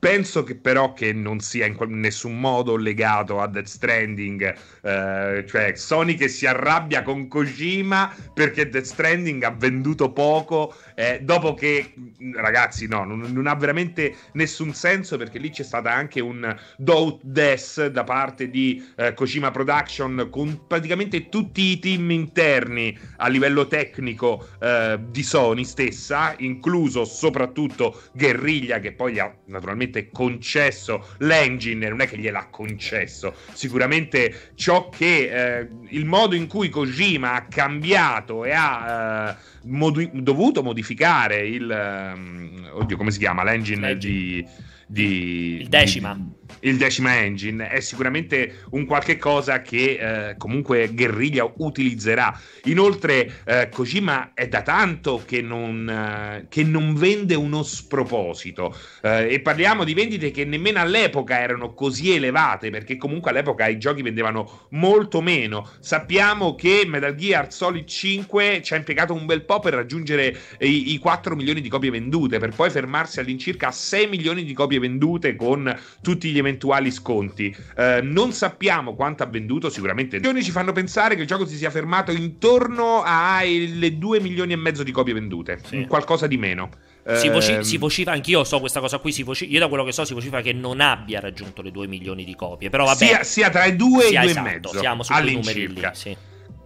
[0.00, 5.74] Penso che però che non sia in nessun modo legato a Death Stranding, eh, cioè
[5.76, 11.94] Sony che si arrabbia con Kojima perché Death Stranding ha venduto poco, eh, dopo che
[12.34, 17.20] ragazzi no, non, non, ha veramente nessun senso perché lì c'è stata anche un Doubt
[17.22, 23.66] Death da parte di eh, Kojima Production con praticamente tutti i team interni a livello
[23.66, 32.02] tecnico eh, di Sony stessa, incluso soprattutto Guerriglia che poi ha naturalmente concesso l'engine, non
[32.02, 38.44] è che gliel'ha concesso, sicuramente ciò che eh, il modo in cui Kojima ha cambiato
[38.44, 44.12] e ha eh, modi- dovuto modificare il um, oddio come si chiama l'engine, l'engine.
[44.12, 44.46] di
[44.90, 46.14] di, il decima.
[46.14, 52.38] Di, il decima engine è sicuramente un qualche cosa che eh, comunque Guerriglia utilizzerà.
[52.64, 59.32] Inoltre eh, Kojima è da tanto che non, eh, che non vende uno sproposito eh,
[59.32, 64.02] e parliamo di vendite che nemmeno all'epoca erano così elevate perché comunque all'epoca i giochi
[64.02, 65.68] vendevano molto meno.
[65.80, 70.92] Sappiamo che Metal Gear Solid 5 ci ha impiegato un bel po' per raggiungere i,
[70.92, 74.78] i 4 milioni di copie vendute per poi fermarsi all'incirca a 6 milioni di copie
[74.78, 77.54] vendute con tutti gli eventuali sconti.
[77.76, 80.16] Eh, non sappiamo quanto ha venduto, sicuramente.
[80.16, 84.52] I giorni ci fanno pensare che il gioco si sia fermato intorno alle 2 milioni
[84.52, 85.86] e mezzo di copie vendute, sì.
[85.86, 86.70] qualcosa di meno.
[87.16, 89.84] Si, voci- ehm, si, vocifera, anch'io so questa cosa qui, si voci- io da quello
[89.84, 93.04] che so si vocifera che non abbia raggiunto le 2 milioni di copie, però vabbè.
[93.04, 94.78] Sia, sia tra i 2 e i 2 esatto, e mezzo.
[94.78, 96.16] Siamo su quei numeri lì, sì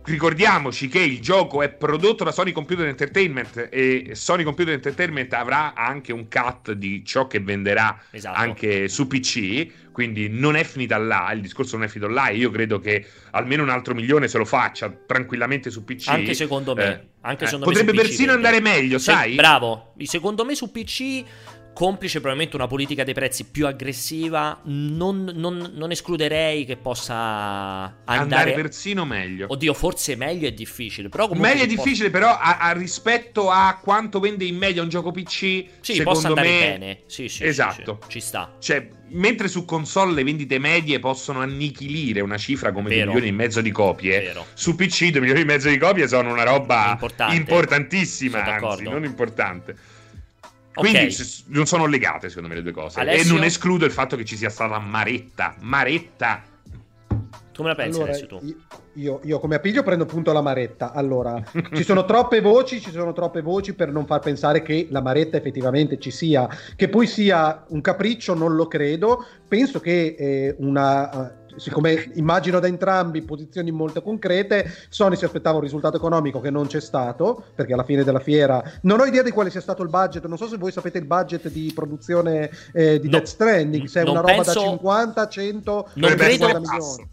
[0.04, 5.74] ricordiamoci che il gioco è prodotto da Sony Computer Entertainment e Sony Computer Entertainment avrà
[5.74, 8.38] anche un cut di ciò che venderà esatto.
[8.38, 12.50] anche su PC, quindi non è finita là, il discorso non è finito là, io
[12.50, 16.08] credo che almeno un altro milione se lo faccia tranquillamente su PC.
[16.08, 19.34] Anche secondo me, eh, anche secondo eh, potrebbe me persino andare meglio, sai?
[19.34, 21.24] Bravo, secondo me su PC
[21.74, 27.92] complice probabilmente una politica dei prezzi più aggressiva, non, non, non escluderei che possa andare...
[28.06, 28.52] andare...
[28.52, 29.46] persino meglio.
[29.50, 31.10] Oddio, forse meglio è difficile.
[31.10, 32.24] Però meglio è difficile, posso...
[32.24, 36.48] però a, a, rispetto a quanto vende in media un gioco PC, sì, possa andare
[36.48, 36.58] me...
[36.58, 36.98] bene.
[37.06, 37.98] Sì, sì, esatto.
[38.04, 38.54] Sì, ci sta.
[38.58, 43.32] Cioè, mentre su console le vendite medie possono annichilire una cifra come 2 milioni e
[43.32, 44.46] mezzo di copie, Vero.
[44.54, 46.98] su PC 2 milioni e mezzo di copie sono una roba
[47.30, 49.76] importantissima, anzi, non importante.
[50.74, 51.26] Quindi okay.
[51.46, 53.00] non sono legate, secondo me, le due cose.
[53.00, 53.30] Alessio?
[53.30, 55.54] E non escludo il fatto che ci sia stata Maretta.
[55.60, 56.42] Maretta.
[57.52, 58.56] Tu me la pensi allora, adesso tu?
[58.94, 60.92] Io, io, come appiglio prendo appunto la Maretta.
[60.92, 61.40] Allora,
[61.72, 65.36] ci sono troppe voci, ci sono troppe voci per non far pensare che la Maretta
[65.36, 66.48] effettivamente ci sia.
[66.74, 69.24] Che poi sia un capriccio, non lo credo.
[69.46, 75.62] Penso che eh, una siccome immagino da entrambi posizioni molto concrete, Sony si aspettava un
[75.62, 79.30] risultato economico che non c'è stato, perché alla fine della fiera non ho idea di
[79.30, 83.00] quale sia stato il budget, non so se voi sapete il budget di produzione eh,
[83.00, 84.52] di no, Death Stranding, se è una roba penso...
[84.52, 86.62] da 50, 100, non credo,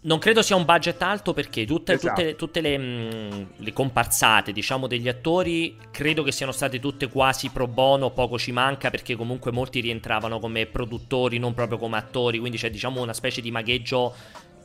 [0.00, 2.20] non credo sia un budget alto perché tutte, esatto.
[2.20, 7.08] tutte, tutte le, mh, mm, le, comparsate diciamo degli attori credo che siano state tutte
[7.08, 11.96] quasi pro bono, poco ci manca perché comunque molti rientravano come produttori, non proprio come
[11.96, 14.14] attori, quindi c'è diciamo una specie di magheggio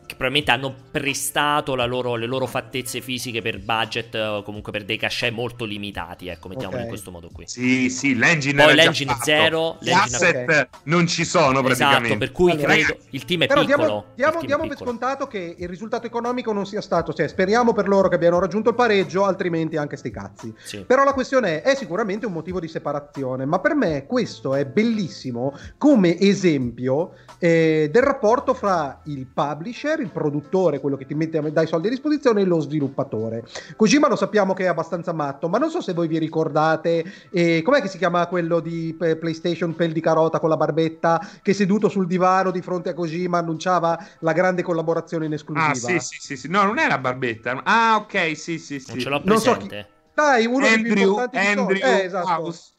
[0.07, 4.97] che probabilmente hanno prestato loro, le loro fattezze fisiche per budget o comunque per dei
[4.97, 6.83] cachet molto limitati, ecco, mettiamolo okay.
[6.83, 7.45] in questo modo qui.
[7.47, 10.67] Sì, sì, l'engine Poi l'engine zero, gli asset okay.
[10.83, 12.05] non ci sono esatto, praticamente.
[12.05, 13.85] Esatto, per cui allora, credo il team è Però piccolo.
[13.85, 17.87] Diamo, diamo, diamo per scontato che il risultato economico non sia stato, cioè speriamo per
[17.87, 20.53] loro che abbiano raggiunto il pareggio, altrimenti anche sti cazzi.
[20.63, 20.85] Sì.
[20.85, 24.65] Però la questione è, è sicuramente un motivo di separazione, ma per me questo è
[24.65, 31.51] bellissimo come esempio eh, del rapporto fra il publisher, il produttore, quello che ti mette
[31.51, 33.45] dai soldi a disposizione, e lo sviluppatore.
[33.75, 37.61] Kojima lo sappiamo che è abbastanza matto, ma non so se voi vi ricordate, eh,
[37.61, 41.89] com'è che si chiama quello di PlayStation Pel di Carota con la barbetta, che seduto
[41.89, 45.71] sul divano di fronte a Kojima annunciava la grande collaborazione in esclusiva.
[45.71, 46.49] Ah, sì, sì, sì, sì.
[46.49, 47.61] no, non è la barbetta.
[47.63, 48.91] Ah, ok, sì, sì, sì.
[48.91, 49.49] Non ce l'ho presente.
[49.49, 49.85] Non so chi...
[50.13, 52.27] Dai, uno Andrew, degli importanti Andrew, eh, esatto.
[52.27, 52.75] House.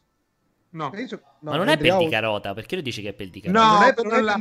[0.71, 0.91] No.
[0.91, 3.31] Penso No, Ma non Andrew è pel di carota, perché lo dici che è pel
[3.31, 3.65] di carota?
[3.65, 4.39] No, non è per non la...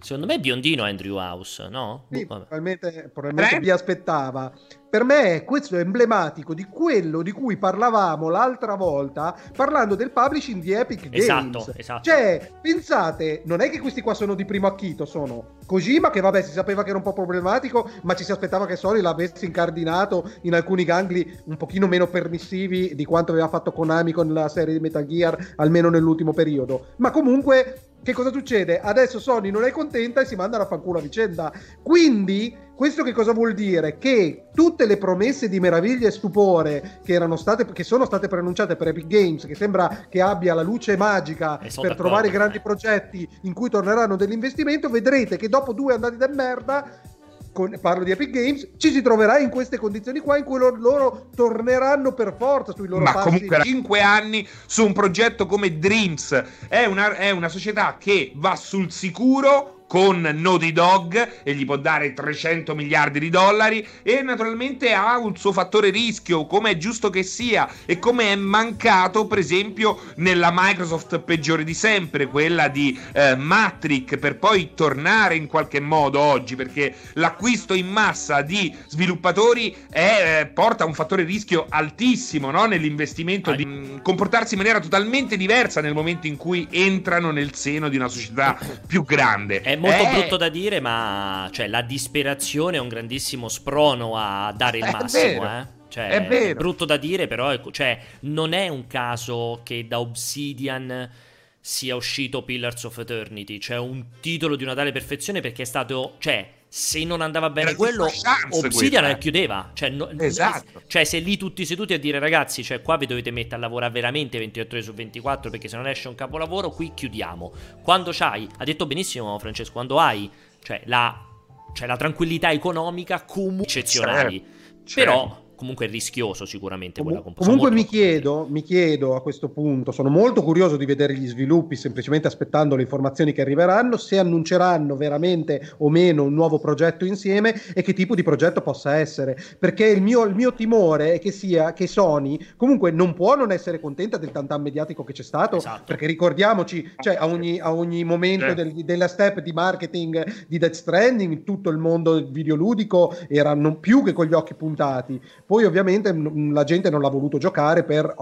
[0.00, 2.06] Secondo me è biondino Andrew House, no?
[2.10, 4.50] Sì, probabilmente, probabilmente vi aspettava
[4.90, 10.60] per me questo è emblematico di quello di cui parlavamo l'altra volta parlando del publishing
[10.60, 11.22] di Epic Games.
[11.22, 12.02] Esatto, esatto.
[12.02, 16.42] Cioè, pensate, non è che questi qua sono di primo acchito, sono Kojima che vabbè
[16.42, 20.28] si sapeva che era un po' problematico, ma ci si aspettava che Sony l'avesse incardinato
[20.42, 24.74] in alcuni gangli un pochino meno permissivi di quanto aveva fatto Konami con la serie
[24.74, 26.86] di Metal Gear, almeno nell'ultimo periodo.
[26.96, 28.80] Ma comunque che cosa succede?
[28.80, 31.52] Adesso Sony non è contenta e si manda a fanculo a vicenda.
[31.82, 33.98] Quindi, questo che cosa vuol dire?
[33.98, 38.76] Che tutte le promesse di meraviglia e stupore che, erano state, che sono state pronunciate
[38.76, 43.52] per Epic Games, che sembra che abbia la luce magica per trovare grandi progetti in
[43.52, 47.18] cui torneranno dell'investimento, vedrete che dopo due andati da merda
[47.60, 50.76] con, parlo di Epic Games, ci si troverà in queste condizioni qua in cui loro,
[50.76, 53.28] loro torneranno per forza sui loro Ma passi.
[53.28, 58.56] comunque 5 anni su un progetto come Dreams è una, è una società che va
[58.56, 64.92] sul sicuro con Naughty Dog e gli può dare 300 miliardi di dollari e naturalmente
[64.92, 69.38] ha un suo fattore rischio come è giusto che sia e come è mancato per
[69.38, 75.80] esempio nella Microsoft peggiore di sempre quella di eh, Matrix per poi tornare in qualche
[75.80, 82.52] modo oggi perché l'acquisto in massa di sviluppatori è, eh, porta un fattore rischio altissimo
[82.52, 82.66] no?
[82.66, 87.88] nell'investimento di mh, comportarsi in maniera totalmente diversa nel momento in cui entrano nel seno
[87.88, 88.56] di una società
[88.86, 90.10] più grande è molto eh.
[90.12, 95.44] brutto da dire, ma cioè, la disperazione è un grandissimo sprono a dare il massimo,
[95.44, 95.78] eh.
[95.88, 101.10] Cioè, è, è, brutto da dire, però cioè, non è un caso che da Obsidian
[101.58, 106.14] sia uscito Pillars of Eternity, cioè un titolo di una tale perfezione perché è stato,
[106.18, 109.18] cioè, se non andava bene quello, Obsidian quella.
[109.18, 109.70] chiudeva.
[109.74, 110.82] Cioè, no, esatto.
[110.86, 113.92] cioè, se lì tutti seduti a dire ragazzi, cioè, qua vi dovete mettere a lavorare
[113.92, 117.52] veramente 28 ore su 24 perché se non esce un capolavoro, qui chiudiamo.
[117.82, 120.30] Quando c'hai, ha detto benissimo Francesco, quando hai
[120.62, 121.26] cioè, la,
[121.74, 124.38] cioè, la tranquillità economica comunque eccezionali.
[124.38, 124.94] Certo.
[124.94, 127.58] Però certo comunque è rischioso sicuramente quella composizione.
[127.58, 131.76] Comunque mi chiedo, mi chiedo a questo punto, sono molto curioso di vedere gli sviluppi,
[131.76, 137.54] semplicemente aspettando le informazioni che arriveranno, se annunceranno veramente o meno un nuovo progetto insieme
[137.74, 139.36] e che tipo di progetto possa essere.
[139.58, 143.52] Perché il mio, il mio timore è che sia che Sony comunque non può non
[143.52, 145.82] essere contenta del tantan mediatico che c'è stato, esatto.
[145.84, 148.54] perché ricordiamoci, cioè a ogni, a ogni momento eh.
[148.54, 154.02] del, della step di marketing di Death Stranding, tutto il mondo videoludico era non più
[154.02, 155.20] che con gli occhi puntati
[155.50, 156.14] poi ovviamente
[156.52, 158.14] la gente non l'ha voluto giocare per,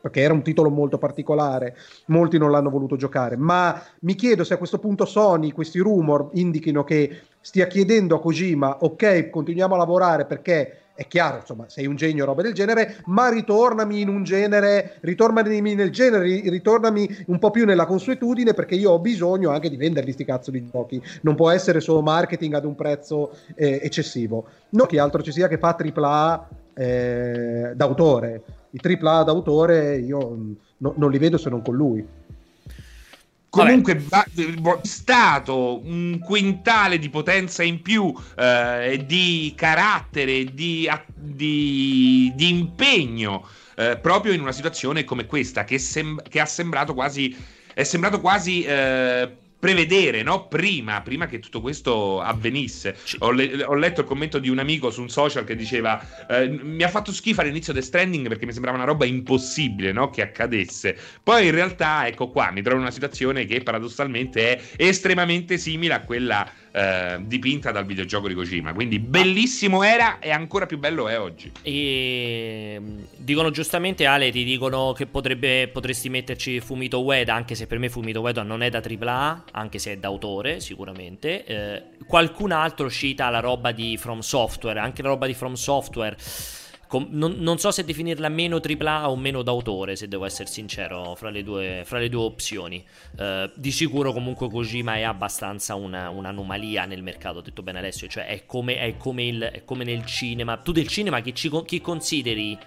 [0.00, 1.76] perché era un titolo molto particolare,
[2.06, 6.28] molti non l'hanno voluto giocare, ma mi chiedo se a questo punto Sony, questi rumor
[6.34, 11.86] indichino che stia chiedendo a Kojima, ok, continuiamo a lavorare perché è chiaro, insomma, sei
[11.86, 17.38] un genio, roba del genere, ma ritornami in un genere, ritornami nel genere, ritornami un
[17.40, 21.02] po' più nella consuetudine perché io ho bisogno anche di venderli sti cazzo di giochi.
[21.22, 24.44] Non può essere solo marketing ad un prezzo eh, eccessivo.
[24.70, 26.48] Non che altro ci sia che fa AAA
[26.80, 28.42] eh, d'autore.
[28.70, 30.38] I AAA d'autore io
[30.78, 32.06] no, non li vedo se non con lui.
[33.50, 34.00] Comunque
[34.82, 43.44] stato un quintale di potenza in più, eh, di carattere, di, di, di impegno,
[43.74, 47.36] eh, proprio in una situazione come questa, che, sem- che ha sembrato quasi,
[47.74, 50.48] è sembrato quasi eh, prevedere no?
[50.48, 52.96] prima, prima, che tutto questo avvenisse.
[53.18, 56.48] Ho, le- ho, letto il commento di un amico su un social che diceva: eh,
[56.48, 60.10] Mi ha fatto schifo all'inizio The Stranding perché mi sembrava una roba impossibile no?
[60.10, 60.96] che accadesse.
[61.22, 65.94] Poi in realtà, ecco qua, mi trovo in una situazione che paradossalmente è estremamente simile
[65.94, 68.72] a quella eh, dipinta dal videogioco di Kojima.
[68.72, 71.52] Quindi bellissimo era e ancora più bello è oggi.
[71.62, 77.66] E mm, dicono giustamente, Ale, ti dicono che potrebbe, potresti metterci Fumito Ueda, anche se
[77.66, 81.44] per me Fumito Ueda non è da AAA, anche se è d'autore sicuramente.
[81.44, 86.16] Eh, qualcun altro cita la roba di From Software, anche la roba di From Software
[86.90, 91.14] Com- non, non, so se definirla meno AAA o meno d'autore, se devo essere sincero,
[91.14, 92.84] fra le due, fra le due opzioni.
[93.16, 98.08] Uh, di sicuro comunque Kojima è abbastanza una, un'anomalia nel mercato, ho detto bene Alessio,
[98.08, 100.56] cioè è come, è come, il, è come nel cinema.
[100.56, 102.58] Tu del cinema chi, ci, chi consideri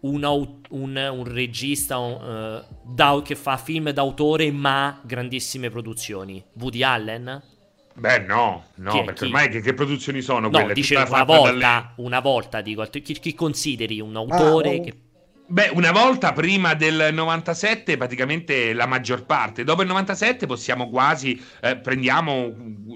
[0.00, 6.44] un, un, un regista uh, da, che fa film d'autore ma grandissime produzioni?
[6.54, 7.54] Woody Allen?
[7.98, 9.24] Beh, no, no, chi, perché chi?
[9.24, 10.66] ormai che, che, produzioni sono quelle?
[10.66, 11.88] No, dice una volta, dalle...
[11.96, 14.84] una volta, dico, chi, chi consideri un autore ah, oh.
[14.84, 14.94] che...
[15.48, 19.62] Beh, una volta prima del 97, praticamente la maggior parte.
[19.64, 22.52] Dopo il 97 possiamo quasi eh, prendiamo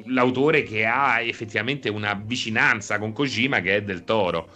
[0.07, 4.49] l'autore che ha effettivamente una vicinanza con Kojima che è del Toro.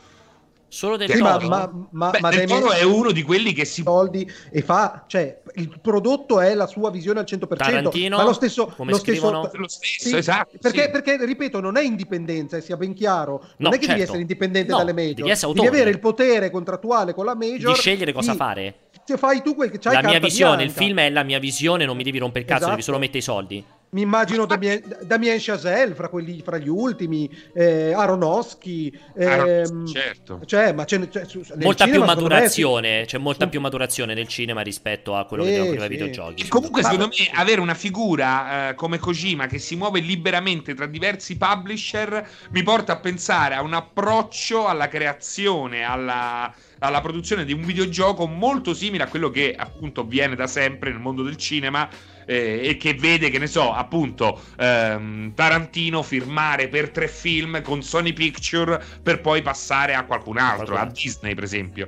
[0.75, 1.47] Solo del sì, toro?
[1.47, 4.61] Ma, ma, ma, Beh, ma del toro è uno di quelli che si soldi e
[4.61, 8.91] fa, cioè il prodotto è la sua visione al 100%, Tarantino, ma lo stesso, come
[8.91, 9.43] lo scrivono?
[9.45, 10.59] stesso, lo stesso, sì, esatto.
[10.61, 10.91] Perché, sì.
[10.91, 14.03] perché, ripeto, non è indipendenza, e sia ben chiaro, non No, è che devi certo.
[14.03, 17.73] essere indipendente No, dalle major, devi essere devi avere il potere contrattuale con la major
[17.73, 18.75] Di scegliere cosa di- fare.
[19.05, 20.83] Se fai tu quel che c'hai La mia visione, il bianca.
[20.85, 22.71] film è la mia visione, non mi devi rompere il cazzo, Esatto.
[22.73, 23.65] devi solo mettere i soldi.
[23.95, 30.41] Mi immagino Damien, Damien Chazelle fra, quelli, fra gli ultimi, eh, Aronofsky, ehm, Aronofsky, certo.
[30.45, 34.15] Cioè, ma c'è, c'è- su- nel Molta più cinema, me, maturazione, c'è molta più maturazione
[34.15, 35.97] nel cinema rispetto a quello che Sì, abbiamo prima ai sì.
[35.97, 36.49] videogiochi.
[36.49, 41.37] Comunque, secondo me, avere una figura eh, come Kojima che si muove liberamente tra diversi
[41.37, 47.63] publisher mi porta a pensare a un approccio alla creazione, alla, alla produzione di un
[47.63, 51.89] videogioco molto simile a quello che appunto avviene da sempre nel mondo del cinema.
[52.27, 57.83] Eh, e che vede, che ne so, appunto ehm, Tarantino firmare per tre film con
[57.83, 60.87] Sony Picture per poi passare a qualcun altro, a.
[60.87, 61.87] Disney, per esempio.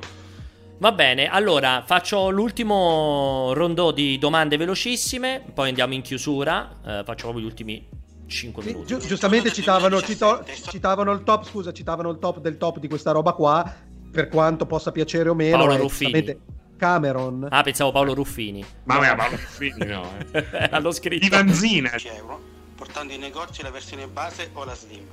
[0.78, 6.80] Va bene, allora faccio l'ultimo rondò di domande velocissime, poi andiamo in chiusura.
[6.84, 7.88] eh, faccio proprio gli ultimi
[8.26, 8.86] 5 Sì, minuti.
[8.86, 13.12] giu- giustamente citavano, cito- citavano il top, scusa, citavano il top del top di questa
[13.12, 13.72] roba qua,
[14.10, 15.56] per quanto possa piacere o meno.
[15.56, 16.36] Paolo è Ruffini.
[16.76, 17.46] Cameron.
[17.50, 18.64] Ah, pensavo Paolo Ruffini.
[18.84, 20.10] Ma no, Paolo Ruffini no.
[20.32, 20.68] eh.
[20.80, 21.18] L'ho scritto.
[21.24, 21.90] Di Vanzina.
[21.90, 22.40] 10 euro,
[22.74, 25.04] portando in negozio la versione base o la slim.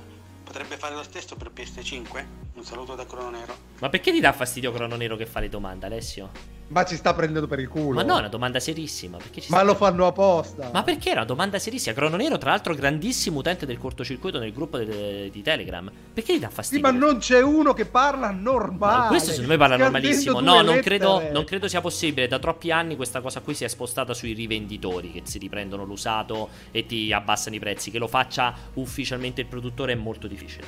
[0.44, 2.24] Potrebbe fare lo stesso per PS5?
[2.54, 3.56] Un saluto da Crono Nero.
[3.80, 6.30] Ma perché ti dà fastidio Crono Nero che fa le domande, Alessio?
[6.74, 7.94] Ma ci sta prendendo per il culo.
[7.94, 9.16] Ma no, è una domanda serissima.
[9.16, 10.70] Perché ci Ma sta- lo fanno apposta.
[10.72, 11.94] Ma perché era una domanda serissima?
[11.94, 15.88] Crono Nero, tra l'altro, grandissimo utente del cortocircuito nel gruppo de- di Telegram.
[16.12, 16.90] Perché gli dà Sì, fastidio?
[16.90, 18.98] ma non c'è uno che parla normale.
[19.02, 20.40] Ma questo secondo me parla Scandendo normalissimo.
[20.40, 22.26] No, non credo, non credo sia possibile.
[22.26, 26.48] Da troppi anni questa cosa qui si è spostata sui rivenditori che si riprendono l'usato
[26.72, 27.92] e ti abbassano i prezzi.
[27.92, 30.66] Che lo faccia ufficialmente il produttore è molto difficile.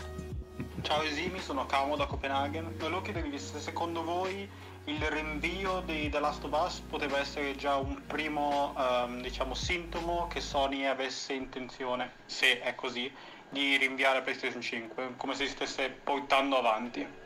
[0.82, 2.74] Ciao esimi, sono Camo da Copenaghen.
[2.78, 4.48] Volevo chiedervi se secondo voi
[4.86, 10.28] il rinvio di The Last of Us poteva essere già un primo, ehm, diciamo, sintomo
[10.28, 13.10] che Sony avesse intenzione, se è così,
[13.50, 17.24] di rinviare PlayStation 5, come se si stesse portando avanti.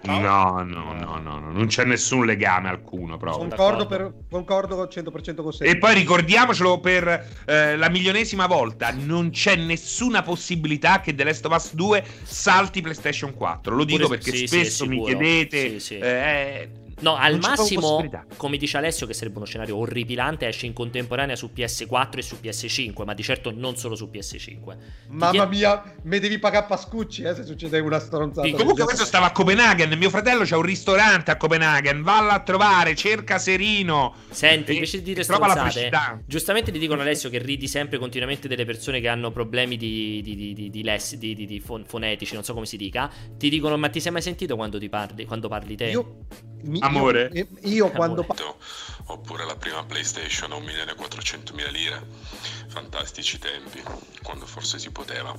[0.00, 3.48] No, no, no, no, no, non c'è nessun legame alcuno proprio.
[3.48, 5.64] Concordo, per, concordo 100% con sé.
[5.64, 11.44] E poi ricordiamocelo per eh, la milionesima volta, non c'è nessuna possibilità che The Last
[11.46, 13.74] of Us 2 salti PlayStation 4.
[13.74, 15.18] Lo dico Pure- perché sì, sì, spesso mi sicuro.
[15.18, 15.70] chiedete...
[15.70, 15.98] Sì, sì.
[15.98, 16.68] eh,
[17.00, 18.04] No, al non massimo,
[18.36, 22.36] come dice Alessio, che sarebbe uno scenario orripilante, esce in contemporanea su PS4 e su
[22.42, 24.76] PS5, ma di certo non solo su PS5.
[25.08, 28.46] Mamma mia, me devi pagare Pascucci eh, se succede una stronzata.
[28.46, 32.40] del Comunque questo stava a Copenaghen, mio fratello c'ha un ristorante a Copenaghen, valla a
[32.40, 34.14] trovare, cerca Serino.
[34.30, 35.90] Senti, E- invece di dire stronzate,
[36.26, 40.34] giustamente ti dicono Alessio che ridi sempre continuamente delle persone che hanno problemi di, di,
[40.34, 43.10] di, di, di less- di- di- di fon- fonetici, non so come si dica.
[43.36, 45.86] Ti dicono, ma ti sei mai sentito quando, ti parli, quando parli te?
[45.86, 46.16] Io-
[46.60, 47.30] Mi- Amore.
[47.32, 48.56] Io, io quando Amore.
[49.10, 52.02] Oppure la prima PlayStation a 1.400.000 lire.
[52.68, 53.82] Fantastici tempi,
[54.22, 55.34] quando forse si poteva.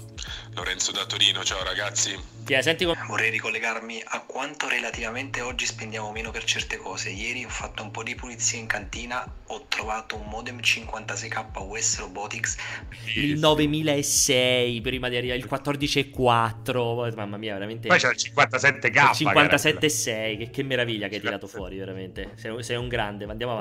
[0.55, 2.17] Lorenzo da Torino, ciao ragazzi.
[2.43, 2.85] Ti- senti.
[3.07, 7.11] Vorrei ricollegarmi a quanto relativamente oggi spendiamo meno per certe cose.
[7.11, 11.99] Ieri ho fatto un po' di pulizia in cantina, ho trovato un modem 56k US
[11.99, 12.57] Robotics.
[13.13, 17.87] Il 9006 prima di arrivare, il 14.4, mamma mia, veramente...
[17.87, 19.21] Poi c'è il 57k.
[19.21, 22.31] Il 57.6, che, che meraviglia che hai tirato fuori, veramente.
[22.35, 23.58] Sei, sei un grande, ma andiamo avanti.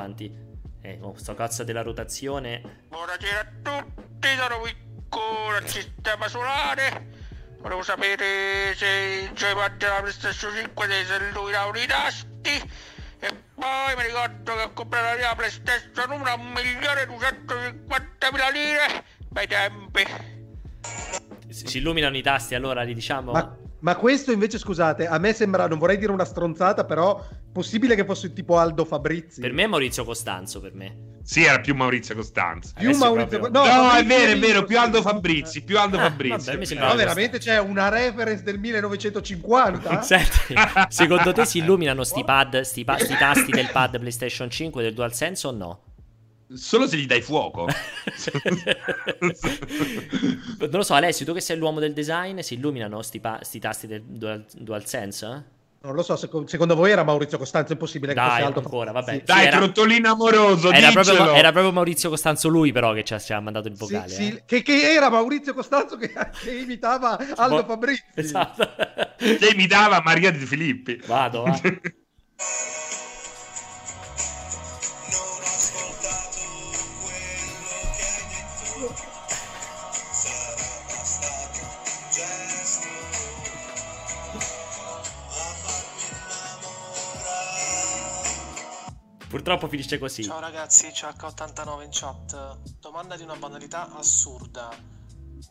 [0.80, 2.84] Eh, oh, sto cazzo della rotazione.
[2.88, 5.20] Buonasera a tutti, sono Vicco
[5.50, 7.16] dal sistema solare.
[7.58, 12.70] Volevo sapere se il joypad della PlayStation 5 se illuminavano i tasti.
[13.20, 19.04] E poi mi ricordo che ho comprato la mia PlayStation 1 a 1.250.000 lire.
[19.28, 20.04] Bei tempi.
[21.48, 23.32] Si, si illuminano i tasti, allora li diciamo.
[23.32, 27.94] Ma, ma questo invece, scusate, a me sembra, non vorrei dire una stronzata, però possibile
[27.94, 29.40] che fosse tipo Aldo Fabrizi.
[29.40, 31.06] Per me è Maurizio Costanzo, per me.
[31.22, 32.72] Sì, era più Maurizio Costanzo.
[32.76, 34.78] Più Maurizio proprio- no, No, è vero, è vero, più.
[34.78, 36.50] Aldo Fabrizi, più Aldo Ah, Fabrizi.
[36.56, 40.02] vabbè, No, veramente c'è una reference del 1950?
[40.02, 40.54] Senti,
[40.88, 44.94] secondo te si illuminano sti pad, sti, pa- sti tasti del pad PlayStation 5 del
[44.94, 45.82] DualSense o no?
[46.54, 47.66] Solo se gli dai fuoco.
[50.58, 53.58] non lo so, Alessio, tu che sei l'uomo del design, si illuminano sti, pa- sti
[53.58, 55.56] tasti del Dual- DualSense?
[55.80, 58.58] Non lo so, seco- secondo voi era Maurizio Costanzo, è impossibile che Dai, fosse Aldo
[58.60, 59.22] ancora, vabbè.
[59.24, 63.14] Dai, Sì, era- trottolino amoroso, Era proprio, era proprio Maurizio Costanzo lui però che ci
[63.14, 64.08] ha, ci ha mandato il vocale.
[64.08, 64.42] sì, eh.
[64.44, 66.12] che, che era Maurizio Costanzo che,
[66.42, 68.02] che imitava Aldo Boh, Fabrizi.
[68.14, 68.68] Esatto.
[69.16, 71.00] Che imitava Maria Di Filippi.
[71.06, 71.60] Vado, va.
[89.28, 90.24] purtroppo finisce così.
[90.24, 92.58] Ciao ragazzi, CH89 in chat.
[92.80, 94.96] Domanda di una banalità assurda.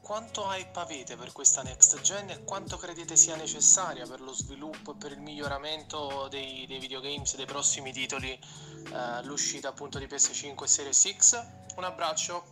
[0.01, 4.93] Quanto hype avete per questa next gen e quanto credete sia necessaria per lo sviluppo
[4.93, 10.63] e per il miglioramento dei, dei videogames dei prossimi titoli, eh, l'uscita appunto di PS5
[10.63, 11.45] e Series X?
[11.75, 12.43] Un abbraccio.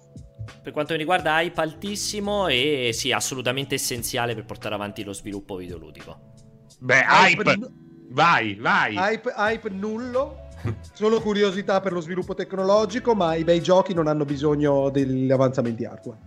[0.61, 5.55] Per quanto mi riguarda, hype altissimo e sì, assolutamente essenziale per portare avanti lo sviluppo
[5.55, 6.33] videoludico.
[6.79, 7.51] Beh, hype.
[7.51, 7.71] hype
[8.09, 8.95] vai, vai.
[8.95, 10.44] Hype, hype nullo.
[10.93, 15.85] Solo curiosità per lo sviluppo tecnologico, ma i bei giochi non hanno bisogno degli avanzamenti
[15.85, 16.19] hardware.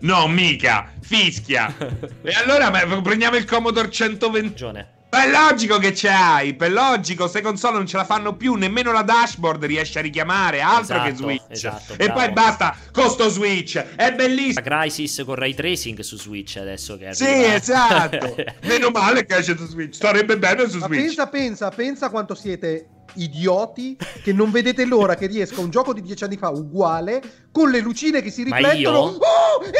[0.00, 1.74] No, mica, fischia.
[2.22, 2.70] e allora
[3.02, 4.92] prendiamo il Commodore 120.
[5.14, 8.54] Ma è logico che c'è hype, è logico, se console non ce la fanno più,
[8.54, 11.42] nemmeno la dashboard riesce a richiamare, altro esatto, che Switch.
[11.46, 14.66] Esatto, e poi basta, costo Switch, è bellissimo.
[14.66, 17.24] La Crisis con ray tracing su Switch adesso che arriva.
[17.24, 18.34] Sì, esatto.
[18.66, 20.88] Meno male che esce su Switch, starebbe bene su Switch.
[20.88, 25.92] Ma pensa, pensa, pensa quanto siete idioti che non vedete l'ora che riesca un gioco
[25.92, 27.22] di dieci anni fa uguale
[27.54, 28.72] con le lucine che si riflettono.
[28.72, 28.90] Ma io?
[28.90, 29.18] Oh,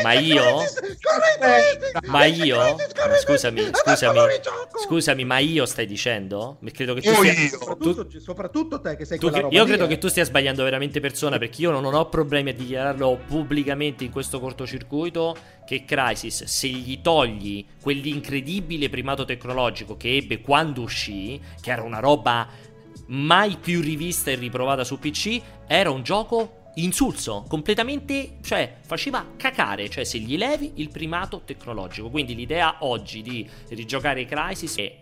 [0.05, 0.63] ma io?
[2.07, 2.77] Ma io?
[3.21, 4.19] Scusami, scusami.
[4.85, 6.59] Scusami, ma io stai dicendo?
[6.73, 7.49] Credo che tu stia...
[7.49, 8.21] soprattutto, tu...
[8.21, 9.89] soprattutto te che sei tu, Io lì, credo eh.
[9.89, 14.11] che tu stia sbagliando veramente persona perché io non ho problemi a dichiararlo pubblicamente in
[14.13, 15.37] questo cortocircuito
[15.67, 21.99] che Crisis se gli togli quell'incredibile primato tecnologico che ebbe quando uscì, che era una
[21.99, 22.49] roba
[23.07, 29.89] mai più rivista e riprovata su PC, era un gioco insulso, completamente, cioè faceva cacare,
[29.89, 32.11] cioè se gli levi il primato tecnologico.
[32.11, 34.97] Quindi l'idea oggi di rigiocare Crisis è,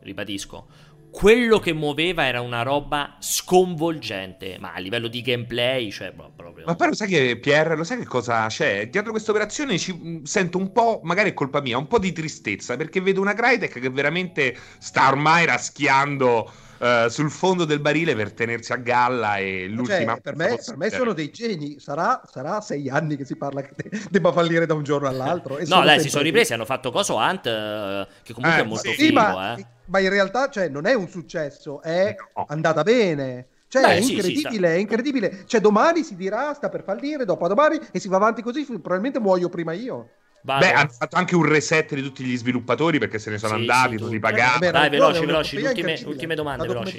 [0.00, 0.66] ribadisco,
[1.10, 6.64] quello che muoveva era una roba sconvolgente, ma a livello di gameplay, cioè proprio.
[6.66, 8.88] Ma lo sai che Pierre, lo sai che cosa c'è?
[8.88, 12.12] Dietro questa operazione ci mm, sento un po', magari è colpa mia, un po' di
[12.12, 18.14] tristezza, perché vedo una Crytek che veramente sta ormai raschiando uh, sul fondo del barile
[18.14, 20.12] per tenersi a galla e l'ultima...
[20.14, 23.62] Cioè, per, me, per me, sono dei geni, sarà, sarà, sei anni che si parla
[23.62, 23.74] che
[24.10, 25.58] debba fallire da un giorno all'altro.
[25.66, 28.90] no, dai, si sono ripresi, hanno fatto coso Ant, uh, che comunque eh, è molto
[28.90, 29.66] sì, figo, ma, eh.
[29.86, 32.46] ma in realtà cioè, non è un successo, è no.
[32.48, 33.46] andata bene.
[33.68, 35.42] Cioè, Beh, è incredibile, sì, sì, è incredibile.
[35.46, 39.20] Cioè, domani si dirà, sta per fallire, dopo domani, e si va avanti così, probabilmente
[39.20, 40.08] muoio prima io.
[40.42, 40.64] Vado.
[40.64, 43.60] Beh, hanno fatto anche un reset di tutti gli sviluppatori perché se ne sono sì,
[43.60, 44.58] andati, sì, tutti pagati.
[44.60, 46.98] Beh, Dai, veloci, veloci, ultime, ultime domande, veloci.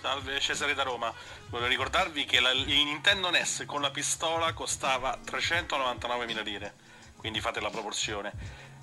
[0.00, 1.12] Salve Cesare da Roma.
[1.48, 6.74] Volevo ricordarvi che la, il Nintendo NES con la pistola costava 399.000 lire,
[7.16, 8.32] quindi fate la proporzione.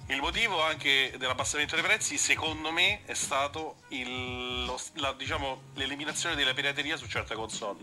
[0.07, 6.35] Il motivo anche dell'abbassamento dei prezzi, secondo me, è stato il, lo, la, diciamo, l'eliminazione
[6.35, 7.79] della pirateria su certe console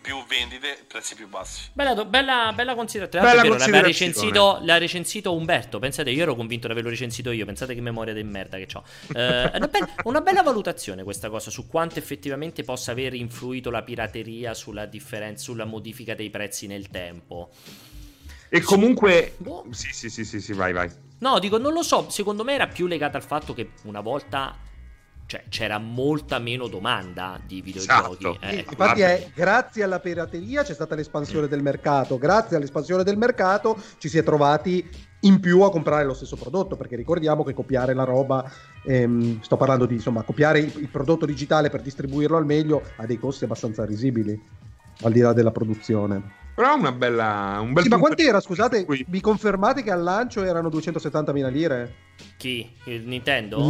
[0.00, 1.70] più vendite, prezzi più bassi.
[1.72, 3.26] Bella, bella, bella considerazione.
[3.26, 5.78] Bella vero, l'aveva recensito, l'ha recensito Umberto.
[5.78, 7.44] Pensate, io ero convinto di averlo recensito io.
[7.44, 8.82] Pensate che memoria di merda che ho.
[9.14, 13.82] Eh, una, bella, una, bella, valutazione questa cosa su quanto effettivamente possa aver influito la
[13.82, 17.50] pirateria sulla differenza, sulla modifica dei prezzi nel tempo.
[18.48, 19.66] E comunque, boh.
[19.70, 20.90] sì, sì, sì, sì, sì, vai, vai.
[21.18, 22.08] No, dico, non lo so.
[22.10, 24.56] Secondo me era più legata al fatto che una volta
[25.28, 28.26] cioè c'era molta meno domanda di videogiochi.
[28.28, 28.38] Esatto.
[28.40, 31.50] Eh, Infatti è grazie alla pirateria c'è stata l'espansione mm.
[31.50, 34.88] del mercato, grazie all'espansione del mercato ci si è trovati
[35.22, 38.50] in più a comprare lo stesso prodotto, perché ricordiamo che copiare la roba,
[38.84, 43.04] ehm, sto parlando di insomma, copiare il, il prodotto digitale per distribuirlo al meglio ha
[43.04, 44.40] dei costi abbastanza risibili,
[45.02, 46.46] al di là della produzione.
[46.54, 47.58] Però una bella.
[47.60, 48.40] Un bel sì, ma quant'era?
[48.40, 49.04] Scusate, qui.
[49.10, 51.94] mi confermate che al lancio erano 270.000 lire?
[52.36, 52.68] Chi?
[52.86, 53.60] Il Nintendo?
[53.60, 53.66] Il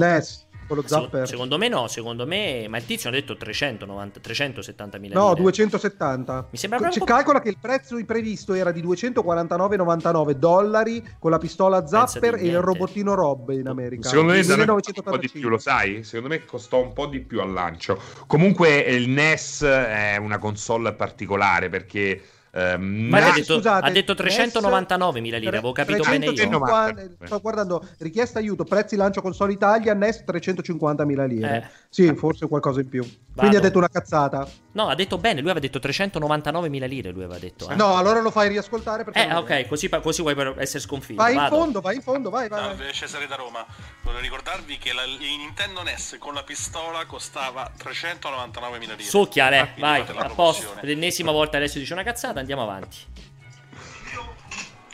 [0.69, 1.27] NES quello zapper.
[1.27, 6.49] Secondo me no, secondo me, ma il tizio ha detto 390, 370 mila No, 270.
[6.51, 7.05] Mi sembra proprio...
[7.05, 12.61] Calcola che il prezzo previsto era di 249,99 dollari con la pistola zapper e il
[12.61, 14.09] robottino Rob in America.
[14.09, 16.05] Secondo me sarà un po' di più, lo sai?
[16.05, 18.01] Secondo me costò un po' di più al lancio.
[18.27, 22.21] Comunque il NES è una console particolare perché
[22.51, 27.27] Um, Ma ha detto, scusate, ha detto 399 mila lire, avevo capito 350, bene io.
[27.27, 31.57] Sto guardando, richiesta aiuto, prezzi lancio console Italia, NES 350 mila lire.
[31.57, 31.69] Eh.
[31.91, 33.03] Sì, forse qualcosa in più.
[33.03, 33.17] Vado.
[33.35, 34.47] Quindi ha detto una cazzata.
[34.73, 37.71] No, ha detto bene, lui aveva detto 399 mila lire, lui aveva detto.
[37.71, 37.75] Eh.
[37.77, 39.27] No, allora lo fai riascoltare perché...
[39.27, 41.23] Eh, ok, così, così vuoi essere sconfitto.
[41.23, 41.55] Vai Vado.
[41.55, 42.61] in fondo, vai in fondo, vai, vai.
[42.61, 43.65] Salve, Cesare da Roma.
[44.03, 49.09] Volevo ricordarvi che la, il Nintendo NES con la pistola costava 399 mila lire.
[49.09, 50.75] Succhiale, vai, a posto.
[50.83, 52.97] L'ennesima volta adesso dice una cazzata, andiamo avanti.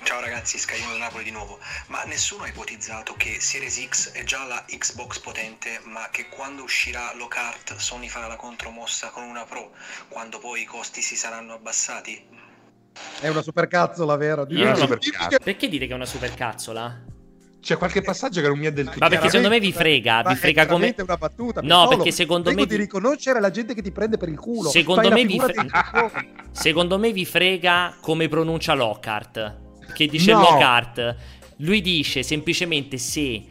[0.04, 1.58] Ciao ragazzi, Skyrim da Napoli di nuovo.
[1.86, 6.62] Ma nessuno ha ipotizzato che Series X è già la Xbox potente, ma che quando
[6.62, 9.70] uscirà l'Ocart Sony farà la contromossa con una Pro,
[10.08, 12.22] quando poi i costi si saranno abbassati?
[13.18, 14.46] È una supercazzola, vero?
[14.50, 15.38] Io una supercazzola.
[15.42, 17.12] Perché dire che è una supercazzola?
[17.64, 20.22] c'è qualche passaggio che non mi è del tutto Ma perché secondo me vi frega,
[20.26, 21.62] vi frega come una battuta.
[21.62, 24.68] No, perché secondo me di riconoscere la gente che ti prende per il culo.
[24.68, 26.10] Secondo me vi frega
[26.52, 30.40] Secondo me vi frega come pronuncia Lockhart, che dice no.
[30.40, 31.16] Lockhart.
[31.58, 33.44] Lui dice semplicemente se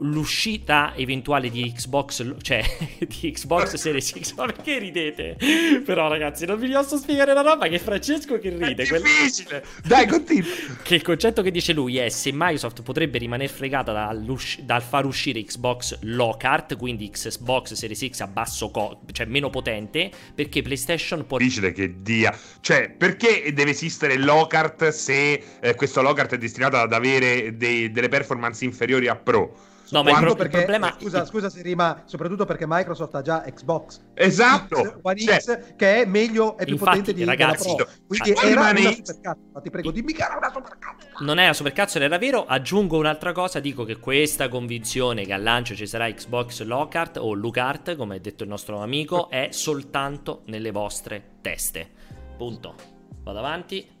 [0.00, 2.62] l'uscita eventuale di Xbox, cioè
[2.98, 4.34] di Xbox Series X.
[4.34, 5.36] Ma perché ridete?
[5.84, 8.82] Però, ragazzi, non vi posso spiegare la roba che è Francesco che ride.
[8.82, 9.60] È difficile.
[9.60, 9.82] Quel...
[9.84, 10.48] Dai, continua.
[10.82, 15.42] che il concetto che dice lui è se Microsoft potrebbe rimanere fregata dal far uscire
[15.42, 21.38] Xbox Lockhart, quindi Xbox Series X a basso costo, cioè meno potente, perché PlayStation può.
[21.38, 22.36] Difficile che dia.
[22.60, 28.08] Cioè, perché deve esistere Lockhart se eh, questo Lockhart è destinato ad avere dei, delle
[28.08, 29.76] performance inferiori a Pro?
[29.90, 30.96] No, ma il, pro- perché, il problema.
[30.98, 34.00] Scusa, scusa, Siri, ma soprattutto perché Microsoft ha già Xbox.
[34.14, 34.76] Esatto.
[34.76, 37.88] X, One cioè, X, che è meglio, è più infatti, potente di ragazzi, Pro.
[38.06, 39.40] Quindi ah, era una supercazzo.
[39.52, 41.06] Ma ti prego, dimmi che era una supercazzo.
[41.20, 42.44] Non è una supercazzo, era vero.
[42.46, 47.32] Aggiungo un'altra cosa: dico che questa convinzione che al lancio ci sarà Xbox Lockhart o
[47.32, 51.90] Lucart, come ha detto il nostro amico, è soltanto nelle vostre teste.
[52.36, 52.74] Punto.
[53.22, 53.96] Vado avanti.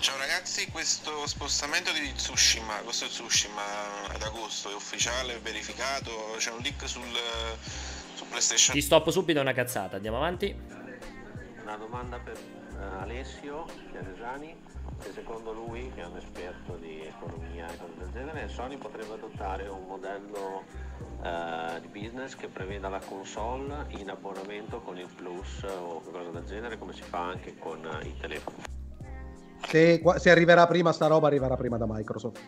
[0.00, 3.62] Ciao ragazzi, questo spostamento di Tsushima, questo è Tsushima
[4.08, 7.02] ad agosto, è ufficiale, è verificato, c'è un leak sul,
[8.14, 8.74] su PlayStation.
[8.74, 10.56] Ti stoppo subito una cazzata, andiamo avanti.
[11.62, 14.56] Una domanda per uh, Alessio Chiaresani,
[15.02, 19.14] se secondo lui, che è un esperto di economia e cose del genere, Sony potrebbe
[19.14, 20.64] adottare un modello
[21.20, 26.46] uh, di business che preveda la console in abbonamento con il Plus o qualcosa del
[26.46, 28.76] genere, come si fa anche con uh, i telefoni.
[29.66, 32.40] Se, se, arriverà prima sta roba, arriverà prima da Microsoft.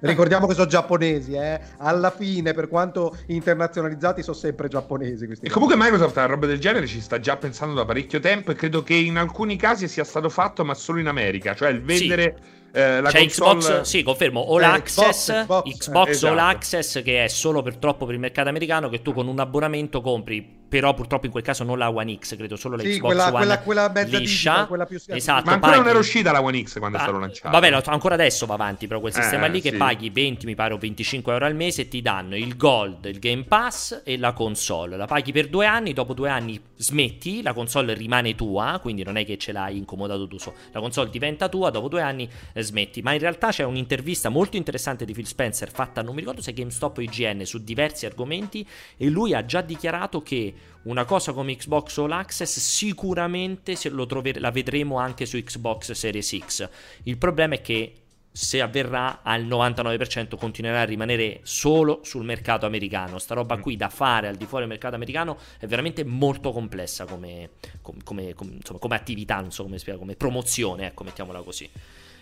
[0.00, 1.58] Ricordiamo che sono giapponesi, eh?
[1.78, 5.26] alla fine, per quanto internazionalizzati, sono sempre giapponesi.
[5.40, 8.54] e comunque Microsoft a roba del genere ci sta già pensando da parecchio tempo e
[8.54, 12.36] credo che in alcuni casi sia stato fatto, ma solo in America, cioè il vendere...
[12.36, 13.58] Sì eh, la C'è console...
[13.58, 16.32] Xbox, sì, confermo, All eh, Access, Xbox, Xbox, Xbox esatto.
[16.32, 19.38] All Access che è solo per troppo per il mercato americano che tu con un
[19.38, 22.90] abbonamento compri però purtroppo in quel caso non la One X, credo solo la sì,
[22.90, 24.50] Xbox quella, One quella, quella mezza liscia.
[24.50, 25.78] Digital, quella più esatto, Ma ancora paghi...
[25.78, 27.50] non era uscita la One X quando ah, è stato lanciato.
[27.50, 29.76] Vabbè, ancora adesso va avanti, però quel sistema eh, lì che sì.
[29.76, 33.18] paghi 20, mi pare, o 25 euro al mese e ti danno il Gold, il
[33.18, 34.96] Game Pass e la console.
[34.96, 39.16] La paghi per due anni, dopo due anni smetti, la console rimane tua, quindi non
[39.16, 40.36] è che ce l'hai incomodato tu.
[40.72, 43.02] La console diventa tua, dopo due anni smetti.
[43.02, 46.52] Ma in realtà c'è un'intervista molto interessante di Phil Spencer fatta, non mi ricordo se
[46.52, 48.66] GameStop o IGN, su diversi argomenti
[48.96, 50.54] e lui ha già dichiarato che
[50.84, 56.68] una cosa come Xbox All Access sicuramente trover- la vedremo anche su Xbox Series X.
[57.04, 58.04] Il problema è che
[58.36, 63.18] se avverrà al 99% continuerà a rimanere solo sul mercato americano.
[63.18, 63.60] Sta roba mm.
[63.60, 67.50] qui da fare al di fuori del mercato americano è veramente molto complessa come,
[67.80, 71.70] come, come, insomma, come attività, so come, come promozione, ecco, mettiamola così.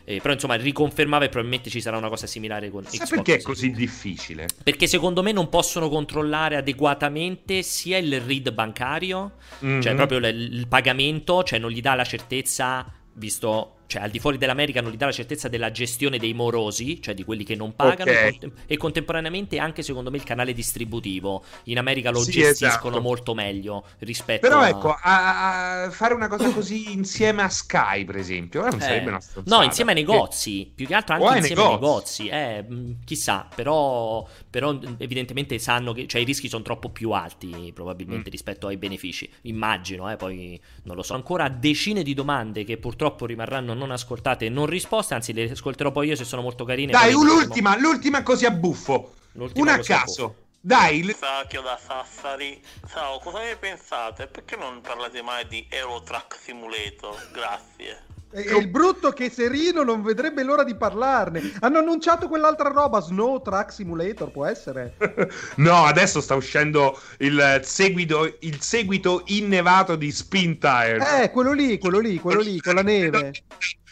[0.04, 3.08] Eh, però insomma riconfermava e probabilmente ci sarà una cosa similare con Xbox.
[3.08, 4.46] perché è così difficile?
[4.62, 9.32] Perché secondo me non possono controllare adeguatamente sia il read bancario,
[9.64, 9.80] mm-hmm.
[9.80, 14.18] cioè proprio l- il pagamento, cioè non gli dà la certezza, visto cioè al di
[14.18, 17.54] fuori dell'America non gli dà la certezza della gestione dei morosi, cioè di quelli che
[17.54, 18.28] non pagano, okay.
[18.28, 21.44] e, contem- contemporaneamente anche secondo me il canale distributivo.
[21.64, 23.00] In America lo sì, gestiscono esatto.
[23.02, 24.68] molto meglio rispetto Però a...
[24.68, 29.10] ecco, a, a fare una cosa così insieme a Sky, per esempio, non eh, sarebbe
[29.10, 29.56] una stronzata.
[29.56, 30.72] No, insieme ai negozi, che...
[30.74, 32.28] più che altro anche insieme ai negozi.
[32.28, 32.64] Eh,
[33.04, 38.32] chissà, però, però evidentemente sanno che cioè, i rischi sono troppo più alti probabilmente mm.
[38.32, 39.30] rispetto ai benefici.
[39.42, 41.12] Immagino, eh, poi non lo so.
[41.12, 45.90] Ancora decine di domande che purtroppo rimarranno non ascoltate e non risposte, anzi le ascolterò
[45.90, 46.92] poi io se sono molto carine.
[46.92, 49.14] Dai, l'ultima, l'ultima così a buffo.
[49.32, 50.26] L'ultima Una a caso.
[50.28, 50.40] Buffo.
[50.60, 51.14] Dai, il...
[51.14, 52.62] Sacchio da Sassari.
[52.88, 54.28] Ciao, cosa ne pensate?
[54.28, 57.30] Perché non parlate mai di Eurotrack Simulator?
[57.32, 58.11] Grazie.
[58.32, 61.52] È il brutto che Serino non vedrebbe l'ora di parlarne.
[61.60, 64.96] Hanno annunciato quell'altra roba, Snow Track Simulator, può essere?
[65.56, 71.24] no, adesso sta uscendo il seguito, il seguito innevato di Spin Tire.
[71.24, 73.32] Eh, quello lì, quello lì, quello lì, con la neve.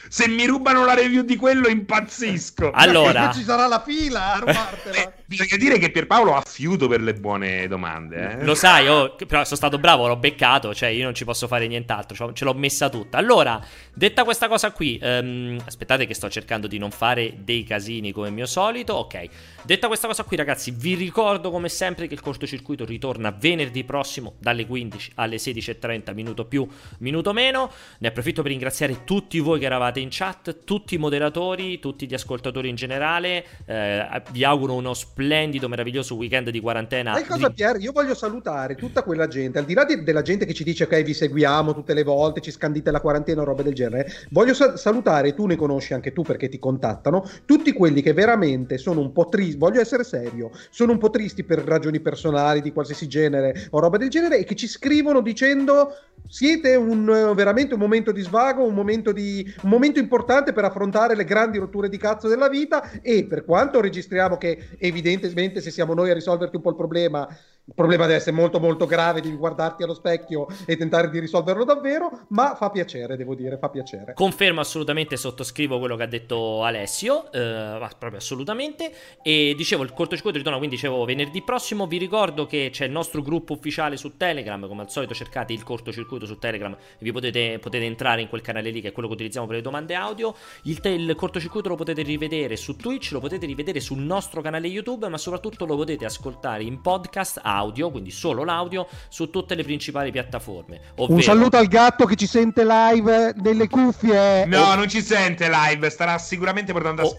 [0.09, 2.71] Se mi rubano la review di quello, impazzisco.
[2.73, 4.89] Allora, ci sarà la fila a rubartela.
[5.01, 8.39] Eh, bisogna dire che Pierpaolo ha fiuto per le buone domande.
[8.41, 8.45] Eh?
[8.45, 10.75] Lo sai, oh, però sono stato bravo, l'ho beccato.
[10.75, 12.33] Cioè, io non ci posso fare nient'altro.
[12.33, 13.19] Ce l'ho messa tutta.
[13.19, 13.65] Allora,
[13.95, 18.31] detta questa cosa qui, um, aspettate che sto cercando di non fare dei casini come
[18.31, 18.95] mio solito.
[18.95, 19.29] Ok,
[19.63, 24.35] detta questa cosa qui, ragazzi, vi ricordo come sempre che il cortocircuito ritorna venerdì prossimo
[24.39, 26.67] dalle 15 alle 16.30, minuto più,
[26.99, 27.71] minuto meno.
[27.99, 32.15] Ne approfitto per ringraziare tutti voi che eravate in chat, tutti i moderatori, tutti gli
[32.15, 33.45] ascoltatori in generale.
[33.65, 37.15] Eh, vi auguro uno splendido, meraviglioso weekend di quarantena.
[37.15, 37.77] Sai cosa, Pier?
[37.81, 40.85] Io voglio salutare tutta quella gente, al di là di, della gente che ci dice
[40.85, 44.11] ok, vi seguiamo tutte le volte, ci scandite la quarantena o robe del genere.
[44.31, 48.79] Voglio sa- salutare, tu ne conosci anche tu perché ti contattano, tutti quelli che veramente
[48.79, 52.73] sono un po' tristi, voglio essere serio, sono un po' tristi per ragioni personali di
[52.73, 55.95] qualsiasi genere o roba del genere e che ci scrivono dicendo
[56.27, 61.17] siete un, veramente un momento di svago, un momento, di, un momento importante per affrontare
[61.17, 65.95] le grandi rotture di cazzo della vita e per quanto registriamo che evidentemente se siamo
[65.95, 67.29] noi a risolverti un po' il problema
[67.71, 71.63] il problema deve essere molto molto grave, devi guardarti allo specchio e tentare di risolverlo
[71.63, 74.13] davvero, ma fa piacere, devo dire, fa piacere.
[74.15, 78.93] Confermo assolutamente, sottoscrivo quello che ha detto Alessio, eh, proprio assolutamente,
[79.23, 83.23] e dicevo il cortocircuito ritorna, quindi dicevo venerdì prossimo, vi ricordo che c'è il nostro
[83.23, 87.85] gruppo ufficiale su Telegram, come al solito cercate il cortocircuito su Telegram, vi potete, potete
[87.85, 90.35] entrare in quel canale lì che è quello che utilizziamo per le domande audio,
[90.65, 94.67] il, te- il cortocircuito lo potete rivedere su Twitch, lo potete rivedere sul nostro canale
[94.67, 99.55] YouTube, ma soprattutto lo potete ascoltare in podcast audio audio, quindi solo l'audio, su tutte
[99.55, 100.81] le principali piattaforme.
[100.97, 101.15] Ovvero...
[101.15, 104.47] Un saluto al gatto che ci sente live nelle cuffie.
[104.47, 107.05] No, non ci sente live, starà sicuramente portando a...
[107.05, 107.19] Oh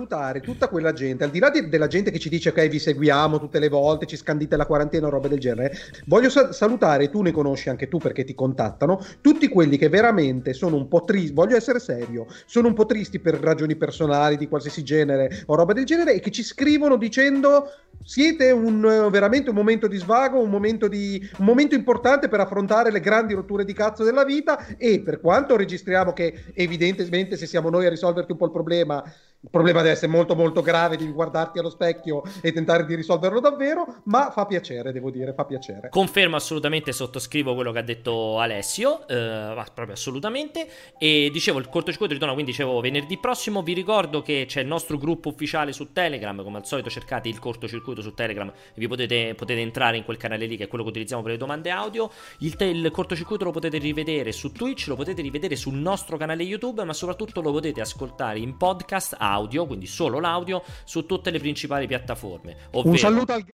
[0.00, 2.78] salutare tutta quella gente, al di là di, della gente che ci dice ok vi
[2.78, 5.72] seguiamo tutte le volte, ci scandite la quarantena o roba del genere,
[6.06, 10.54] voglio sa- salutare, tu ne conosci anche tu perché ti contattano, tutti quelli che veramente
[10.54, 14.48] sono un po' tristi, voglio essere serio, sono un po' tristi per ragioni personali di
[14.48, 17.70] qualsiasi genere o roba del genere e che ci scrivono dicendo
[18.02, 22.90] siete un, veramente un momento di svago, un momento, di, un momento importante per affrontare
[22.90, 27.68] le grandi rotture di cazzo della vita e per quanto registriamo che evidentemente se siamo
[27.68, 29.04] noi a risolverti un po' il problema
[29.42, 33.40] il problema deve essere molto molto grave, devi guardarti allo specchio e tentare di risolverlo
[33.40, 35.88] davvero, ma fa piacere, devo dire, fa piacere.
[35.88, 40.68] Confermo assolutamente, sottoscrivo quello che ha detto Alessio, eh, proprio assolutamente,
[40.98, 44.98] e dicevo il cortocircuito ritorna, quindi dicevo venerdì prossimo, vi ricordo che c'è il nostro
[44.98, 49.34] gruppo ufficiale su Telegram, come al solito cercate il cortocircuito su Telegram e vi potete,
[49.34, 52.10] potete entrare in quel canale lì che è quello che utilizziamo per le domande audio,
[52.40, 56.42] il, te- il cortocircuito lo potete rivedere su Twitch, lo potete rivedere sul nostro canale
[56.42, 61.30] YouTube, ma soprattutto lo potete ascoltare in podcast audio audio, quindi solo l'audio, su tutte
[61.30, 62.56] le principali piattaforme.
[62.72, 62.88] Ovvero...
[62.90, 63.44] Un saluto al